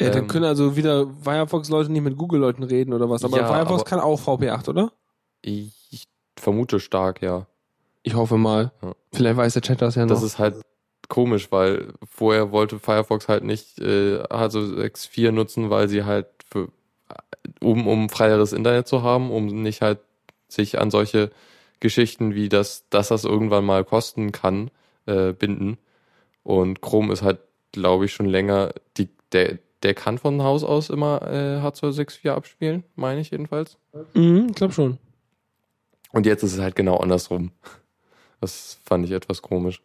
Ja, 0.00 0.10
dann 0.10 0.22
Ähm, 0.24 0.28
können 0.28 0.44
also 0.44 0.76
wieder 0.76 1.06
Firefox-Leute 1.22 1.90
nicht 1.90 2.02
mit 2.02 2.16
Google-Leuten 2.18 2.62
reden 2.62 2.92
oder 2.92 3.08
was. 3.08 3.24
Aber 3.24 3.38
Ja, 3.38 3.46
Firefox 3.46 3.80
aber- 3.80 3.84
kann 3.84 4.00
auch 4.00 4.20
VP8, 4.20 4.68
oder? 4.68 4.92
Ich, 5.42 6.04
vermute 6.38 6.80
stark, 6.80 7.22
ja. 7.22 7.46
Ich 8.02 8.14
hoffe 8.14 8.36
mal. 8.36 8.72
Ja. 8.82 8.94
Vielleicht 9.12 9.36
weiß 9.38 9.52
der 9.54 9.62
Chat 9.62 9.80
das 9.80 9.94
ja 9.94 10.02
noch. 10.04 10.10
Das 10.14 10.22
ist 10.22 10.38
halt 10.38 10.56
komisch, 11.08 11.50
weil 11.50 11.94
vorher 12.08 12.52
wollte 12.52 12.78
Firefox 12.78 13.26
halt 13.28 13.42
nicht 13.42 13.78
äh, 13.80 14.18
H264 14.24 15.30
nutzen, 15.32 15.70
weil 15.70 15.88
sie 15.88 16.04
halt 16.04 16.26
für, 16.48 16.68
um, 17.62 17.86
um 17.88 18.08
freieres 18.10 18.52
Internet 18.52 18.86
zu 18.88 19.02
haben, 19.02 19.30
um 19.30 19.46
nicht 19.46 19.80
halt 19.82 19.98
sich 20.48 20.78
an 20.78 20.90
solche 20.90 21.30
Geschichten 21.80 22.34
wie 22.34 22.48
das, 22.48 22.84
dass 22.90 23.08
das 23.08 23.24
irgendwann 23.24 23.64
mal 23.64 23.84
kosten 23.84 24.30
kann, 24.32 24.70
äh, 25.06 25.32
binden. 25.32 25.78
Und 26.42 26.80
Chrome 26.82 27.12
ist 27.12 27.22
halt, 27.22 27.40
glaube 27.72 28.04
ich, 28.04 28.12
schon 28.12 28.26
länger, 28.26 28.72
die, 28.96 29.08
der, 29.32 29.58
der 29.86 29.94
kann 29.94 30.18
von 30.18 30.42
Haus 30.42 30.64
aus 30.64 30.90
immer 30.90 31.22
äh, 31.22 31.60
H264 31.60 32.28
abspielen, 32.28 32.82
meine 32.96 33.20
ich 33.20 33.30
jedenfalls. 33.30 33.78
mhm, 34.14 34.48
ich 34.50 34.56
glaube 34.56 34.74
schon. 34.74 34.98
Und 36.10 36.26
jetzt 36.26 36.42
ist 36.42 36.54
es 36.54 36.58
halt 36.58 36.74
genau 36.74 36.96
andersrum. 36.96 37.52
Das 38.40 38.80
fand 38.84 39.04
ich 39.04 39.12
etwas 39.12 39.42
komisch. 39.42 39.80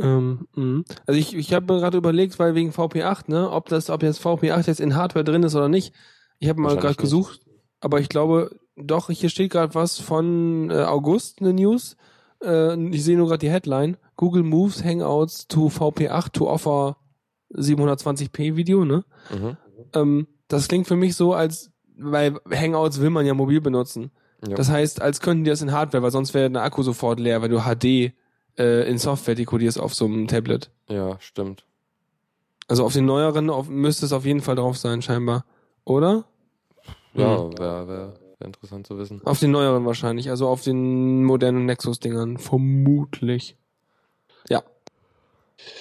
Ähm, 0.00 0.48
mhm. 0.56 0.84
Also 1.06 1.20
ich, 1.20 1.36
ich 1.36 1.54
habe 1.54 1.72
mir 1.72 1.78
gerade 1.78 1.98
überlegt, 1.98 2.36
weil 2.40 2.56
wegen 2.56 2.72
VP8, 2.72 3.30
ne, 3.30 3.48
ob 3.48 3.68
das, 3.68 3.90
ob 3.90 4.02
jetzt 4.02 4.20
VP8 4.20 4.66
jetzt 4.66 4.80
in 4.80 4.96
Hardware 4.96 5.24
drin 5.24 5.44
ist 5.44 5.54
oder 5.54 5.68
nicht. 5.68 5.94
Ich 6.40 6.48
habe 6.48 6.60
mal 6.60 6.76
gerade 6.76 6.96
gesucht, 6.96 7.42
aber 7.78 8.00
ich 8.00 8.08
glaube, 8.08 8.58
doch, 8.74 9.08
hier 9.08 9.28
steht 9.28 9.52
gerade 9.52 9.76
was 9.76 10.00
von 10.00 10.68
äh, 10.70 10.82
August, 10.82 11.40
eine 11.40 11.52
News. 11.52 11.96
Äh, 12.42 12.76
ich 12.90 13.04
sehe 13.04 13.16
nur 13.16 13.28
gerade 13.28 13.46
die 13.46 13.50
Headline. 13.50 13.96
Google 14.16 14.42
moves 14.42 14.82
Hangouts 14.82 15.46
to 15.46 15.68
VP8 15.68 16.32
to 16.32 16.50
offer 16.50 16.96
720p 17.52 18.56
Video, 18.56 18.84
ne? 18.84 19.04
Mhm. 19.30 19.56
Ähm, 19.94 20.26
das 20.48 20.68
klingt 20.68 20.86
für 20.86 20.96
mich 20.96 21.16
so, 21.16 21.32
als, 21.34 21.70
weil 21.96 22.38
Hangouts 22.52 23.00
will 23.00 23.10
man 23.10 23.26
ja 23.26 23.34
mobil 23.34 23.60
benutzen. 23.60 24.10
Ja. 24.46 24.54
Das 24.56 24.70
heißt, 24.70 25.00
als 25.00 25.20
könnten 25.20 25.44
die 25.44 25.50
das 25.50 25.62
in 25.62 25.72
Hardware, 25.72 26.02
weil 26.02 26.10
sonst 26.10 26.34
wäre 26.34 26.50
der 26.50 26.62
Akku 26.62 26.82
sofort 26.82 27.18
leer, 27.20 27.42
weil 27.42 27.48
du 27.48 27.60
HD 27.60 28.12
äh, 28.58 28.88
in 28.88 28.98
Software 28.98 29.34
dekodierst 29.34 29.80
auf 29.80 29.94
so 29.94 30.04
einem 30.04 30.26
Tablet. 30.28 30.70
ja, 30.88 31.18
stimmt. 31.20 31.64
Also 32.68 32.84
auf 32.84 32.92
den 32.92 33.04
neueren 33.04 33.48
auf, 33.48 33.68
müsste 33.68 34.06
es 34.06 34.12
auf 34.12 34.24
jeden 34.24 34.40
Fall 34.40 34.56
drauf 34.56 34.76
sein, 34.76 35.00
scheinbar. 35.00 35.44
Oder? 35.84 36.24
Ja, 37.14 37.38
Hm. 37.44 37.58
wäre 37.58 37.88
wär, 37.88 38.14
wär 38.38 38.46
interessant 38.46 38.86
zu 38.88 38.98
wissen. 38.98 39.20
Auf 39.24 39.38
den 39.38 39.52
neueren 39.52 39.86
wahrscheinlich, 39.86 40.30
also 40.30 40.48
auf 40.48 40.62
den 40.62 41.22
modernen 41.24 41.64
Nexus-Dingern. 41.66 42.38
Vermutlich. 42.38 43.56
Ja. 44.48 44.62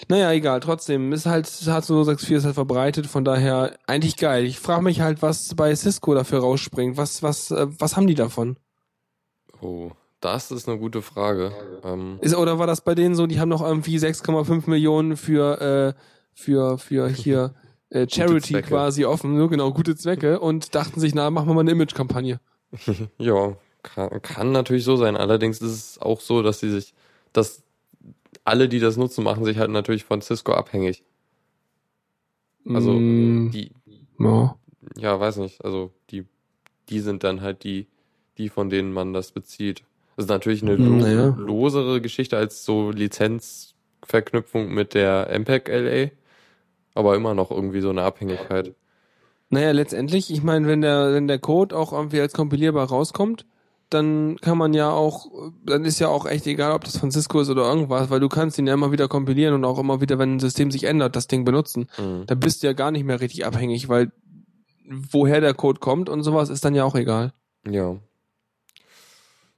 Naja, 0.07 0.31
egal, 0.31 0.59
trotzdem, 0.61 1.11
ist 1.11 1.25
halt, 1.25 1.47
H264 1.47 2.35
ist 2.35 2.45
halt 2.45 2.55
verbreitet, 2.55 3.07
von 3.07 3.25
daher 3.25 3.77
eigentlich 3.87 4.17
geil. 4.17 4.45
Ich 4.45 4.59
frage 4.59 4.83
mich 4.83 5.01
halt, 5.01 5.21
was 5.21 5.53
bei 5.55 5.75
Cisco 5.75 6.13
dafür 6.13 6.39
rausspringt. 6.39 6.97
Was, 6.97 7.23
was, 7.23 7.51
äh, 7.51 7.67
was 7.79 7.95
haben 7.95 8.07
die 8.07 8.15
davon? 8.15 8.57
Oh, 9.61 9.91
das 10.21 10.51
ist 10.51 10.67
eine 10.67 10.79
gute 10.79 11.01
Frage. 11.01 11.51
Ähm, 11.83 12.17
Ist, 12.21 12.35
oder 12.35 12.57
war 12.57 12.67
das 12.67 12.81
bei 12.81 12.95
denen 12.95 13.15
so, 13.15 13.27
die 13.27 13.39
haben 13.39 13.49
noch 13.49 13.61
irgendwie 13.61 13.97
6,5 13.97 14.69
Millionen 14.69 15.17
für, 15.17 15.61
äh, 15.61 16.01
für, 16.33 16.77
für 16.77 17.09
hier 17.09 17.53
äh, 17.89 18.07
Charity 18.09 18.61
quasi 18.61 19.05
offen, 19.05 19.37
so 19.37 19.47
genau, 19.47 19.71
gute 19.71 19.95
Zwecke 19.95 20.39
und 20.39 20.73
dachten 20.73 20.99
sich, 20.99 21.13
na, 21.13 21.29
machen 21.29 21.47
wir 21.47 21.53
mal 21.53 21.61
eine 21.61 21.71
Image-Kampagne. 21.71 22.39
ja, 23.17 23.55
kann, 23.83 24.21
kann 24.21 24.51
natürlich 24.51 24.83
so 24.83 24.95
sein. 24.95 25.17
Allerdings 25.17 25.59
ist 25.61 25.71
es 25.71 26.01
auch 26.01 26.21
so, 26.21 26.41
dass 26.41 26.59
sie 26.59 26.71
sich, 26.71 26.93
dass 27.33 27.64
alle, 28.45 28.69
die 28.69 28.79
das 28.79 28.97
nutzen, 28.97 29.23
machen 29.25 29.45
sich 29.45 29.57
halt 29.59 29.71
natürlich 29.71 30.05
von 30.05 30.21
Cisco 30.21 30.53
abhängig. 30.53 31.03
Also 32.71 33.05
Mm, 33.09 33.49
die, 33.53 33.71
ja. 34.19 34.57
ja, 34.97 35.19
weiß 35.19 35.37
nicht, 35.37 35.63
also 35.63 35.91
die, 36.09 36.25
die 36.89 36.99
sind 37.01 37.23
dann 37.23 37.41
halt 37.41 37.63
die, 37.63 37.87
die 38.37 38.49
von 38.49 38.69
denen 38.71 38.93
man 38.93 39.13
das 39.13 39.31
bezieht. 39.31 39.83
Das 40.17 40.25
ist 40.25 40.29
natürlich 40.29 40.63
eine 40.63 40.75
Hm, 40.77 40.97
lo 40.97 40.99
naja. 40.99 41.35
losere 41.35 42.01
Geschichte 42.01 42.37
als 42.37 42.65
so 42.65 42.91
Lizenzverknüpfung 42.91 44.73
mit 44.73 44.93
der 44.95 45.29
MPEG 45.31 45.69
LA, 45.69 46.11
aber 46.95 47.15
immer 47.17 47.35
noch 47.35 47.51
irgendwie 47.51 47.81
so 47.81 47.91
eine 47.91 48.03
Abhängigkeit. 48.03 48.75
Naja, 49.49 49.71
letztendlich, 49.71 50.31
ich 50.31 50.43
meine, 50.43 50.67
wenn 50.67 50.81
der, 50.81 51.13
wenn 51.13 51.27
der 51.27 51.39
Code 51.39 51.75
auch 51.77 51.93
irgendwie 51.93 52.19
als 52.19 52.33
kompilierbar 52.33 52.87
rauskommt, 52.89 53.45
dann 53.89 54.37
kann 54.37 54.57
man 54.57 54.73
ja 54.73 54.89
auch, 54.91 55.27
dann 55.65 55.85
ist 55.85 55.99
ja 55.99 56.07
auch 56.07 56.25
echt 56.25 56.47
egal, 56.47 56.71
ob 56.73 56.83
das 56.83 56.97
von 56.97 57.11
Cisco 57.11 57.39
ist 57.39 57.49
oder 57.49 57.63
irgendwas, 57.63 58.09
weil 58.09 58.19
du 58.19 58.29
kannst 58.29 58.57
ihn 58.57 58.67
ja 58.67 58.73
immer 58.73 58.91
wieder 58.91 59.07
kompilieren 59.07 59.53
und 59.53 59.65
auch 59.65 59.77
immer 59.77 60.01
wieder, 60.01 60.17
wenn 60.17 60.35
ein 60.35 60.39
System 60.39 60.71
sich 60.71 60.85
ändert, 60.85 61.15
das 61.15 61.27
Ding 61.27 61.45
benutzen. 61.45 61.87
Mhm. 61.97 62.25
Da 62.25 62.35
bist 62.35 62.63
du 62.63 62.67
ja 62.67 62.73
gar 62.73 62.91
nicht 62.91 63.05
mehr 63.05 63.21
richtig 63.21 63.45
abhängig, 63.45 63.87
weil 63.89 64.11
woher 64.87 65.41
der 65.41 65.53
Code 65.53 65.79
kommt 65.79 66.09
und 66.09 66.23
sowas 66.23 66.49
ist 66.49 66.65
dann 66.65 66.75
ja 66.75 66.83
auch 66.83 66.95
egal. 66.95 67.33
Ja. 67.67 67.97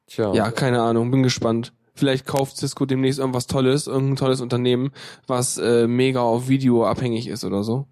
Tja. 0.07 0.33
Ja, 0.33 0.51
keine 0.51 0.81
Ahnung, 0.81 1.11
bin 1.11 1.23
gespannt. 1.23 1.73
Vielleicht 1.93 2.25
kauft 2.25 2.57
Cisco 2.57 2.85
demnächst 2.85 3.19
irgendwas 3.19 3.47
Tolles, 3.47 3.87
irgendein 3.87 4.17
tolles 4.17 4.39
Unternehmen, 4.39 4.91
was 5.25 5.57
äh, 5.57 5.87
mega 5.87 6.21
auf 6.21 6.47
Video 6.47 6.85
abhängig 6.85 7.27
ist 7.27 7.43
oder 7.43 7.63
so. 7.63 7.87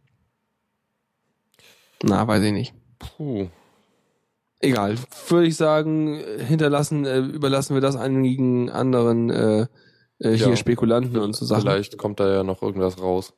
Na, 2.03 2.27
weiß 2.27 2.43
ich 2.43 2.53
nicht. 2.53 2.73
Puh. 2.99 3.49
Egal, 4.59 4.95
würde 5.27 5.47
ich 5.47 5.55
sagen, 5.57 6.17
hinterlassen, 6.39 7.05
äh, 7.05 7.19
überlassen 7.19 7.73
wir 7.75 7.81
das 7.81 7.95
einigen 7.95 8.69
anderen 8.69 9.29
äh, 9.29 9.61
äh, 10.19 10.31
hier 10.31 10.49
Ja. 10.49 10.55
Spekulanten 10.55 11.17
und 11.17 11.35
so 11.35 11.45
Sachen. 11.45 11.61
Vielleicht 11.63 11.97
kommt 11.97 12.19
da 12.19 12.31
ja 12.33 12.43
noch 12.43 12.61
irgendwas 12.61 12.99
raus. 13.01 13.33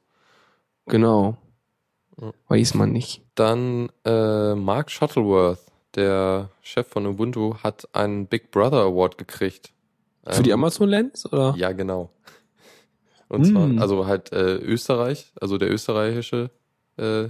Genau. 0.86 1.38
Ja. 2.22 2.32
Weiß 2.48 2.76
man 2.76 2.92
nicht. 2.92 3.24
Dann 3.36 3.90
äh, 4.06 4.56
Mark 4.56 4.90
Shuttleworth, 4.92 5.60
der 5.96 6.50
Chef 6.62 6.88
von 6.88 7.06
Ubuntu, 7.08 7.56
hat 7.64 7.88
einen 7.94 8.28
Big 8.28 8.52
Brother 8.52 8.82
Award 8.84 9.18
gekriegt. 9.18 9.72
Für 10.30 10.44
die 10.44 10.50
Ähm, 10.52 10.56
Amazon 10.60 10.90
Lens 10.90 11.26
oder? 11.32 11.56
Ja, 11.58 11.72
genau. 11.72 12.12
Und 13.30 13.42
Mm. 13.42 13.46
zwar, 13.52 13.82
also 13.82 14.08
halt 14.08 14.32
äh, 14.32 14.56
Österreich, 14.58 15.32
also 15.42 15.58
der 15.58 15.72
österreichische, 15.72 16.50
äh, 16.98 17.30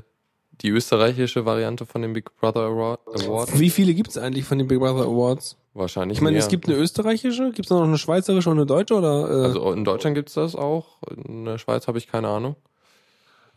die 0.62 0.70
österreichische 0.70 1.46
Variante 1.46 1.86
von 1.86 2.02
dem 2.02 2.14
Big 2.14 2.36
Brother 2.40 2.62
Award. 2.62 3.00
Award. 3.24 3.60
Wie 3.60 3.70
viele 3.70 3.94
gibt's 3.94 4.18
eigentlich 4.18 4.46
von 4.46 4.58
den 4.58 4.68
Big 4.68 4.80
Brother 4.80 5.06
Awards? 5.06 5.58
Wahrscheinlich 5.74 6.18
Ich 6.18 6.22
meine, 6.22 6.34
mehr. 6.38 6.44
es 6.44 6.50
gibt 6.50 6.68
eine 6.68 6.76
österreichische, 6.78 7.52
gibt's 7.52 7.70
noch 7.70 7.84
eine 7.84 7.98
schweizerische 8.00 8.50
und 8.50 8.58
eine 8.58 8.66
deutsche 8.66 8.96
oder? 8.96 9.30
Äh, 9.30 9.46
also 9.46 9.72
in 9.72 9.84
Deutschland 9.86 10.16
gibt's 10.16 10.34
das 10.34 10.56
auch, 10.56 10.98
in 11.26 11.46
der 11.46 11.60
Schweiz 11.60 11.88
habe 11.88 12.00
ich 12.00 12.08
keine 12.08 12.30
Ahnung. 12.30 12.56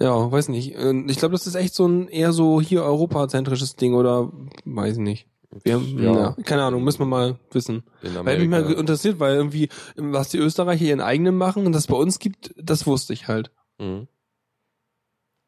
ja, 0.01 0.31
weiß 0.31 0.49
nicht. 0.49 0.75
Äh, 0.77 0.93
Ich 1.09 1.17
glaube, 1.19 1.33
das 1.33 1.47
ist 1.47 1.55
echt 1.55 1.75
so 1.75 1.87
ein 1.89 2.09
eher 2.09 2.33
so 2.33 2.61
hier 2.61 2.83
europazentrisches 2.85 3.77
Ding 3.77 3.95
oder 3.95 4.31
weiß 4.67 4.99
nicht. 4.99 5.27
Wir 5.65 5.75
haben, 5.75 5.99
ja. 6.01 6.13
Ja. 6.15 6.37
keine 6.45 6.63
Ahnung, 6.63 6.85
müssen 6.85 7.01
wir 7.01 7.07
mal 7.07 7.37
wissen. 7.51 7.83
Weil 8.03 8.39
mich 8.39 8.49
mal 8.49 8.71
interessiert, 8.73 9.19
weil 9.19 9.35
irgendwie, 9.35 9.69
was 9.97 10.29
die 10.29 10.39
Österreicher 10.39 10.85
ihren 10.85 11.01
eigenen 11.01 11.37
machen 11.37 11.67
und 11.67 11.73
das 11.73 11.87
bei 11.89 11.97
uns 11.97 12.19
gibt, 12.21 12.55
das 12.57 12.87
wusste 12.87 13.15
ich 13.15 13.27
halt. 13.27 13.51
Mhm. 13.79 14.07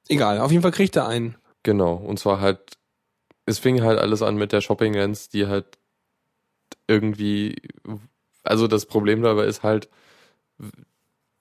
Egal, 0.08 0.40
auf 0.40 0.50
jeden 0.50 0.62
Fall 0.62 0.72
kriegt 0.72 0.96
er 0.96 1.06
einen. 1.06 1.36
Genau, 1.62 1.94
und 1.94 2.18
zwar 2.18 2.40
halt, 2.40 2.60
es 3.46 3.58
fing 3.58 3.82
halt 3.82 3.98
alles 3.98 4.22
an 4.22 4.36
mit 4.36 4.52
der 4.52 4.60
Shopping 4.60 4.94
Lens, 4.94 5.28
die 5.28 5.46
halt 5.46 5.78
irgendwie, 6.86 7.56
also 8.42 8.66
das 8.68 8.86
Problem 8.86 9.22
dabei 9.22 9.44
ist 9.44 9.62
halt, 9.62 9.88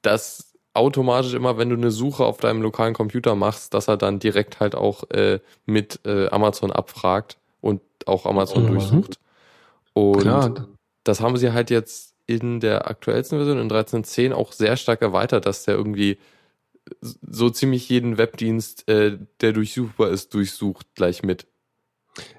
dass 0.01 0.53
automatisch 0.73 1.33
immer, 1.33 1.57
wenn 1.57 1.69
du 1.69 1.75
eine 1.75 1.91
Suche 1.91 2.25
auf 2.25 2.37
deinem 2.37 2.61
lokalen 2.61 2.93
Computer 2.93 3.35
machst, 3.35 3.73
dass 3.73 3.87
er 3.87 3.97
dann 3.97 4.19
direkt 4.19 4.59
halt 4.59 4.75
auch 4.75 5.09
äh, 5.11 5.39
mit 5.65 5.99
äh, 6.05 6.27
Amazon 6.29 6.71
abfragt 6.71 7.37
und 7.59 7.81
auch 8.05 8.25
Amazon 8.25 8.63
Mhm. 8.63 8.67
durchsucht. 8.67 9.19
Und 9.93 10.21
Klar. 10.21 10.67
das 11.03 11.21
haben 11.21 11.37
sie 11.37 11.53
halt 11.53 11.69
jetzt 11.71 12.15
in 12.27 12.59
der 12.61 12.87
aktuellsten 12.89 13.37
Version, 13.39 13.59
in 13.59 13.69
13.10, 13.69 14.33
auch 14.33 14.53
sehr 14.53 14.77
stark 14.77 15.01
erweitert, 15.01 15.45
dass 15.45 15.65
der 15.65 15.75
irgendwie 15.75 16.17
so 17.01 17.49
ziemlich 17.49 17.87
jeden 17.89 18.17
Webdienst, 18.17 18.87
äh, 18.89 19.17
der 19.41 19.53
durchsuchbar 19.53 20.09
ist, 20.09 20.33
durchsucht 20.33 20.87
gleich 20.95 21.23
mit. 21.23 21.47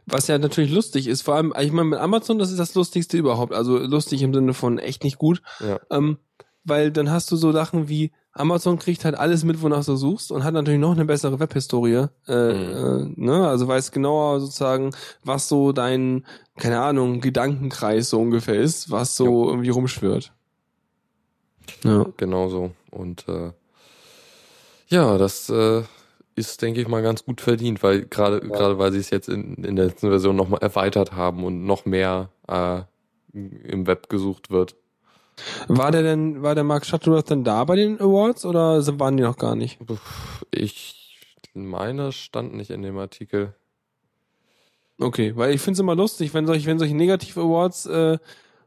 Was 0.04 0.26
ja 0.28 0.38
natürlich 0.38 0.70
lustig 0.70 1.06
ist, 1.06 1.22
vor 1.22 1.34
allem, 1.34 1.54
ich 1.58 1.72
meine, 1.72 1.88
mit 1.90 1.98
Amazon, 1.98 2.38
das 2.38 2.50
ist 2.50 2.58
das 2.58 2.74
Lustigste 2.74 3.16
überhaupt. 3.16 3.54
Also 3.54 3.78
lustig 3.78 4.22
im 4.22 4.34
Sinne 4.34 4.52
von 4.52 4.78
echt 4.78 5.04
nicht 5.04 5.16
gut. 5.18 5.42
Ja. 5.60 5.80
Ähm, 5.90 6.18
weil 6.64 6.92
dann 6.92 7.10
hast 7.10 7.30
du 7.32 7.36
so 7.36 7.52
Sachen 7.52 7.88
wie, 7.88 8.12
Amazon 8.34 8.78
kriegt 8.78 9.04
halt 9.04 9.14
alles 9.14 9.44
mit, 9.44 9.60
wonach 9.62 9.84
du 9.84 9.96
suchst 9.96 10.30
und 10.32 10.44
hat 10.44 10.54
natürlich 10.54 10.80
noch 10.80 10.92
eine 10.92 11.04
bessere 11.04 11.40
Webhistorie. 11.40 12.06
Äh, 12.26 12.52
Mhm. 12.52 13.14
äh, 13.16 13.20
ne? 13.20 13.48
Also 13.48 13.66
weiß 13.68 13.90
genauer 13.92 14.40
sozusagen, 14.40 14.92
was 15.24 15.48
so 15.48 15.72
dein, 15.72 16.24
keine 16.58 16.80
Ahnung, 16.80 17.20
Gedankenkreis 17.20 18.10
so 18.10 18.20
ungefähr 18.20 18.54
ist, 18.60 18.90
was 18.90 19.16
so 19.16 19.48
irgendwie 19.48 19.70
rumschwirrt. 19.70 20.32
Ja. 21.84 22.06
Genau 22.16 22.48
so. 22.48 22.72
Und 22.90 23.26
äh, 23.28 23.52
ja, 24.92 25.16
das 25.16 25.48
äh, 25.48 25.82
ist, 26.36 26.60
denke 26.60 26.80
ich 26.80 26.88
mal, 26.88 27.02
ganz 27.02 27.24
gut 27.24 27.40
verdient, 27.40 27.82
weil 27.82 28.02
gerade 28.02 28.40
gerade 28.40 28.78
weil 28.78 28.92
sie 28.92 28.98
es 28.98 29.10
jetzt 29.10 29.28
in, 29.28 29.54
in 29.64 29.76
der 29.76 29.86
letzten 29.86 30.10
Version 30.10 30.36
nochmal 30.36 30.60
erweitert 30.60 31.12
haben 31.12 31.44
und 31.44 31.64
noch 31.64 31.86
mehr 31.86 32.28
äh, 32.46 32.82
im 33.32 33.86
Web 33.86 34.08
gesucht 34.10 34.50
wird. 34.50 34.76
War 35.66 35.90
der 35.90 36.02
denn, 36.02 36.42
war 36.42 36.54
der 36.54 36.64
Mark 36.64 36.84
Shuttleworth 36.84 37.30
denn 37.30 37.42
da 37.42 37.64
bei 37.64 37.76
den 37.76 37.98
Awards 38.00 38.44
oder 38.44 38.86
waren 39.00 39.16
die 39.16 39.22
noch 39.22 39.38
gar 39.38 39.56
nicht? 39.56 39.78
Ich 40.50 41.18
meine, 41.54 42.12
stand 42.12 42.54
nicht 42.54 42.70
in 42.70 42.82
dem 42.82 42.98
Artikel. 42.98 43.54
Okay, 45.00 45.32
weil 45.36 45.54
ich 45.54 45.60
finde 45.62 45.74
es 45.74 45.80
immer 45.80 45.96
lustig, 45.96 46.34
wenn 46.34 46.46
solche, 46.46 46.66
wenn 46.66 46.78
solche 46.78 46.94
Negativ-Awards 46.94 47.86
äh, 47.86 48.18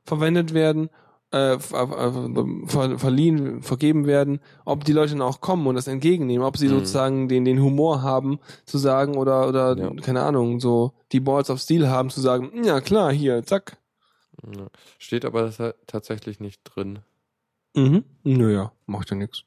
verwendet 0.03 0.53
werden, 0.55 0.89
äh, 1.35 1.59
ver, 1.59 1.89
äh, 1.89 2.67
ver, 2.67 2.97
verliehen, 2.99 3.61
vergeben 3.61 4.05
werden, 4.07 4.39
ob 4.63 4.85
die 4.85 4.93
Leute 4.93 5.11
dann 5.13 5.21
auch 5.21 5.41
kommen 5.41 5.67
und 5.67 5.75
das 5.75 5.87
entgegennehmen, 5.87 6.45
ob 6.45 6.57
sie 6.57 6.67
Mhm. 6.67 6.71
sozusagen 6.79 7.27
den, 7.27 7.43
den 7.45 7.61
Humor 7.61 8.01
haben 8.01 8.39
zu 8.65 8.77
sagen 8.77 9.17
oder, 9.17 9.47
oder 9.49 9.77
Ja. 9.77 9.91
keine 10.01 10.23
Ahnung, 10.23 10.59
so 10.59 10.93
die 11.11 11.19
Balls 11.19 11.49
of 11.49 11.59
Steel 11.59 11.89
haben 11.89 12.09
zu 12.09 12.21
sagen, 12.21 12.63
ja 12.63 12.79
klar, 12.81 13.11
hier, 13.11 13.43
zack. 13.43 13.77
Ja. 14.55 14.67
Steht 14.99 15.25
aber 15.25 15.41
das 15.49 15.57
tatsächlich 15.87 16.39
nicht 16.39 16.61
drin. 16.63 16.99
Mhm. 17.75 18.03
Naja, 18.23 18.71
macht 18.85 19.09
ja 19.11 19.17
nix. 19.17 19.43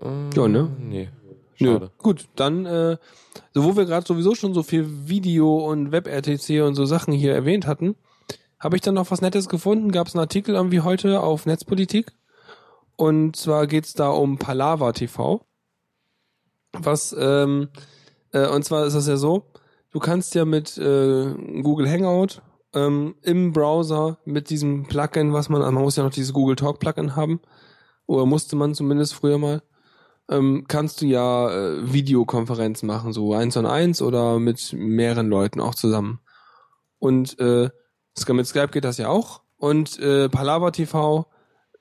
Äh, 0.00 0.30
Ja, 0.34 0.48
ne? 0.48 0.70
Nee. 0.78 1.08
Nö. 1.58 1.74
Schade. 1.74 1.90
Gut, 1.98 2.28
dann, 2.36 2.66
äh, 2.66 2.96
so 3.52 3.64
wo 3.64 3.76
wir 3.76 3.84
gerade 3.84 4.06
sowieso 4.06 4.34
schon 4.34 4.54
so 4.54 4.62
viel 4.62 5.08
Video 5.08 5.68
und 5.68 5.92
WebRTC 5.92 6.62
und 6.62 6.74
so 6.74 6.84
Sachen 6.84 7.12
hier 7.12 7.34
erwähnt 7.34 7.66
hatten, 7.66 7.96
habe 8.58 8.76
ich 8.76 8.82
dann 8.82 8.94
noch 8.94 9.10
was 9.10 9.20
Nettes 9.20 9.48
gefunden. 9.48 9.92
Gab 9.92 10.06
es 10.06 10.14
einen 10.14 10.20
Artikel 10.20 10.54
irgendwie 10.54 10.80
heute 10.80 11.20
auf 11.20 11.46
Netzpolitik. 11.46 12.12
Und 12.96 13.36
zwar 13.36 13.66
geht's 13.66 13.94
da 13.94 14.08
um 14.10 14.38
Palava 14.38 14.92
TV. 14.92 15.44
Was, 16.72 17.14
ähm, 17.18 17.68
äh, 18.32 18.46
und 18.46 18.64
zwar 18.64 18.86
ist 18.86 18.94
das 18.94 19.06
ja 19.06 19.16
so, 19.16 19.44
du 19.90 19.98
kannst 19.98 20.34
ja 20.34 20.44
mit 20.44 20.78
äh, 20.78 21.34
Google 21.62 21.90
Hangout 21.90 22.40
ähm, 22.74 23.14
im 23.22 23.52
Browser 23.52 24.18
mit 24.24 24.50
diesem 24.50 24.84
Plugin, 24.84 25.32
was 25.32 25.48
man, 25.48 25.60
man 25.60 25.82
muss 25.82 25.96
ja 25.96 26.02
noch 26.02 26.12
dieses 26.12 26.32
Google 26.32 26.56
Talk 26.56 26.78
Plugin 26.78 27.16
haben, 27.16 27.40
oder 28.06 28.26
musste 28.26 28.56
man 28.56 28.74
zumindest 28.74 29.14
früher 29.14 29.38
mal, 29.38 29.62
ähm, 30.30 30.64
kannst 30.68 31.00
du 31.00 31.06
ja 31.06 31.50
äh, 31.50 31.92
Videokonferenz 31.92 32.82
machen, 32.82 33.12
so 33.12 33.34
eins 33.34 33.56
on 33.56 33.66
eins 33.66 34.02
oder 34.02 34.38
mit 34.38 34.72
mehreren 34.72 35.28
Leuten 35.28 35.60
auch 35.60 35.74
zusammen. 35.74 36.20
Und 36.98 37.38
äh, 37.40 37.70
mit 38.28 38.46
Skype 38.46 38.68
geht 38.68 38.84
das 38.84 38.98
ja 38.98 39.08
auch. 39.08 39.42
Und 39.56 39.98
äh, 39.98 40.28
Palava 40.28 40.70
TV 40.70 41.26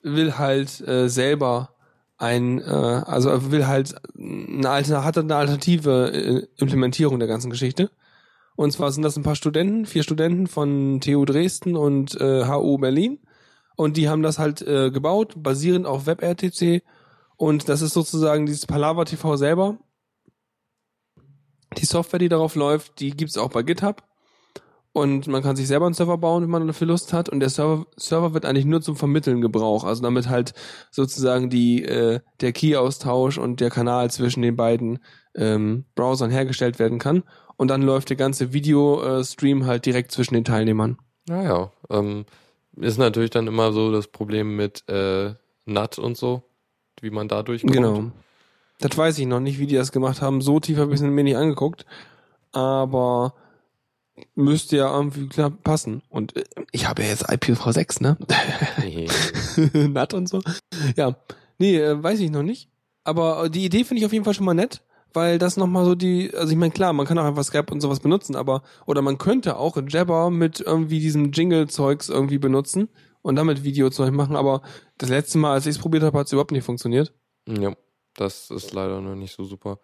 will 0.02 0.38
halt 0.38 0.82
äh, 0.88 1.08
selber 1.10 1.76
ein, 2.18 2.60
äh, 2.60 2.64
also 2.64 3.52
will 3.52 3.68
halt 3.68 3.96
eine, 4.18 4.70
Alter, 4.70 5.04
hat 5.04 5.18
eine 5.18 5.36
alternative 5.36 6.12
äh, 6.14 6.48
Implementierung 6.58 7.20
der 7.20 7.28
ganzen 7.28 7.50
Geschichte. 7.50 7.89
Und 8.56 8.72
zwar 8.72 8.92
sind 8.92 9.04
das 9.04 9.18
ein 9.18 9.24
paar 9.24 9.36
Studenten, 9.36 9.86
vier 9.86 10.04
Studenten 10.04 10.48
von 10.48 11.02
TU 11.02 11.26
Dresden 11.26 11.76
und 11.76 12.20
äh, 12.20 12.46
HU 12.46 12.78
Berlin. 12.78 13.20
Und 13.76 13.98
die 13.98 14.10
haben 14.10 14.22
das 14.22 14.38
halt 14.38 14.62
äh, 14.62 14.92
gebaut, 14.92 15.34
basierend 15.38 15.88
auf 15.88 16.06
WebRTC. 16.06 16.84
Und 17.42 17.70
das 17.70 17.82
ist 17.82 17.96
sozusagen 17.96 18.46
dieses 18.46 18.68
Palava 18.68 19.04
TV 19.04 19.36
selber. 19.36 19.80
Die 21.76 21.86
Software, 21.86 22.20
die 22.20 22.30
darauf 22.30 22.54
läuft, 22.54 23.00
die 23.00 23.10
gibt's 23.10 23.36
auch 23.36 23.50
bei 23.50 23.64
GitHub. 23.64 24.04
Und 24.94 25.26
man 25.26 25.42
kann 25.42 25.56
sich 25.56 25.68
selber 25.68 25.88
einen 25.88 25.96
Server 25.96 26.20
bauen, 26.20 26.44
wenn 26.44 26.52
man 26.52 26.68
dafür 26.68 26.86
Lust 26.86 27.14
hat. 27.14 27.30
Und 27.30 27.39
der 27.39 27.50
Server, 27.50 27.88
Server 27.98 28.36
wird 28.36 28.46
eigentlich 28.46 28.66
nur 28.66 28.84
zum 28.84 28.96
Vermitteln 28.96 29.42
gebraucht. 29.42 29.88
Also 29.88 30.04
damit 30.04 30.30
halt 30.30 30.54
sozusagen 30.92 31.50
die, 31.50 31.84
äh, 31.84 32.20
der 32.42 32.52
Key-Austausch 32.52 33.39
und 33.39 33.60
der 33.60 33.72
Kanal 33.72 34.12
zwischen 34.12 34.44
den 34.44 34.56
beiden 34.56 35.00
ähm, 35.34 35.86
Browsern 35.96 36.30
hergestellt 36.30 36.78
werden 36.78 37.00
kann. 37.00 37.24
Und 37.58 37.70
dann 37.70 37.82
läuft 37.82 38.10
der 38.10 38.18
ganze 38.18 38.54
Video-Stream 38.54 39.66
halt 39.66 39.88
direkt 39.88 40.12
zwischen 40.12 40.36
den 40.36 40.46
Teilnehmern. 40.46 41.00
Naja, 41.28 41.72
ähm, 41.89 42.28
ist 42.76 43.00
natürlich 43.00 43.32
dann 43.32 43.48
immer 43.48 43.74
so 43.74 43.92
das 43.92 44.06
Problem 44.06 44.56
mit 44.56 44.88
äh, 44.88 45.34
NAT 45.66 45.98
und 45.98 46.18
so, 46.18 46.44
wie 47.02 47.10
man 47.10 47.28
da 47.28 47.43
durchkommt. 47.43 47.74
Genau. 47.74 48.12
Das 48.80 48.97
weiß 48.97 49.20
ich 49.20 49.28
noch 49.28 49.39
nicht, 49.39 49.60
wie 49.60 49.68
die 49.68 49.76
das 49.76 49.91
gemacht 49.91 50.22
haben. 50.22 50.41
So 50.41 50.60
tief 50.60 50.78
habe 50.78 50.93
ich 50.93 50.99
es 50.99 51.06
mir 51.06 51.24
nicht 51.24 51.38
angeguckt. 51.38 51.86
Aber 52.52 53.34
müsste 54.36 54.78
ja 54.78 54.95
irgendwie 54.95 55.28
klar 55.28 55.52
passen. 55.52 56.02
Und 56.10 56.36
äh, 56.36 56.43
ich 56.72 56.88
habe 56.88 57.04
ja 57.04 57.10
jetzt 57.10 57.30
IPv6, 57.30 58.02
ne? 58.02 58.18
Nee. 58.80 59.08
NAT 59.88 60.14
und 60.14 60.30
so. 60.30 60.41
Ja. 60.95 61.16
Nee, 61.58 61.78
äh, 61.78 62.02
weiß 62.02 62.20
ich 62.20 62.32
noch 62.32 62.43
nicht. 62.43 62.70
Aber 63.04 63.45
äh, 63.45 63.49
die 63.49 63.66
Idee 63.66 63.84
finde 63.84 63.99
ich 63.99 64.06
auf 64.06 64.14
jeden 64.14 64.26
Fall 64.26 64.34
schon 64.34 64.45
mal 64.45 64.54
nett, 64.54 64.82
weil 65.14 65.38
das 65.38 65.58
nochmal 65.58 65.86
so 65.86 65.95
die, 65.95 66.32
also 66.36 66.52
ich 66.52 66.58
meine, 66.58 66.72
klar, 66.72 66.93
man 66.93 67.06
kann 67.06 67.18
auch 67.18 67.26
einfach 67.26 67.43
Skype 67.43 67.72
und 67.72 67.82
sowas 67.82 67.99
benutzen, 67.99 68.36
aber, 68.36 68.64
oder 68.86 69.02
man 69.02 69.18
könnte 69.18 69.58
auch 69.58 69.78
Jabber 69.88 70.30
mit 70.30 70.60
irgendwie 70.60 70.99
diesem 70.99 71.32
Jingle-Zeugs 71.32 72.10
irgendwie 72.10 72.38
benutzen 72.38 72.89
und 73.22 73.36
damit 73.36 73.64
Videozeug 73.64 74.12
machen, 74.14 74.36
aber 74.36 74.62
das 75.02 75.10
letzte 75.10 75.38
Mal, 75.38 75.54
als 75.54 75.66
ich 75.66 75.76
es 75.76 75.82
probiert 75.82 76.04
habe, 76.04 76.18
hat 76.18 76.28
es 76.28 76.34
überhaupt 76.34 76.52
nicht 76.52 76.64
funktioniert. 76.64 77.14
ja, 77.47 77.74
das 78.16 78.49
ist 78.52 78.74
leider 78.74 79.02
noch 79.02 79.16
nicht 79.16 79.36
so 79.36 79.43
super. 79.43 79.80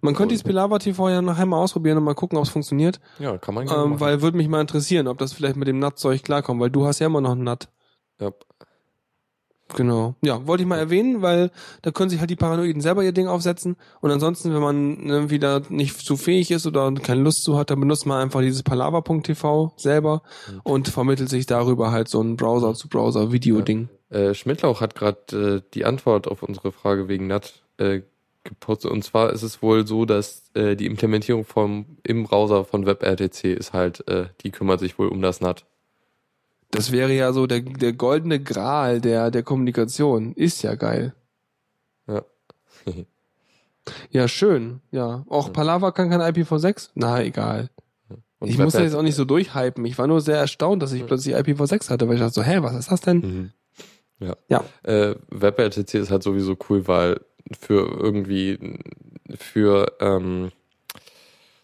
Man 0.00 0.14
könnte 0.14 0.32
dieses 0.32 0.44
Pilava 0.44 0.78
TV 0.78 1.10
ja 1.10 1.20
nachher 1.22 1.44
mal 1.46 1.58
ausprobieren 1.58 1.98
und 1.98 2.04
mal 2.04 2.14
gucken, 2.14 2.38
ob 2.38 2.44
es 2.44 2.50
funktioniert, 2.50 3.00
Ja, 3.18 3.36
kann 3.38 3.54
man 3.54 3.66
gerne 3.66 3.82
ähm, 3.82 3.90
machen. 3.90 4.00
weil 4.00 4.22
würde 4.22 4.36
mich 4.38 4.48
mal 4.48 4.60
interessieren, 4.60 5.08
ob 5.08 5.18
das 5.18 5.32
vielleicht 5.34 5.56
mit 5.56 5.68
dem 5.68 5.78
NAT-Zeug 5.78 6.22
klarkommt, 6.22 6.60
weil 6.60 6.70
du 6.70 6.86
hast 6.86 7.00
ja 7.00 7.06
immer 7.06 7.20
noch 7.20 7.32
ein 7.32 7.42
NAT. 7.44 7.68
ja. 8.20 8.30
Genau. 9.76 10.14
Ja, 10.22 10.46
wollte 10.46 10.62
ich 10.62 10.68
mal 10.68 10.78
erwähnen, 10.78 11.22
weil 11.22 11.50
da 11.80 11.90
können 11.90 12.10
sich 12.10 12.20
halt 12.20 12.28
die 12.28 12.36
Paranoiden 12.36 12.82
selber 12.82 13.02
ihr 13.02 13.12
Ding 13.12 13.28
aufsetzen. 13.28 13.76
Und 14.02 14.10
ansonsten, 14.10 14.52
wenn 14.54 14.60
man 14.60 14.98
irgendwie 15.08 15.38
da 15.38 15.62
nicht 15.70 15.98
zu 16.00 16.16
fähig 16.18 16.50
ist 16.50 16.66
oder 16.66 16.92
keine 16.92 17.22
Lust 17.22 17.42
zu 17.44 17.56
hat, 17.56 17.70
dann 17.70 17.80
benutzt 17.80 18.04
man 18.04 18.20
einfach 18.20 18.40
dieses 18.42 18.62
palaver.tv 18.62 19.72
selber 19.76 20.22
Mhm. 20.52 20.60
und 20.64 20.88
vermittelt 20.88 21.30
sich 21.30 21.46
darüber 21.46 21.90
halt 21.92 22.08
so 22.08 22.20
ein 22.20 22.36
Browser-zu-Browser-Video-Ding. 22.36 23.88
Äh, 24.10 24.34
Schmidtlauch 24.34 24.80
hat 24.80 24.94
gerade 24.94 25.62
äh, 25.64 25.70
die 25.74 25.84
Antwort 25.84 26.28
auf 26.28 26.42
unsere 26.42 26.72
Frage 26.72 27.08
wegen 27.08 27.26
NAT 27.26 27.62
äh, 27.78 28.02
gepostet. 28.44 28.90
Und 28.90 29.02
zwar 29.02 29.32
ist 29.32 29.42
es 29.42 29.62
wohl 29.62 29.86
so, 29.86 30.04
dass 30.04 30.50
äh, 30.54 30.76
die 30.76 30.86
Implementierung 30.86 31.44
vom 31.44 31.98
im 32.02 32.24
Browser 32.24 32.64
von 32.64 32.86
WebRTC 32.86 33.44
ist 33.44 33.72
halt, 33.72 34.06
äh, 34.08 34.26
die 34.42 34.50
kümmert 34.50 34.80
sich 34.80 34.98
wohl 34.98 35.08
um 35.08 35.22
das 35.22 35.40
NAT. 35.40 35.64
Das 36.70 36.92
wäre 36.92 37.12
ja 37.12 37.32
so 37.32 37.46
der, 37.46 37.60
der 37.60 37.92
goldene 37.92 38.42
Gral 38.42 39.00
der, 39.00 39.30
der 39.30 39.42
Kommunikation. 39.42 40.32
Ist 40.34 40.62
ja 40.62 40.74
geil. 40.74 41.14
Ja. 42.06 42.22
Ja, 44.10 44.28
schön. 44.28 44.80
Ja. 44.92 45.26
Auch 45.28 45.52
Palaver 45.52 45.92
kann 45.92 46.08
kein 46.08 46.22
IPv6? 46.22 46.88
Na, 46.94 47.22
egal. 47.22 47.68
Und 48.38 48.48
ich 48.48 48.58
muss 48.58 48.72
da 48.72 48.80
jetzt 48.80 48.94
auch 48.94 49.02
nicht 49.02 49.14
so 49.14 49.24
durchhypen. 49.26 49.84
Ich 49.84 49.98
war 49.98 50.06
nur 50.06 50.22
sehr 50.22 50.38
erstaunt, 50.38 50.82
dass 50.82 50.92
ich 50.92 51.06
plötzlich 51.06 51.36
IPv6 51.36 51.90
hatte, 51.90 52.08
weil 52.08 52.14
ich 52.14 52.20
dachte 52.20 52.34
so, 52.34 52.42
hä, 52.42 52.58
was 52.60 52.74
ist 52.74 52.90
das 52.90 53.00
denn? 53.02 53.18
Mhm. 53.18 53.50
Ja. 54.24 54.36
Ja. 54.48 54.64
Äh, 54.82 55.16
WebRTC 55.30 55.94
ist 55.94 56.10
halt 56.10 56.22
sowieso 56.22 56.56
cool, 56.68 56.86
weil 56.88 57.20
für 57.58 57.86
irgendwie 58.00 58.78
für 59.36 59.92
ähm, 60.00 60.50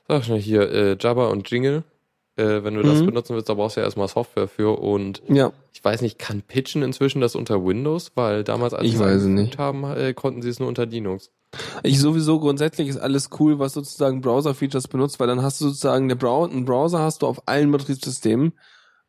sag 0.08 0.24
schnell 0.24 0.40
hier 0.40 0.70
äh, 0.70 0.96
Jabba 0.98 1.28
und 1.28 1.48
Jingle, 1.50 1.84
äh, 2.36 2.62
wenn 2.64 2.74
du 2.74 2.82
das 2.82 3.00
Mhm. 3.00 3.06
benutzen 3.06 3.34
willst, 3.34 3.48
da 3.48 3.54
brauchst 3.54 3.76
du 3.76 3.80
ja 3.80 3.84
erstmal 3.86 4.08
Software 4.08 4.48
für 4.48 4.78
und 4.80 5.22
Ja. 5.28 5.52
ich 5.72 5.82
weiß 5.84 6.02
nicht, 6.02 6.18
kann 6.18 6.42
Pitchen 6.42 6.82
inzwischen 6.82 7.20
das 7.20 7.34
unter 7.36 7.64
Windows, 7.64 8.12
weil 8.14 8.44
damals 8.44 8.74
als 8.74 8.86
Ich 8.86 8.96
sie 8.98 9.04
es 9.04 9.58
haben, 9.58 9.84
äh, 9.84 10.12
konnten 10.14 10.42
sie 10.42 10.48
es 10.48 10.58
nur 10.58 10.68
unter 10.68 10.86
Linux. 10.86 11.30
Ich 11.82 11.98
sowieso 11.98 12.38
grundsätzlich 12.38 12.86
ist 12.88 12.98
alles 12.98 13.30
cool, 13.40 13.58
was 13.58 13.72
sozusagen 13.72 14.20
Browser-Features 14.20 14.86
benutzt, 14.86 15.18
weil 15.18 15.26
dann 15.26 15.42
hast 15.42 15.60
du 15.60 15.66
sozusagen 15.66 16.08
der 16.08 16.14
Brow 16.14 16.48
einen 16.48 16.64
Browser 16.64 17.00
hast 17.00 17.22
du 17.22 17.26
auf 17.26 17.42
allen 17.48 17.72
Betriebssystemen 17.72 18.52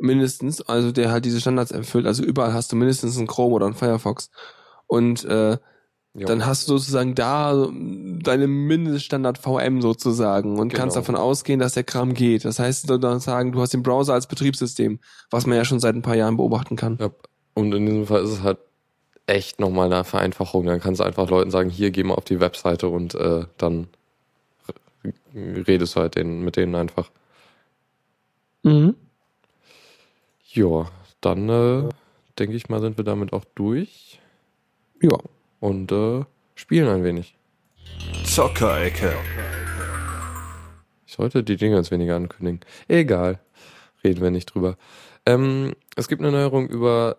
mindestens, 0.02 0.62
also 0.62 0.92
der 0.92 1.12
halt 1.12 1.26
diese 1.26 1.40
Standards 1.42 1.72
erfüllt. 1.72 2.06
Also 2.06 2.24
überall 2.24 2.54
hast 2.54 2.72
du 2.72 2.76
mindestens 2.76 3.18
einen 3.18 3.28
Chrome 3.28 3.56
oder 3.56 3.66
einen 3.68 3.76
Firefox. 3.76 4.30
Und 4.88 5.24
äh, 5.26 5.58
dann 6.14 6.46
hast 6.46 6.68
du 6.68 6.78
sozusagen 6.78 7.16
da 7.16 7.70
deine 7.72 8.48
Mindeststandard 8.48 9.38
VM 9.38 9.82
sozusagen 9.82 10.60
und 10.60 10.74
kannst 10.74 10.96
Genau. 10.96 11.02
davon 11.06 11.16
ausgehen, 11.16 11.60
dass 11.62 11.74
der 11.74 11.86
Kram 11.86 12.14
geht. 12.14 12.44
Das 12.44 12.60
heißt 12.60 12.88
sozusagen, 12.88 13.54
du 13.54 13.62
hast 13.62 13.74
den 13.74 13.84
Browser 13.84 14.14
als 14.14 14.28
Betriebssystem, 14.28 15.00
was 15.30 15.46
man 15.46 15.56
ja 15.56 15.64
schon 15.64 15.80
seit 15.80 15.96
ein 15.96 16.02
paar 16.02 16.18
Jahren 16.18 16.36
beobachten 16.36 16.76
kann. 16.76 16.98
Ja, 17.00 17.12
und 17.54 17.74
in 17.74 17.86
diesem 17.86 18.08
Fall 18.08 18.24
ist 18.24 18.32
es 18.32 18.44
halt 18.44 18.58
echt 19.26 19.62
nochmal 19.62 19.86
eine 19.92 20.04
Vereinfachung. 20.04 20.66
Dann 20.66 20.82
kannst 20.82 21.00
du 21.00 21.06
einfach 21.06 21.30
Leuten 21.30 21.50
sagen, 21.52 21.70
hier 21.70 21.92
geh 21.92 22.04
mal 22.04 22.16
auf 22.16 22.26
die 22.26 22.42
Webseite 22.42 22.90
und 22.90 23.16
äh, 23.16 23.46
dann 23.58 23.88
redest 25.34 25.96
du 25.96 26.02
halt 26.02 26.16
denen, 26.16 26.44
mit 26.44 26.58
denen 26.58 26.76
einfach. 26.76 27.10
Mhm. 28.64 28.96
Ja, 30.54 30.88
dann 31.22 31.48
äh, 31.50 31.90
denke 32.38 32.56
ich 32.56 32.68
mal, 32.68 32.82
sind 32.82 32.98
wir 32.98 33.06
damit 33.06 33.32
auch 33.32 33.46
durch 33.56 34.20
Ja. 35.02 35.18
und 35.62 35.92
äh, 35.92 36.26
spielen 36.56 36.90
ein 36.90 37.04
wenig. 37.06 37.36
Zockerecke. 38.26 39.14
Ich 41.06 41.14
sollte 41.14 41.44
die 41.44 41.56
Dinge 41.58 41.78
jetzt 41.78 41.92
weniger 41.92 42.16
ankündigen. 42.16 42.62
Egal, 42.88 43.40
reden 44.04 44.22
wir 44.22 44.32
nicht 44.32 44.48
drüber. 44.54 44.78
Ähm, 45.26 45.74
es 45.96 46.08
gibt 46.08 46.22
eine 46.22 46.32
Neuerung 46.32 46.68
über 46.68 47.18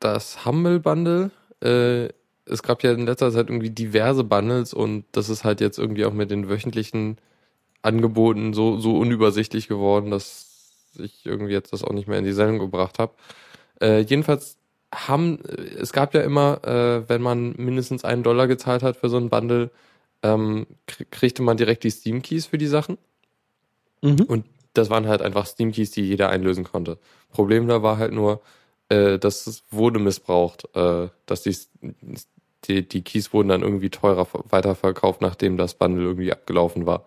das 0.00 0.44
Humble 0.44 0.80
Bundle. 0.80 1.30
Äh, 1.62 2.08
es 2.44 2.62
gab 2.62 2.82
ja 2.82 2.92
in 2.92 3.06
letzter 3.06 3.30
Zeit 3.30 3.48
irgendwie 3.48 3.70
diverse 3.70 4.24
Bundles 4.24 4.74
und 4.74 5.04
das 5.12 5.28
ist 5.30 5.44
halt 5.44 5.60
jetzt 5.60 5.78
irgendwie 5.78 6.04
auch 6.04 6.12
mit 6.12 6.30
den 6.30 6.48
wöchentlichen 6.48 7.16
Angeboten 7.82 8.52
so, 8.52 8.78
so 8.78 8.98
unübersichtlich 8.98 9.68
geworden, 9.68 10.10
dass 10.10 10.51
ich 10.98 11.24
irgendwie 11.26 11.52
jetzt 11.52 11.72
das 11.72 11.84
auch 11.84 11.92
nicht 11.92 12.08
mehr 12.08 12.18
in 12.18 12.24
die 12.24 12.32
Sendung 12.32 12.58
gebracht 12.58 12.98
habe. 12.98 13.14
Äh, 13.80 14.00
jedenfalls 14.00 14.58
haben, 14.94 15.38
es 15.78 15.92
gab 15.92 16.14
ja 16.14 16.20
immer, 16.20 16.62
äh, 16.64 17.08
wenn 17.08 17.22
man 17.22 17.54
mindestens 17.56 18.04
einen 18.04 18.22
Dollar 18.22 18.46
gezahlt 18.46 18.82
hat 18.82 18.96
für 18.96 19.08
so 19.08 19.16
ein 19.16 19.30
Bundle, 19.30 19.70
ähm, 20.22 20.66
krie- 20.86 21.06
kriegte 21.10 21.42
man 21.42 21.56
direkt 21.56 21.84
die 21.84 21.90
Steam 21.90 22.22
Keys 22.22 22.46
für 22.46 22.58
die 22.58 22.66
Sachen. 22.66 22.98
Mhm. 24.02 24.22
Und 24.22 24.44
das 24.74 24.90
waren 24.90 25.06
halt 25.06 25.22
einfach 25.22 25.46
Steam 25.46 25.72
Keys, 25.72 25.90
die 25.90 26.02
jeder 26.02 26.28
einlösen 26.28 26.64
konnte. 26.64 26.98
Problem 27.30 27.68
da 27.68 27.82
war 27.82 27.98
halt 27.98 28.12
nur, 28.12 28.42
äh, 28.88 29.18
dass 29.18 29.46
es 29.46 29.64
wurde 29.70 29.98
missbraucht, 29.98 30.68
äh, 30.74 31.08
dass 31.26 31.42
die, 31.42 31.56
die, 32.64 32.86
die 32.86 33.02
Keys 33.02 33.32
wurden 33.32 33.48
dann 33.48 33.62
irgendwie 33.62 33.90
teurer 33.90 34.26
ver- 34.26 34.44
weiterverkauft, 34.48 35.20
nachdem 35.20 35.56
das 35.56 35.74
Bundle 35.74 36.04
irgendwie 36.04 36.32
abgelaufen 36.32 36.86
war. 36.86 37.06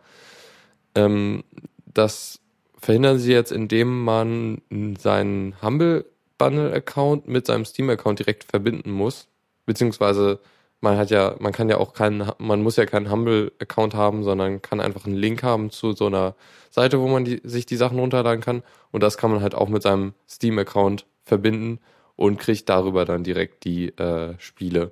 Ähm, 0.95 1.43
das 1.85 2.39
verhindern 2.85 3.17
sie 3.17 3.31
jetzt, 3.31 3.51
indem 3.51 4.03
man 4.03 4.61
seinen 4.99 5.59
Humble 5.61 6.05
Bundle 6.37 6.71
Account 6.73 7.27
mit 7.27 7.47
seinem 7.47 7.65
Steam 7.65 7.89
Account 7.89 8.19
direkt 8.19 8.43
verbinden 8.43 8.91
muss, 8.91 9.27
beziehungsweise 9.65 10.39
man 10.81 10.97
hat 10.97 11.09
ja, 11.09 11.35
man 11.39 11.51
kann 11.51 11.69
ja 11.69 11.77
auch 11.77 11.93
keinen, 11.93 12.29
man 12.37 12.61
muss 12.61 12.75
ja 12.75 12.85
keinen 12.85 13.09
Humble-Account 13.09 13.95
haben, 13.95 14.23
sondern 14.23 14.61
kann 14.61 14.81
einfach 14.81 15.05
einen 15.05 15.15
Link 15.15 15.41
haben 15.41 15.71
zu 15.71 15.93
so 15.93 16.07
einer 16.07 16.35
Seite, 16.69 16.99
wo 16.99 17.07
man 17.07 17.25
die, 17.25 17.41
sich 17.43 17.65
die 17.65 17.77
Sachen 17.77 17.97
runterladen 17.97 18.41
kann. 18.41 18.61
Und 18.91 19.01
das 19.01 19.17
kann 19.17 19.31
man 19.31 19.41
halt 19.41 19.55
auch 19.55 19.69
mit 19.69 19.81
seinem 19.81 20.13
Steam-Account 20.29 21.07
verbinden 21.23 21.79
und 22.17 22.37
kriegt 22.37 22.69
darüber 22.69 23.05
dann 23.05 23.23
direkt 23.23 23.63
die 23.63 23.97
äh, 23.97 24.35
Spiele. 24.37 24.91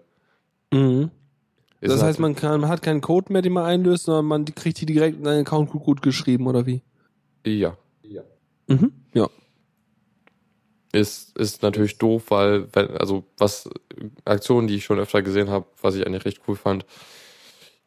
Mhm. 0.72 1.12
Ist 1.82 1.92
Das 1.92 2.02
heißt, 2.02 2.04
halt- 2.04 2.20
man 2.20 2.36
kann, 2.36 2.62
man 2.62 2.70
hat 2.70 2.82
keinen 2.82 3.02
Code 3.02 3.32
mehr, 3.32 3.42
den 3.44 3.54
man 3.54 3.66
einlöst, 3.66 4.06
sondern 4.06 4.26
man 4.26 4.46
kriegt 4.46 4.80
die 4.82 4.86
direkt 4.88 5.18
in 5.20 5.26
seinen 5.26 5.42
Account 5.46 5.70
gut, 5.70 5.84
gut 5.84 6.02
geschrieben, 6.02 6.48
oder 6.48 6.66
wie? 6.66 6.82
Ja. 7.46 7.78
Mhm. 8.68 8.92
Ja. 9.14 9.30
Ist, 10.92 11.36
ist 11.38 11.64
natürlich 11.64 11.98
doof, 11.98 12.26
weil, 12.30 12.68
wenn, 12.74 12.90
also 12.98 13.24
was 13.38 13.68
Aktionen, 14.26 14.68
die 14.68 14.76
ich 14.76 14.86
schon 14.86 15.00
öfter 15.00 15.24
gesehen 15.24 15.50
habe, 15.50 15.66
was 15.82 15.96
ich 15.96 16.06
eigentlich 16.06 16.26
recht 16.26 16.42
cool 16.48 16.56
fand. 16.56 16.86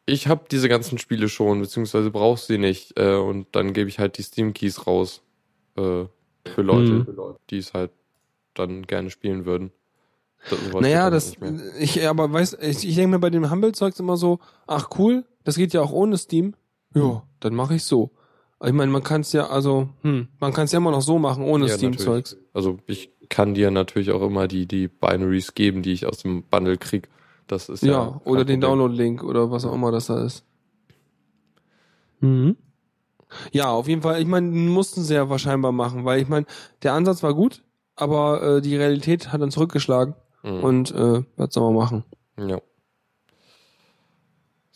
Ich 0.05 0.27
habe 0.27 0.45
diese 0.51 0.67
ganzen 0.67 0.97
Spiele 0.97 1.29
schon, 1.29 1.61
beziehungsweise 1.61 2.11
brauchst 2.11 2.47
sie 2.47 2.57
nicht. 2.57 2.99
Äh, 2.99 3.15
und 3.15 3.47
dann 3.53 3.73
gebe 3.73 3.89
ich 3.89 3.99
halt 3.99 4.17
die 4.17 4.23
Steam 4.23 4.53
Keys 4.53 4.87
raus 4.87 5.21
äh, 5.77 6.05
für 6.45 6.61
Leute, 6.61 6.93
Mhm. 6.93 7.35
die 7.49 7.57
es 7.57 7.73
halt 7.73 7.91
dann 8.53 8.83
gerne 8.87 9.09
spielen 9.09 9.45
würden. 9.45 9.71
Das, 10.49 10.59
Naja, 10.81 11.09
das, 11.09 11.35
ich, 11.79 12.07
aber 12.07 12.31
weiß, 12.31 12.57
ich, 12.61 12.87
ich 12.87 12.95
denke 12.95 13.11
mir 13.11 13.19
bei 13.19 13.29
dem 13.29 13.49
Humble-Zeugs 13.51 13.99
immer 13.99 14.15
so, 14.17 14.39
ach 14.65 14.89
cool, 14.97 15.25
das 15.43 15.55
geht 15.55 15.73
ja 15.73 15.81
auch 15.81 15.91
ohne 15.91 16.17
Steam. 16.17 16.55
Ja, 16.93 17.23
dann 17.41 17.53
mache 17.53 17.75
ich 17.75 17.83
so. 17.83 18.11
Ich 18.65 18.73
meine, 18.73 18.91
man 18.91 19.03
kann 19.03 19.21
es 19.21 19.33
ja, 19.33 19.47
also, 19.47 19.89
hm, 20.01 20.27
man 20.39 20.51
kann 20.51 20.65
es 20.65 20.71
ja 20.71 20.77
immer 20.77 20.89
noch 20.91 21.01
so 21.01 21.19
machen, 21.19 21.43
ohne 21.43 21.67
Ja, 21.67 21.75
Steam-Zeugs. 21.77 22.37
Also 22.53 22.79
ich 22.87 23.11
kann 23.29 23.53
dir 23.53 23.69
natürlich 23.69 24.11
auch 24.11 24.21
immer 24.23 24.47
die, 24.47 24.65
die 24.65 24.87
Binaries 24.87 25.53
geben, 25.53 25.83
die 25.83 25.91
ich 25.91 26.05
aus 26.07 26.19
dem 26.19 26.43
Bundle 26.43 26.77
krieg. 26.77 27.07
Das 27.45 27.69
ist 27.69 27.83
Ja, 27.83 27.91
ja. 27.91 28.21
oder 28.25 28.45
den. 28.45 28.59
Download-Link 28.61 29.23
oder 29.23 29.51
was 29.51 29.63
auch 29.65 29.73
immer 29.73 29.91
das 29.91 30.07
da 30.07 30.23
ist. 30.25 30.43
Mhm. 32.19 32.55
Ja, 33.51 33.69
auf 33.69 33.87
jeden 33.87 34.01
Fall, 34.01 34.21
ich 34.21 34.27
meine, 34.27 34.47
mussten 34.47 35.03
sie 35.03 35.13
ja 35.13 35.29
wahrscheinlich 35.29 35.71
machen, 35.71 36.05
weil 36.05 36.21
ich 36.21 36.27
meine, 36.27 36.45
der 36.81 36.93
Ansatz 36.93 37.21
war 37.23 37.33
gut, 37.33 37.61
aber 37.95 38.41
äh, 38.57 38.61
die 38.61 38.75
Realität 38.75 39.31
hat 39.31 39.41
dann 39.41 39.51
zurückgeschlagen 39.51 40.15
Mhm. 40.43 40.63
und 40.63 40.91
äh, 40.91 41.23
was 41.35 41.53
soll 41.53 41.71
man 41.73 41.75
machen? 41.83 42.03
Ja. 42.39 42.59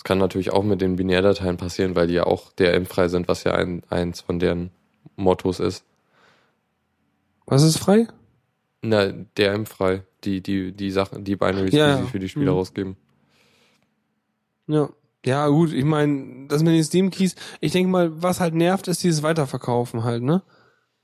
Es 0.02 0.04
kann 0.04 0.18
natürlich 0.18 0.52
auch 0.52 0.64
mit 0.64 0.82
den 0.82 0.96
Binärdateien 0.96 1.58
passieren, 1.58 1.96
weil 1.96 2.08
die 2.08 2.16
ja 2.16 2.24
auch 2.24 2.52
DRM-frei 2.54 3.08
sind, 3.08 3.28
was 3.28 3.44
ja 3.44 3.54
ein, 3.54 3.84
eins 3.92 4.20
von 4.20 4.40
deren 4.40 4.72
Mottos 5.16 5.60
ist. 5.60 5.86
Was 7.46 7.62
ist 7.62 7.78
frei? 7.78 8.08
Na, 8.82 9.12
DRM-frei. 9.12 10.02
Die, 10.24 10.42
die, 10.42 10.72
die 10.72 10.90
Sachen, 10.90 11.24
die 11.24 11.36
Binaries, 11.36 11.76
Ja, 11.76 11.96
die 11.98 12.02
sie 12.06 12.10
für 12.10 12.18
die 12.18 12.30
Spieler 12.30 12.54
Mhm. 12.54 12.58
rausgeben. 12.58 12.98
Ja. 14.66 14.90
Ja, 15.24 15.48
gut, 15.50 15.72
ich 15.72 15.86
meine, 15.86 16.48
das 16.48 16.64
mit 16.64 16.74
den 16.74 16.84
Steam-Keys, 16.84 17.36
ich 17.60 17.72
denke 17.72 17.92
mal, 17.92 18.24
was 18.24 18.40
halt 18.40 18.56
nervt, 18.56 18.88
ist 18.88 19.04
dieses 19.04 19.22
Weiterverkaufen 19.22 20.04
halt, 20.04 20.24
ne? 20.24 20.42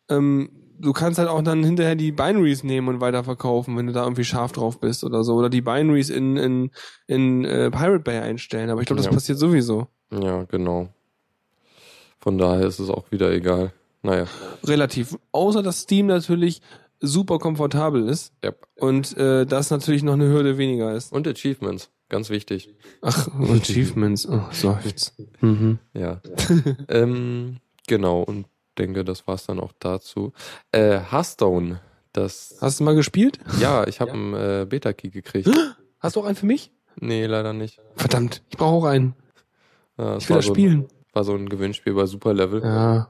Ähm, 0.10 0.50
du 0.80 0.94
kannst 0.94 1.20
halt 1.20 1.30
auch 1.30 1.42
dann 1.42 1.64
hinterher 1.64 1.96
die 1.96 2.12
Binaries 2.12 2.64
nehmen 2.64 2.88
und 2.88 3.02
weiterverkaufen, 3.02 3.76
wenn 3.78 3.88
du 3.88 3.94
da 3.94 4.04
irgendwie 4.04 4.24
scharf 4.24 4.52
drauf 4.52 4.80
bist 4.80 5.04
oder 5.04 5.24
so. 5.24 5.36
Oder 5.36 5.50
die 5.50 5.62
Binaries 5.62 6.10
in, 6.10 6.38
in, 6.38 6.72
in 7.08 7.46
äh, 7.46 7.70
Pirate 7.72 8.00
Bay 8.00 8.20
einstellen. 8.20 8.70
Aber 8.70 8.82
ich 8.82 8.88
glaube, 8.88 8.98
das 8.98 9.08
Ja. 9.08 9.12
passiert 9.14 9.40
sowieso. 9.40 9.88
Ja, 10.12 10.44
genau. 10.44 10.90
Von 12.20 12.38
daher 12.38 12.66
ist 12.68 12.80
es 12.80 12.90
auch 12.90 13.12
wieder 13.12 13.32
egal. 13.32 13.72
Naja, 14.04 14.26
Relativ. 14.64 15.18
Außer 15.32 15.64
dass 15.64 15.82
Steam 15.82 16.08
natürlich 16.08 16.62
super 17.00 17.40
komfortabel 17.40 18.08
ist 18.08 18.34
ja. 18.44 18.52
und 18.78 19.16
äh, 19.18 19.46
das 19.46 19.70
natürlich 19.70 20.04
noch 20.04 20.14
eine 20.14 20.28
Hürde 20.30 20.58
weniger 20.58 20.94
ist. 20.96 21.12
Und 21.14 21.28
Achievements, 21.28 21.90
ganz 22.10 22.30
wichtig. 22.30 22.74
Ach, 23.02 23.28
Achievements. 23.50 24.28
Oh, 24.28 24.42
seufz. 24.52 25.16
Mhm. 25.42 25.80
Ja. 25.94 26.22
ähm, 26.90 27.58
genau, 27.88 28.22
und 28.24 28.46
denke, 28.78 29.04
das 29.04 29.28
war's 29.28 29.46
dann 29.46 29.60
auch 29.60 29.72
dazu. 29.80 30.32
Äh, 30.72 31.00
Hearthstone, 31.12 31.80
Das, 32.14 32.58
Hast 32.62 32.80
du 32.80 32.84
mal 32.84 32.96
gespielt? 32.96 33.40
ja, 33.60 33.86
ich 33.88 34.00
habe 34.02 34.12
einen 34.14 34.34
äh, 34.34 34.66
Beta-Key 34.68 35.10
gekriegt. 35.10 35.50
Hast 36.00 36.16
du 36.16 36.22
auch 36.22 36.26
einen 36.26 36.36
für 36.36 36.46
mich? 36.46 36.72
Nee, 37.00 37.26
leider 37.26 37.54
nicht. 37.54 37.80
Verdammt, 37.96 38.42
ich 38.50 38.58
brauche 38.58 38.88
auch 38.88 38.90
einen. 38.90 39.14
Ja, 39.98 40.16
es 40.16 40.24
Ich 40.24 40.30
will 40.30 40.36
war 40.36 40.40
das 40.40 40.46
so 40.46 40.52
ein- 40.52 40.56
spielen. 40.56 40.88
War 41.14 41.24
so 41.24 41.34
ein 41.34 41.50
Gewinnspiel 41.50 41.94
bei 41.94 42.06
Super 42.06 42.34
Level. 42.34 42.62
Ja. 42.64 43.10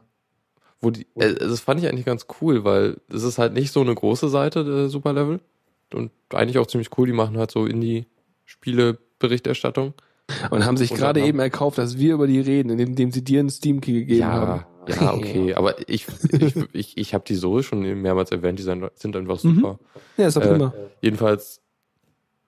Wo 0.79 0.91
die, 0.91 1.07
äh, 1.15 1.33
das 1.35 1.59
fand 1.59 1.81
ich 1.81 1.87
eigentlich 1.89 2.05
ganz 2.05 2.25
cool, 2.41 2.63
weil 2.63 2.97
es 3.09 3.23
ist 3.23 3.37
halt 3.37 3.53
nicht 3.53 3.71
so 3.73 3.81
eine 3.81 3.93
große 3.95 4.29
Seite, 4.29 4.63
der 4.63 4.87
Super 4.89 5.11
Level. 5.13 5.39
Und 5.93 6.11
eigentlich 6.33 6.57
auch 6.59 6.67
ziemlich 6.67 6.89
cool, 6.97 7.07
die 7.07 7.13
machen 7.13 7.37
halt 7.37 7.51
so 7.51 7.65
Indie-Spiele-Berichterstattung. 7.65 9.93
Und 10.49 10.65
haben 10.65 10.75
sich 10.75 10.93
gerade 10.93 11.21
eben 11.21 11.39
erkauft, 11.39 11.77
dass 11.77 11.97
wir 11.97 12.13
über 12.15 12.27
die 12.27 12.41
reden, 12.41 12.69
indem, 12.69 12.89
indem 12.89 13.11
sie 13.11 13.23
dir 13.23 13.39
einen 13.39 13.49
Steam-Key 13.49 13.93
gegeben 13.93 14.25
haben. 14.25 14.65
Ja, 14.87 15.13
okay. 15.15 15.53
Aber 15.55 15.75
ich, 15.89 16.05
ich, 16.31 16.55
ich, 16.73 16.97
ich 16.97 17.13
habe 17.13 17.23
die 17.27 17.35
so 17.35 17.61
schon 17.61 17.81
mehrmals 18.01 18.31
erwähnt, 18.31 18.59
die 18.59 18.63
sind, 18.63 18.83
einfach 18.83 19.43
Mhm. 19.43 19.55
super. 19.55 19.79
Ja, 20.17 20.27
ist 20.27 20.37
doch 20.37 20.41
Äh, 20.41 20.49
prima. 20.49 20.73
Jedenfalls, 21.01 21.61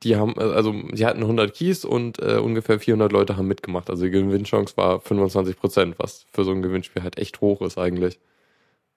die 0.03 0.15
haben, 0.15 0.33
äh, 0.37 0.43
also 0.43 0.71
die 0.73 1.05
hatten 1.05 1.21
100 1.21 1.53
Keys 1.53 1.85
und 1.85 2.19
äh, 2.19 2.37
ungefähr 2.37 2.79
400 2.79 3.11
Leute 3.11 3.37
haben 3.37 3.47
mitgemacht. 3.47 3.89
Also 3.89 4.03
die 4.05 4.11
Gewinnchance 4.11 4.77
war 4.77 4.99
25 5.01 5.57
Prozent, 5.57 5.95
was 5.99 6.25
für 6.31 6.43
so 6.43 6.51
ein 6.51 6.61
Gewinnspiel 6.61 7.03
halt 7.03 7.17
echt 7.17 7.41
hoch 7.41 7.61
ist 7.61 7.77
eigentlich. 7.77 8.19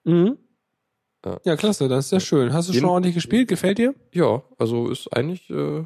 Mhm. 0.05 0.37
Ja. 1.25 1.39
Ja, 1.45 1.55
klasse, 1.55 1.87
das 1.87 2.05
ist 2.05 2.11
ja 2.11 2.19
schön. 2.19 2.51
Hast 2.53 2.67
du 2.69 2.73
Jeden- 2.73 2.81
schon 2.83 2.89
ordentlich 2.89 3.15
gespielt? 3.15 3.47
Gefällt 3.47 3.77
dir? 3.77 3.95
Ja, 4.13 4.43
also 4.57 4.89
ist 4.89 5.07
eigentlich, 5.15 5.49
äh, 5.49 5.83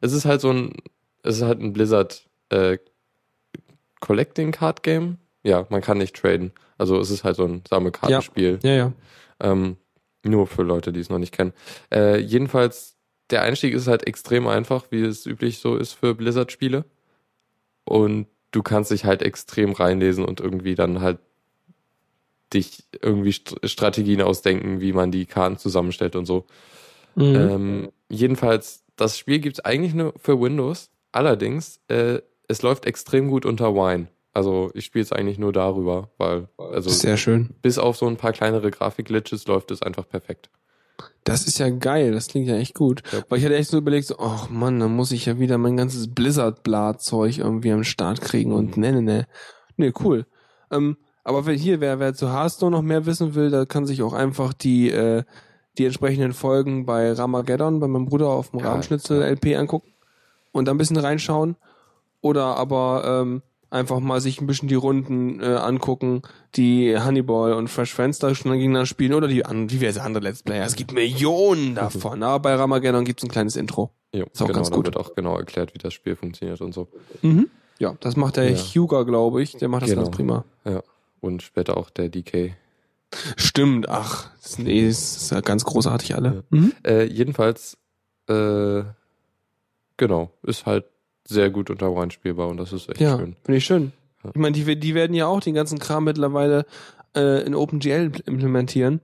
es 0.00 0.12
ist 0.12 0.24
halt 0.24 0.40
so 0.40 0.50
ein, 0.50 0.72
es 1.22 1.36
ist 1.36 1.42
halt 1.42 1.60
ein 1.60 1.72
Blizzard 1.74 2.26
äh, 2.48 2.78
Collecting 4.00 4.50
Card 4.52 4.82
Game. 4.82 5.18
Ja, 5.44 5.66
man 5.70 5.80
kann 5.80 5.98
nicht 5.98 6.16
traden. 6.16 6.52
Also 6.82 6.98
es 6.98 7.10
ist 7.10 7.22
halt 7.22 7.36
so 7.36 7.44
ein 7.44 7.62
Sammelkartenspiel. 7.70 8.58
Ja, 8.64 8.72
ja. 8.72 8.92
Ähm, 9.38 9.76
nur 10.24 10.48
für 10.48 10.64
Leute, 10.64 10.92
die 10.92 10.98
es 10.98 11.10
noch 11.10 11.18
nicht 11.18 11.32
kennen. 11.32 11.52
Äh, 11.94 12.18
jedenfalls, 12.18 12.96
der 13.30 13.42
Einstieg 13.42 13.72
ist 13.72 13.86
halt 13.86 14.04
extrem 14.04 14.48
einfach, 14.48 14.86
wie 14.90 15.02
es 15.02 15.24
üblich 15.24 15.60
so 15.60 15.76
ist 15.76 15.92
für 15.92 16.16
Blizzard-Spiele. 16.16 16.84
Und 17.84 18.26
du 18.50 18.64
kannst 18.64 18.90
dich 18.90 19.04
halt 19.04 19.22
extrem 19.22 19.70
reinlesen 19.70 20.24
und 20.24 20.40
irgendwie 20.40 20.74
dann 20.74 21.00
halt 21.00 21.20
dich 22.52 22.82
irgendwie 23.00 23.30
St 23.30 23.60
Strategien 23.62 24.22
ausdenken, 24.22 24.80
wie 24.80 24.92
man 24.92 25.12
die 25.12 25.26
Karten 25.26 25.58
zusammenstellt 25.58 26.16
und 26.16 26.26
so. 26.26 26.46
Mhm. 27.14 27.36
Ähm, 27.36 27.92
jedenfalls, 28.08 28.82
das 28.96 29.16
Spiel 29.16 29.38
gibt's 29.38 29.60
eigentlich 29.60 29.94
nur 29.94 30.14
für 30.16 30.40
Windows. 30.40 30.90
Allerdings, 31.12 31.80
äh, 31.86 32.22
es 32.48 32.62
läuft 32.62 32.86
extrem 32.86 33.28
gut 33.28 33.46
unter 33.46 33.72
Wine. 33.72 34.08
Also 34.34 34.70
ich 34.74 34.84
spiele 34.86 35.02
es 35.02 35.12
eigentlich 35.12 35.38
nur 35.38 35.52
darüber, 35.52 36.08
weil 36.18 36.48
also 36.56 36.88
Sehr 36.90 37.16
schön. 37.16 37.50
bis 37.60 37.78
auf 37.78 37.96
so 37.96 38.06
ein 38.06 38.16
paar 38.16 38.32
kleinere 38.32 38.70
Grafik-Glitches 38.70 39.46
läuft 39.46 39.70
es 39.70 39.82
einfach 39.82 40.08
perfekt. 40.08 40.48
Das 41.24 41.46
ist 41.46 41.58
ja 41.58 41.68
geil, 41.68 42.12
das 42.12 42.28
klingt 42.28 42.48
ja 42.48 42.56
echt 42.56 42.74
gut. 42.74 43.02
Ja. 43.12 43.20
Weil 43.28 43.38
ich 43.38 43.44
hatte 43.44 43.56
echt 43.56 43.70
so 43.70 43.78
überlegt, 43.78 44.06
so, 44.06 44.18
ach 44.18 44.48
Mann, 44.48 44.80
dann 44.80 44.94
muss 44.96 45.12
ich 45.12 45.26
ja 45.26 45.38
wieder 45.38 45.58
mein 45.58 45.76
ganzes 45.76 46.12
Blizzard-Blatt-Zeug 46.14 47.38
irgendwie 47.38 47.72
am 47.72 47.84
Start 47.84 48.20
kriegen 48.20 48.52
und 48.52 48.76
Mhm. 48.76 48.82
ne, 48.82 48.92
ne, 48.92 49.02
ne. 49.02 49.26
Ne, 49.76 49.92
cool. 50.02 50.26
Ähm, 50.70 50.96
aber 51.24 51.42
hier, 51.52 51.80
wer, 51.80 51.98
wer 52.00 52.14
zu 52.14 52.32
Hearthstone 52.32 52.74
noch 52.76 52.82
mehr 52.82 53.06
wissen 53.06 53.34
will, 53.34 53.50
da 53.50 53.64
kann 53.64 53.86
sich 53.86 54.02
auch 54.02 54.12
einfach 54.12 54.52
die, 54.52 54.90
äh, 54.90 55.22
die 55.78 55.84
entsprechenden 55.86 56.32
Folgen 56.32 56.84
bei 56.86 57.12
Ramageddon, 57.12 57.80
bei 57.80 57.86
meinem 57.88 58.06
Bruder 58.06 58.28
auf 58.28 58.50
dem 58.50 58.60
Ja, 58.60 58.66
Rahmenschnitzel-LP 58.70 59.56
angucken 59.56 59.92
und 60.52 60.66
da 60.66 60.72
ein 60.72 60.78
bisschen 60.78 60.96
reinschauen. 60.98 61.56
Oder 62.20 62.56
aber 62.56 63.04
ähm, 63.22 63.42
einfach 63.72 64.00
mal 64.00 64.20
sich 64.20 64.40
ein 64.40 64.46
bisschen 64.46 64.68
die 64.68 64.74
Runden 64.74 65.40
äh, 65.40 65.46
angucken, 65.46 66.22
die 66.54 66.96
Honeyball 66.98 67.54
und 67.54 67.68
Fresh 67.68 67.92
Friends 67.94 68.18
da 68.18 68.34
schon 68.34 68.52
gegeneinander 68.52 68.86
spielen 68.86 69.14
oder 69.14 69.28
die 69.28 69.44
an, 69.44 69.66
diverse 69.68 70.02
andere 70.02 70.22
Let's 70.24 70.42
Player. 70.42 70.64
Es 70.64 70.76
gibt 70.76 70.92
Millionen 70.92 71.74
davon, 71.74 72.22
aber 72.22 72.40
bei 72.40 72.54
Ramageddon 72.54 73.04
gibt's 73.04 73.22
ein 73.22 73.30
kleines 73.30 73.56
Intro. 73.56 73.90
Jo, 74.14 74.26
Ist 74.32 74.42
auch 74.42 74.46
genau, 74.46 74.58
ganz 74.58 74.70
gut. 74.70 74.84
wird 74.86 74.96
auch 74.98 75.14
genau 75.14 75.36
erklärt, 75.38 75.74
wie 75.74 75.78
das 75.78 75.94
Spiel 75.94 76.16
funktioniert 76.16 76.60
und 76.60 76.72
so. 76.74 76.88
Mhm. 77.22 77.48
Ja, 77.78 77.96
das 78.00 78.14
macht 78.16 78.36
der 78.36 78.50
Ja. 78.50 78.56
Huger, 78.58 79.04
glaube 79.06 79.42
ich. 79.42 79.56
Der 79.56 79.68
macht 79.68 79.82
das 79.82 79.90
Genau. 79.90 80.02
ganz 80.02 80.14
prima. 80.14 80.44
Ja. 80.64 80.82
Und 81.20 81.42
später 81.42 81.76
auch 81.78 81.88
der 81.90 82.08
DK. 82.10 82.54
Stimmt, 83.36 83.88
ach, 83.88 84.30
das, 84.42 84.58
nee, 84.58 84.86
das 84.86 85.16
ist 85.16 85.30
ja 85.32 85.40
ganz 85.40 85.64
großartig 85.64 86.14
alle. 86.14 86.44
Mhm. 86.50 86.72
Äh, 86.86 87.04
jedenfalls, 87.04 87.76
äh, 88.28 88.82
genau, 89.96 90.30
ist 90.42 90.66
halt 90.66 90.84
sehr 91.26 91.50
gut 91.50 91.70
unter 91.70 91.94
Wine 91.94 92.10
spielbar 92.10 92.48
und 92.48 92.56
das 92.56 92.72
ist 92.72 92.88
echt 92.88 93.00
Ja, 93.00 93.16
schön. 93.18 93.36
finde 93.44 93.58
ich 93.58 93.64
schön. 93.64 93.92
Ja. 94.24 94.30
Ich 94.34 94.40
meine, 94.40 94.52
die, 94.56 94.78
die 94.78 94.94
werden 94.94 95.14
ja 95.14 95.26
auch 95.26 95.40
den 95.40 95.54
ganzen 95.54 95.78
Kram 95.78 96.04
mittlerweile 96.04 96.66
äh, 97.16 97.44
in 97.44 97.54
OpenGL 97.54 98.12
implementieren. 98.26 99.00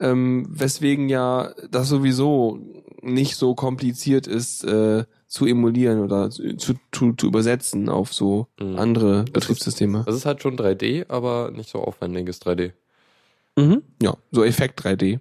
Ähm, 0.00 0.46
weswegen 0.48 1.08
ja 1.08 1.52
das 1.70 1.88
sowieso 1.88 2.58
nicht 3.02 3.36
so 3.36 3.54
kompliziert 3.54 4.26
ist 4.26 4.64
äh, 4.64 5.04
zu 5.28 5.46
emulieren 5.46 6.00
oder 6.00 6.30
zu, 6.30 6.56
zu, 6.56 6.74
zu 7.14 7.26
übersetzen 7.26 7.88
auf 7.88 8.12
so 8.12 8.48
Mhm. 8.60 8.78
andere 8.78 9.18
ist- 9.22 9.32
Betriebssysteme. 9.32 10.02
Das 10.06 10.14
ist 10.16 10.26
halt 10.26 10.42
schon 10.42 10.56
3D, 10.56 11.06
aber 11.08 11.50
nicht 11.54 11.70
so 11.70 11.78
aufwendiges 11.78 12.40
3D. 12.42 12.72
Mhm. 13.56 13.82
Ja, 14.02 14.16
so 14.32 14.44
Effekt 14.44 14.80
3D. 14.84 15.20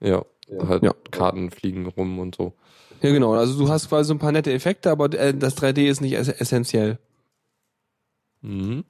Ja, 0.00 0.24
halt 0.66 0.82
Ja. 0.82 0.92
Karten 1.10 1.50
fliegen 1.50 1.86
rum 1.86 2.18
und 2.18 2.34
so. 2.34 2.54
Ja, 3.02 3.10
genau. 3.10 3.34
Also 3.34 3.58
du 3.58 3.68
hast 3.68 3.88
quasi 3.88 4.08
so 4.08 4.14
ein 4.14 4.18
paar 4.18 4.32
nette 4.32 4.52
Effekte, 4.52 4.90
aber 4.90 5.12
äh, 5.12 5.34
das 5.34 5.56
3D 5.56 5.88
ist 5.88 6.00
nicht 6.00 6.14
ess 6.14 6.28
essentiell. 6.28 6.98
Mhm. 8.42 8.84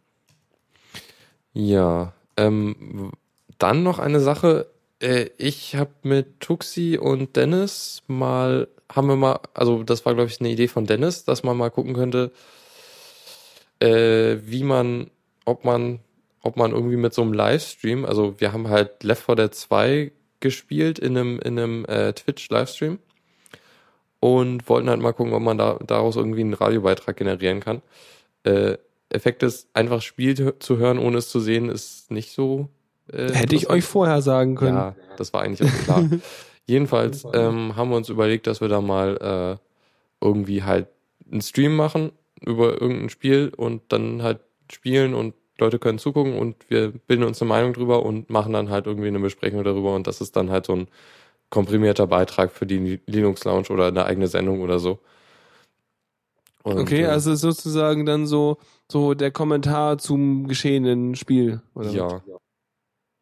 Ja, 1.54 2.12
ähm, 2.36 3.12
dann 3.58 3.82
noch 3.82 3.98
eine 3.98 4.20
Sache. 4.20 4.66
Äh, 5.00 5.30
ich 5.38 5.76
habe 5.76 5.90
mit 6.02 6.40
Tuxi 6.40 6.98
und 7.00 7.36
Dennis 7.36 8.02
mal, 8.06 8.68
haben 8.90 9.08
wir 9.08 9.16
mal, 9.16 9.40
also 9.54 9.82
das 9.82 10.04
war 10.04 10.14
glaube 10.14 10.30
ich 10.30 10.40
eine 10.40 10.50
Idee 10.50 10.68
von 10.68 10.86
Dennis, 10.86 11.24
dass 11.24 11.42
man 11.42 11.56
mal 11.56 11.70
gucken 11.70 11.94
könnte, 11.94 12.32
äh, 13.80 14.36
wie 14.44 14.64
man, 14.64 15.10
ob 15.44 15.64
man, 15.64 16.00
ob 16.42 16.56
man 16.56 16.72
irgendwie 16.72 16.96
mit 16.96 17.14
so 17.14 17.22
einem 17.22 17.32
Livestream, 17.32 18.04
also 18.04 18.40
wir 18.40 18.52
haben 18.52 18.68
halt 18.68 19.02
Left 19.04 19.24
4 19.24 19.36
Dead 19.36 19.54
2 19.54 20.12
gespielt 20.40 20.98
in 20.98 21.16
einem, 21.16 21.38
in 21.40 21.58
einem 21.58 21.84
äh, 21.86 22.12
Twitch-Livestream 22.12 22.98
und 24.22 24.68
wollten 24.68 24.88
halt 24.88 25.00
mal 25.00 25.12
gucken, 25.12 25.32
ob 25.32 25.42
man 25.42 25.58
da 25.58 25.80
daraus 25.84 26.14
irgendwie 26.14 26.42
einen 26.42 26.54
Radiobeitrag 26.54 27.16
generieren 27.16 27.58
kann. 27.58 27.82
Äh, 28.44 28.76
Effekt 29.08 29.42
ist, 29.42 29.68
einfach 29.74 30.00
Spiel 30.00 30.56
zu 30.60 30.76
hören, 30.76 31.00
ohne 31.00 31.18
es 31.18 31.28
zu 31.28 31.40
sehen, 31.40 31.68
ist 31.68 32.08
nicht 32.12 32.30
so. 32.32 32.68
Äh, 33.12 33.32
Hätte 33.32 33.56
ich 33.56 33.68
euch 33.68 33.82
vorher 33.82 34.22
sagen 34.22 34.54
können. 34.54 34.76
Ja, 34.76 34.94
das 35.16 35.32
war 35.32 35.42
eigentlich 35.42 35.68
auch 35.68 35.84
klar. 35.84 36.08
Jedenfalls 36.66 37.26
ähm, 37.34 37.74
haben 37.74 37.90
wir 37.90 37.96
uns 37.96 38.10
überlegt, 38.10 38.46
dass 38.46 38.60
wir 38.60 38.68
da 38.68 38.80
mal 38.80 39.58
äh, 39.60 40.24
irgendwie 40.24 40.62
halt 40.62 40.86
einen 41.28 41.42
Stream 41.42 41.74
machen 41.74 42.12
über 42.40 42.80
irgendein 42.80 43.08
Spiel 43.08 43.52
und 43.56 43.82
dann 43.88 44.22
halt 44.22 44.38
spielen 44.70 45.14
und 45.14 45.34
Leute 45.58 45.80
können 45.80 45.98
zugucken 45.98 46.38
und 46.38 46.54
wir 46.68 46.92
bilden 46.92 47.24
uns 47.24 47.42
eine 47.42 47.48
Meinung 47.48 47.72
drüber 47.72 48.04
und 48.06 48.30
machen 48.30 48.52
dann 48.52 48.70
halt 48.70 48.86
irgendwie 48.86 49.08
eine 49.08 49.18
Besprechung 49.18 49.64
darüber 49.64 49.96
und 49.96 50.06
das 50.06 50.20
ist 50.20 50.36
dann 50.36 50.50
halt 50.50 50.64
so 50.66 50.74
ein 50.74 50.88
komprimierter 51.52 52.06
Beitrag 52.06 52.50
für 52.50 52.66
die 52.66 53.00
Linux 53.06 53.44
Lounge 53.44 53.68
oder 53.68 53.88
eine 53.88 54.06
eigene 54.06 54.26
Sendung 54.26 54.62
oder 54.62 54.78
so. 54.78 54.98
Und, 56.62 56.78
Okay, 56.78 57.02
äh, 57.02 57.06
also 57.06 57.34
sozusagen 57.34 58.06
dann 58.06 58.26
so, 58.26 58.56
so 58.90 59.12
der 59.12 59.30
Kommentar 59.30 59.98
zum 59.98 60.48
geschehenen 60.48 61.14
Spiel. 61.14 61.60
Oder 61.74 61.90
ja, 61.90 62.22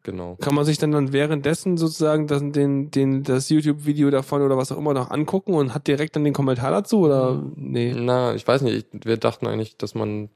genau. 0.03 0.37
Kann 0.37 0.55
man 0.55 0.63
sich 0.63 0.77
dann 0.77 0.93
dann 0.93 1.11
währenddessen 1.11 1.75
sozusagen 1.75 2.27
das, 2.27 2.41
den, 2.41 2.89
den, 2.89 3.23
das 3.23 3.49
YouTube-Video 3.49 4.09
davon 4.09 4.41
oder 4.43 4.55
was 4.55 4.71
auch 4.71 4.77
immer 4.77 4.93
noch 4.93 5.11
angucken 5.11 5.53
und 5.53 5.73
hat 5.73 5.87
direkt 5.87 6.15
dann 6.15 6.23
den 6.23 6.33
Kommentar 6.33 6.71
dazu 6.71 6.99
oder 6.99 7.43
nee? 7.55 7.93
Na, 7.93 8.33
ich 8.33 8.47
weiß 8.47 8.61
nicht, 8.61 8.87
ich, 8.93 9.05
wir 9.05 9.17
dachten 9.17 9.45
eigentlich, 9.45 9.75
dass 9.75 9.93
man 9.93 10.29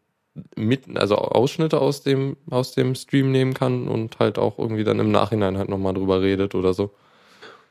mit, 0.58 0.98
also 0.98 1.16
Ausschnitte 1.16 1.80
aus 1.80 2.04
dem, 2.04 2.36
aus 2.50 2.74
dem 2.74 2.94
Stream 2.96 3.32
nehmen 3.32 3.54
kann 3.54 3.88
und 3.88 4.20
halt 4.20 4.38
auch 4.38 4.60
irgendwie 4.60 4.84
dann 4.84 5.00
im 5.00 5.12
Nachhinein 5.12 5.58
halt 5.58 5.70
nochmal 5.70 5.94
drüber 5.94 6.22
redet 6.22 6.56
oder 6.56 6.74
so. 6.74 6.92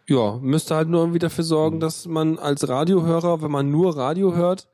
Ja, 0.06 0.38
müsste 0.42 0.74
halt 0.74 0.88
nur 0.88 1.00
irgendwie 1.00 1.18
dafür 1.18 1.44
sorgen, 1.44 1.80
dass 1.80 2.06
man 2.06 2.38
als 2.38 2.68
Radiohörer, 2.68 3.42
wenn 3.42 3.50
man 3.50 3.70
nur 3.70 3.96
Radio 3.96 4.34
hört, 4.34 4.68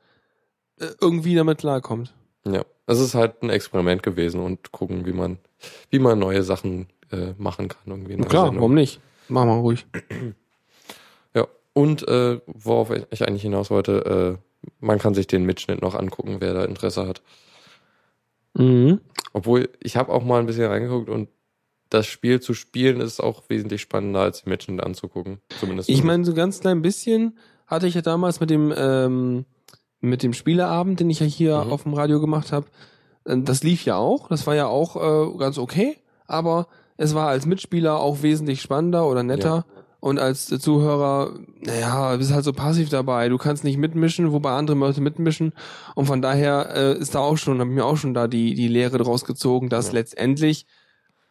äh, 0.79 0.87
irgendwie 0.99 1.35
damit 1.35 1.59
klarkommt. 1.59 2.13
Ja, 2.45 2.63
es 2.87 2.99
ist 2.99 3.15
halt 3.15 3.41
ein 3.43 3.49
Experiment 3.49 4.03
gewesen 4.03 4.41
und 4.41 4.71
gucken, 4.71 5.05
wie 5.05 5.13
man, 5.13 5.37
wie 5.89 5.99
man 5.99 6.19
neue 6.19 6.43
Sachen 6.43 6.87
äh, 7.11 7.33
machen 7.37 7.67
kann. 7.69 7.81
Irgendwie 7.85 8.17
klar, 8.17 8.45
Sendung. 8.45 8.61
warum 8.61 8.73
nicht? 8.73 8.99
Machen 9.29 9.49
wir 9.49 9.55
ruhig. 9.55 9.85
Ja, 11.33 11.47
und 11.71 12.05
äh, 12.09 12.41
worauf 12.45 12.91
ich 12.91 13.25
eigentlich 13.25 13.43
hinaus 13.43 13.69
wollte, 13.69 14.37
äh, 14.37 14.67
man 14.81 14.99
kann 14.99 15.13
sich 15.13 15.27
den 15.27 15.45
Mitschnitt 15.45 15.81
noch 15.81 15.95
angucken, 15.95 16.37
wer 16.39 16.53
da 16.53 16.65
Interesse 16.65 17.07
hat. 17.07 17.21
Mhm. 18.53 18.99
Obwohl, 19.31 19.69
ich 19.79 19.95
habe 19.95 20.11
auch 20.11 20.25
mal 20.25 20.41
ein 20.41 20.45
bisschen 20.45 20.65
reingeguckt 20.69 21.09
und 21.09 21.29
das 21.91 22.07
Spiel 22.07 22.39
zu 22.39 22.55
spielen 22.55 22.99
ist 23.01 23.19
auch 23.19 23.43
wesentlich 23.49 23.81
spannender, 23.81 24.21
als 24.21 24.41
den 24.43 24.49
Mitschnitt 24.49 24.81
anzugucken. 24.81 25.39
Zumindest. 25.59 25.87
Ich 25.89 26.03
meine, 26.03 26.25
so 26.25 26.33
ganz 26.33 26.59
klein 26.59 26.81
bisschen 26.81 27.37
hatte 27.67 27.85
ich 27.85 27.93
ja 27.93 28.01
damals 28.01 28.39
mit 28.39 28.49
dem 28.49 28.73
ähm, 28.75 29.45
mit 29.99 30.23
dem 30.23 30.33
Spieleabend, 30.33 30.99
den 30.99 31.09
ich 31.11 31.19
ja 31.19 31.27
hier 31.27 31.63
Mhm. 31.63 31.71
auf 31.71 31.83
dem 31.83 31.93
Radio 31.93 32.19
gemacht 32.19 32.51
habe. 32.51 32.65
Das 33.23 33.61
lief 33.61 33.85
ja 33.85 33.97
auch, 33.97 34.29
das 34.29 34.47
war 34.47 34.55
ja 34.55 34.65
auch 34.65 34.95
äh, 34.95 35.37
ganz 35.37 35.59
okay, 35.59 35.97
aber 36.25 36.67
es 36.97 37.13
war 37.13 37.27
als 37.27 37.45
Mitspieler 37.45 37.99
auch 37.99 38.23
wesentlich 38.23 38.61
spannender 38.61 39.07
oder 39.07 39.21
netter. 39.21 39.65
Und 39.99 40.17
als 40.17 40.47
Zuhörer, 40.47 41.37
naja, 41.59 42.15
bist 42.17 42.33
halt 42.33 42.43
so 42.43 42.53
passiv 42.53 42.89
dabei. 42.89 43.29
Du 43.29 43.37
kannst 43.37 43.63
nicht 43.63 43.77
mitmischen, 43.77 44.31
wobei 44.31 44.49
andere 44.53 44.75
Leute 44.75 44.99
mitmischen. 45.01 45.53
Und 45.93 46.07
von 46.07 46.23
daher 46.23 46.71
äh, 46.75 46.97
ist 46.97 47.13
da 47.13 47.19
auch 47.19 47.37
schon, 47.37 47.59
habe 47.59 47.69
ich 47.69 47.75
mir 47.75 47.85
auch 47.85 47.97
schon 47.97 48.15
da 48.15 48.27
die, 48.27 48.55
die 48.55 48.67
Lehre 48.67 48.97
draus 48.97 49.25
gezogen, 49.25 49.69
dass 49.69 49.87
Ja. 49.89 49.93
letztendlich 49.93 50.65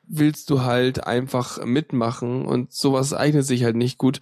willst 0.06 0.50
du 0.50 0.62
halt 0.62 1.06
einfach 1.06 1.64
mitmachen 1.64 2.44
und 2.46 2.72
sowas 2.72 3.14
eignet 3.14 3.44
sich 3.44 3.64
halt 3.64 3.76
nicht 3.76 3.98
gut. 3.98 4.20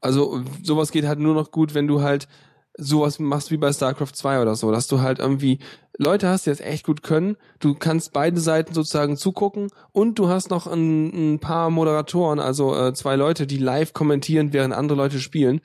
Also 0.00 0.42
sowas 0.62 0.92
geht 0.92 1.06
halt 1.06 1.18
nur 1.18 1.34
noch 1.34 1.50
gut, 1.50 1.74
wenn 1.74 1.86
du 1.86 2.02
halt 2.02 2.28
sowas 2.76 3.18
machst 3.18 3.50
wie 3.50 3.56
bei 3.56 3.72
StarCraft 3.72 4.12
2 4.14 4.42
oder 4.42 4.56
so, 4.56 4.70
dass 4.72 4.88
du 4.88 5.00
halt 5.00 5.20
irgendwie 5.20 5.60
Leute 5.96 6.28
hast, 6.28 6.46
die 6.46 6.50
das 6.50 6.60
echt 6.60 6.84
gut 6.84 7.02
können. 7.02 7.36
Du 7.60 7.74
kannst 7.74 8.12
beide 8.12 8.40
Seiten 8.40 8.74
sozusagen 8.74 9.16
zugucken 9.16 9.68
und 9.92 10.18
du 10.18 10.28
hast 10.28 10.50
noch 10.50 10.66
ein, 10.66 11.34
ein 11.34 11.38
paar 11.38 11.70
Moderatoren, 11.70 12.40
also 12.40 12.76
äh, 12.76 12.92
zwei 12.94 13.16
Leute, 13.16 13.46
die 13.46 13.58
live 13.58 13.92
kommentieren, 13.92 14.52
während 14.52 14.74
andere 14.74 14.98
Leute 14.98 15.20
spielen. 15.20 15.60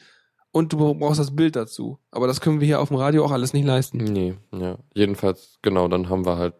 Und 0.51 0.73
du 0.73 0.95
brauchst 0.95 1.19
das 1.19 1.35
Bild 1.35 1.55
dazu. 1.55 1.99
Aber 2.09 2.25
das 2.25 2.41
können 2.41 2.59
wir 2.59 2.65
hier 2.65 2.79
auf 2.79 2.87
dem 2.87 2.97
Radio 2.97 3.23
auch 3.23 3.31
alles 3.31 3.53
nicht 3.53 3.65
leisten. 3.65 3.97
Nee, 3.97 4.35
ja. 4.51 4.79
Jedenfalls, 4.95 5.59
genau, 5.61 5.87
dann 5.87 6.09
haben 6.09 6.25
wir 6.25 6.37
halt, 6.37 6.55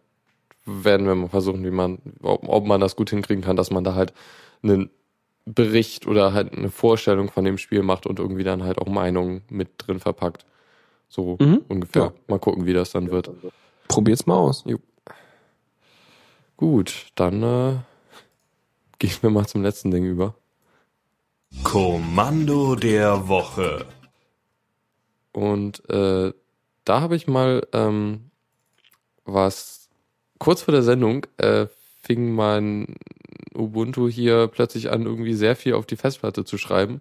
werden 0.84 1.06
wir 1.06 1.14
mal 1.14 1.28
versuchen, 1.28 1.64
wie 1.64 1.70
man, 1.70 1.98
ob, 2.22 2.48
ob 2.48 2.66
man 2.66 2.80
das 2.80 2.96
gut 2.96 3.10
hinkriegen 3.10 3.42
kann, 3.44 3.56
dass 3.56 3.70
man 3.70 3.84
da 3.84 3.94
halt 3.94 4.12
einen 4.62 4.90
Bericht 5.44 6.06
oder 6.06 6.32
halt 6.32 6.56
eine 6.56 6.70
Vorstellung 6.70 7.30
von 7.30 7.44
dem 7.44 7.58
Spiel 7.58 7.82
macht 7.82 8.06
und 8.06 8.18
irgendwie 8.18 8.44
dann 8.44 8.62
halt 8.62 8.78
auch 8.78 8.86
Meinungen 8.86 9.42
mit 9.48 9.70
drin 9.78 10.00
verpackt. 10.00 10.46
So 11.08 11.36
Mhm. 11.40 11.62
ungefähr. 11.68 12.02
Ja. 12.02 12.12
Mal 12.28 12.38
gucken, 12.38 12.66
wie 12.66 12.72
das 12.72 12.92
dann 12.92 13.10
wird. 13.10 13.30
Probiert's 13.88 14.26
mal 14.26 14.36
aus. 14.36 14.64
Gut, 16.56 17.06
dann 17.14 17.42
äh, 17.42 17.76
gehen 18.98 19.16
wir 19.22 19.30
mal 19.30 19.46
zum 19.46 19.62
letzten 19.62 19.90
Ding 19.90 20.04
über. 20.04 20.34
Kommando 21.64 22.76
der 22.76 23.26
Woche. 23.28 23.86
Und 25.32 25.88
äh, 25.88 26.32
da 26.84 27.00
habe 27.00 27.16
ich 27.16 27.26
mal 27.26 27.66
ähm, 27.72 28.30
was 29.24 29.79
kurz 30.40 30.62
vor 30.62 30.72
der 30.72 30.82
Sendung 30.82 31.26
äh, 31.36 31.66
fing 32.02 32.32
mein 32.34 32.96
Ubuntu 33.54 34.08
hier 34.08 34.48
plötzlich 34.48 34.90
an, 34.90 35.06
irgendwie 35.06 35.34
sehr 35.34 35.54
viel 35.54 35.74
auf 35.74 35.86
die 35.86 35.96
Festplatte 35.96 36.44
zu 36.44 36.58
schreiben. 36.58 37.00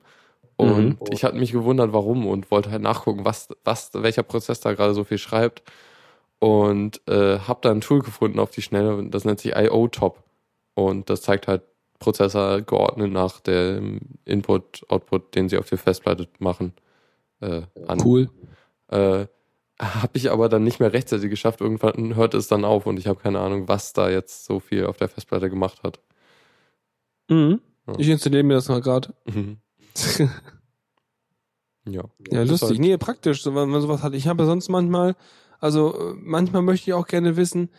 Und 0.57 0.99
Mhm. 0.99 1.07
ich 1.11 1.23
hatte 1.23 1.37
mich 1.37 1.53
gewundert, 1.53 1.93
warum 1.93 2.27
und 2.27 2.51
wollte 2.51 2.69
halt 2.69 2.81
nachgucken, 2.83 3.25
was, 3.25 3.47
was, 3.63 3.91
welcher 3.93 4.23
Prozess 4.23 4.59
da 4.59 4.73
gerade 4.73 4.93
so 4.93 5.05
viel 5.05 5.17
schreibt. 5.17 5.63
Und 6.39 7.01
äh, 7.07 7.39
habe 7.39 7.59
da 7.61 7.71
ein 7.71 7.81
Tool 7.81 8.01
gefunden 8.01 8.39
auf 8.39 8.51
die 8.51 8.61
Schnelle, 8.61 9.03
das 9.09 9.25
nennt 9.25 9.39
sich 9.39 9.55
IO-Top. 9.55 10.21
Und 10.75 11.09
das 11.09 11.21
zeigt 11.21 11.47
halt 11.47 11.63
Prozessor 11.99 12.61
geordnet 12.61 13.11
nach 13.11 13.39
dem 13.41 13.99
Input, 14.25 14.85
Output, 14.89 15.35
den 15.35 15.49
sie 15.49 15.57
auf 15.57 15.67
der 15.69 15.77
Festplatte 15.77 16.27
machen, 16.39 16.73
äh, 17.41 17.61
an. 17.87 18.01
Cool. 18.03 18.29
Äh, 18.89 19.27
habe 19.82 20.09
ich 20.13 20.30
aber 20.32 20.49
dann 20.49 20.63
nicht 20.63 20.80
mehr 20.80 20.91
rechtzeitig 20.93 21.30
geschafft. 21.30 21.61
Irgendwann 21.61 22.15
hört 22.15 22.34
es 22.34 22.47
dann 22.47 22.65
auf 22.65 22.86
und 22.86 22.99
ich 22.99 23.07
habe 23.07 23.19
keine 23.21 23.39
Ahnung, 23.39 23.67
was 23.67 23.93
da 23.93 24.09
jetzt 24.09 24.45
so 24.45 24.59
viel 24.59 24.86
auf 24.86 24.97
der 24.97 25.07
Festplatte 25.09 25.49
gemacht 25.49 25.84
hat. 25.84 25.99
Mhm. 27.30 27.61
Ja. 27.88 27.93
Ich 27.97 28.09
installiere 28.09 28.43
mir 28.43 28.55
das 28.55 28.67
mal 28.69 28.82
gerade. 28.82 29.13
Mhm. 29.25 29.57
ja. 31.88 32.03
Ja, 32.32 32.43
lustig. 32.43 32.69
halt- 32.69 32.80
Nee, 32.80 32.97
praktisch, 32.97 33.41
so, 33.43 33.55
wenn 33.55 33.69
man 33.69 33.82
sowas 33.82 34.03
hat. 34.03 34.13
Ich 34.13 34.27
habe 34.27 34.45
sonst 34.45 34.69
manchmal, 34.69 35.15
also 35.59 36.11
äh, 36.11 36.13
manchmal 36.17 36.61
möchte 36.61 36.89
ich 36.89 36.93
auch 36.93 37.07
gerne 37.07 37.38
wissen, 37.38 37.69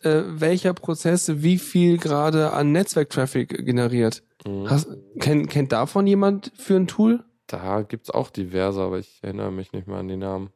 äh, 0.00 0.22
welcher 0.26 0.74
Prozess 0.74 1.42
wie 1.42 1.58
viel 1.58 1.98
gerade 1.98 2.52
an 2.52 2.72
Netzwerktraffic 2.72 3.64
generiert. 3.64 4.22
Mhm. 4.46 4.68
Hast, 4.68 4.88
kennt, 5.20 5.50
kennt 5.50 5.72
davon 5.72 6.06
jemand 6.06 6.50
für 6.56 6.76
ein 6.76 6.86
Tool? 6.88 7.22
Da 7.46 7.82
gibt's 7.82 8.10
auch 8.10 8.30
diverse, 8.30 8.80
aber 8.80 8.98
ich 8.98 9.20
erinnere 9.22 9.52
mich 9.52 9.72
nicht 9.72 9.86
mehr 9.86 9.98
an 9.98 10.08
die 10.08 10.16
Namen. 10.16 10.50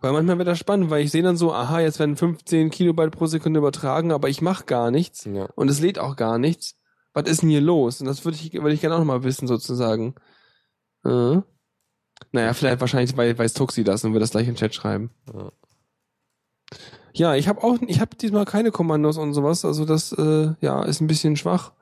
Weil 0.00 0.12
manchmal 0.12 0.38
wird 0.38 0.48
das 0.48 0.58
spannend, 0.58 0.90
weil 0.90 1.04
ich 1.04 1.10
sehe 1.10 1.22
dann 1.22 1.36
so, 1.36 1.52
aha, 1.52 1.80
jetzt 1.80 1.98
werden 1.98 2.16
15 2.16 2.70
Kilobyte 2.70 3.10
pro 3.10 3.26
Sekunde 3.26 3.58
übertragen, 3.58 4.12
aber 4.12 4.28
ich 4.28 4.40
mache 4.40 4.64
gar 4.64 4.90
nichts 4.90 5.24
Ja. 5.24 5.46
und 5.56 5.68
es 5.68 5.80
lädt 5.80 5.98
auch 5.98 6.14
gar 6.16 6.38
nichts. 6.38 6.76
Was 7.14 7.28
ist 7.28 7.42
denn 7.42 7.48
hier 7.50 7.60
los? 7.60 8.00
Und 8.00 8.06
das 8.06 8.24
würde 8.24 8.36
ich, 8.36 8.52
würde 8.52 8.72
ich 8.74 8.80
gerne 8.80 8.94
auch 8.94 9.00
noch 9.00 9.06
mal 9.06 9.24
wissen, 9.24 9.48
sozusagen. 9.48 10.14
Äh. 11.04 11.40
Naja, 12.32 12.52
vielleicht 12.52 12.80
wahrscheinlich 12.80 13.16
weil 13.16 13.36
weiß 13.36 13.54
Tuxi 13.54 13.82
das 13.84 14.04
und 14.04 14.12
wird 14.12 14.22
das 14.22 14.30
gleich 14.30 14.46
im 14.48 14.54
Chat 14.56 14.74
schreiben. 14.74 15.10
Ja. 15.32 15.50
Ja, 17.14 17.34
ich 17.34 17.48
habe 17.48 17.64
auch, 17.64 17.78
ich 17.86 18.00
habe 18.00 18.14
diesmal 18.14 18.44
keine 18.44 18.70
Kommandos 18.70 19.16
und 19.18 19.32
sowas, 19.34 19.64
also 19.64 19.84
das, 19.84 20.12
äh, 20.12 20.52
ja, 20.60 20.84
ist 20.84 21.00
ein 21.00 21.06
bisschen 21.08 21.36
schwach. 21.36 21.72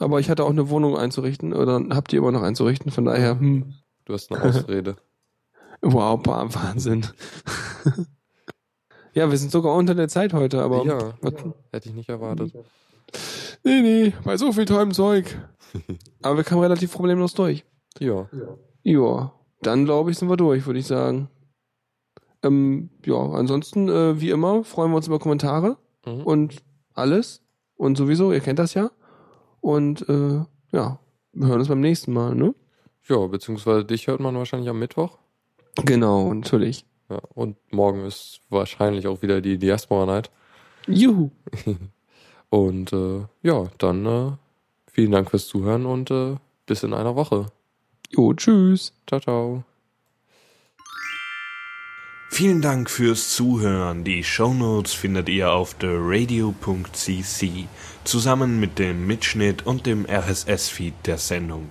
Aber 0.00 0.18
ich 0.18 0.28
hatte 0.28 0.42
auch 0.44 0.50
eine 0.50 0.68
Wohnung 0.70 0.96
einzurichten 0.96 1.52
oder 1.52 1.80
habt 1.90 2.12
ihr 2.12 2.18
immer 2.18 2.32
noch 2.32 2.42
einzurichten, 2.42 2.90
von 2.90 3.04
daher, 3.04 3.38
hm, 3.38 3.74
Du 4.06 4.12
hast 4.12 4.30
eine 4.32 4.42
Ausrede. 4.42 4.96
Wow, 5.84 6.20
bah, 6.20 6.46
Wahnsinn. 6.50 7.06
ja, 9.14 9.30
wir 9.30 9.38
sind 9.38 9.50
sogar 9.50 9.74
unter 9.74 9.94
der 9.94 10.08
Zeit 10.08 10.32
heute, 10.32 10.62
aber 10.62 10.84
ja, 10.84 11.14
was, 11.20 11.34
hätte 11.72 11.88
ich 11.88 11.94
nicht 11.94 12.08
erwartet. 12.08 12.52
nee, 13.64 13.80
nee, 13.80 14.12
bei 14.24 14.36
so 14.36 14.52
viel 14.52 14.64
tollem 14.64 14.92
Zeug. 14.92 15.38
aber 16.22 16.38
wir 16.38 16.44
kamen 16.44 16.62
relativ 16.62 16.92
problemlos 16.92 17.34
durch. 17.34 17.64
Ja. 17.98 18.28
Ja, 18.82 19.32
dann 19.62 19.84
glaube 19.84 20.10
ich, 20.10 20.18
sind 20.18 20.28
wir 20.28 20.36
durch, 20.36 20.66
würde 20.66 20.80
ich 20.80 20.86
sagen. 20.86 21.28
Ähm, 22.42 22.90
ja, 23.04 23.16
ansonsten, 23.16 23.88
äh, 23.88 24.20
wie 24.20 24.30
immer, 24.30 24.64
freuen 24.64 24.90
wir 24.90 24.96
uns 24.96 25.06
über 25.06 25.18
Kommentare. 25.18 25.78
Mhm. 26.06 26.22
und 26.22 26.62
alles. 26.92 27.42
Und 27.76 27.96
sowieso, 27.96 28.32
ihr 28.32 28.40
kennt 28.40 28.58
das 28.58 28.74
ja. 28.74 28.90
Und 29.60 30.08
äh, 30.08 30.44
ja, 30.72 30.98
wir 31.32 31.48
hören 31.48 31.58
uns 31.58 31.68
beim 31.68 31.80
nächsten 31.80 32.12
Mal, 32.12 32.34
ne? 32.34 32.54
Ja, 33.08 33.26
beziehungsweise 33.26 33.84
dich 33.84 34.06
hört 34.06 34.20
man 34.20 34.36
wahrscheinlich 34.36 34.68
am 34.68 34.78
Mittwoch. 34.78 35.18
Genau, 35.76 36.32
natürlich. 36.32 36.84
Ja, 37.10 37.20
und 37.34 37.56
morgen 37.70 38.04
ist 38.04 38.40
wahrscheinlich 38.48 39.06
auch 39.06 39.22
wieder 39.22 39.40
die 39.40 39.58
Diaspora 39.58 40.06
Night. 40.06 40.30
Juhu. 40.86 41.30
Und 42.50 42.92
äh, 42.92 43.22
ja, 43.42 43.64
dann 43.78 44.06
äh, 44.06 44.30
vielen 44.86 45.10
Dank 45.10 45.30
fürs 45.30 45.48
Zuhören 45.48 45.86
und 45.86 46.12
äh, 46.12 46.36
bis 46.66 46.84
in 46.84 46.94
einer 46.94 47.16
Woche. 47.16 47.46
Jo, 48.10 48.32
tschüss. 48.32 48.92
Ciao, 49.08 49.18
ciao. 49.18 49.64
Vielen 52.30 52.62
Dank 52.62 52.90
fürs 52.90 53.30
Zuhören. 53.30 54.04
Die 54.04 54.22
Shownotes 54.22 54.92
findet 54.92 55.28
ihr 55.28 55.50
auf 55.52 55.74
theradio.cc 55.74 57.66
zusammen 58.04 58.60
mit 58.60 58.78
dem 58.78 59.06
Mitschnitt 59.06 59.66
und 59.66 59.86
dem 59.86 60.06
RSS-Feed 60.06 60.94
der 61.06 61.18
Sendung. 61.18 61.70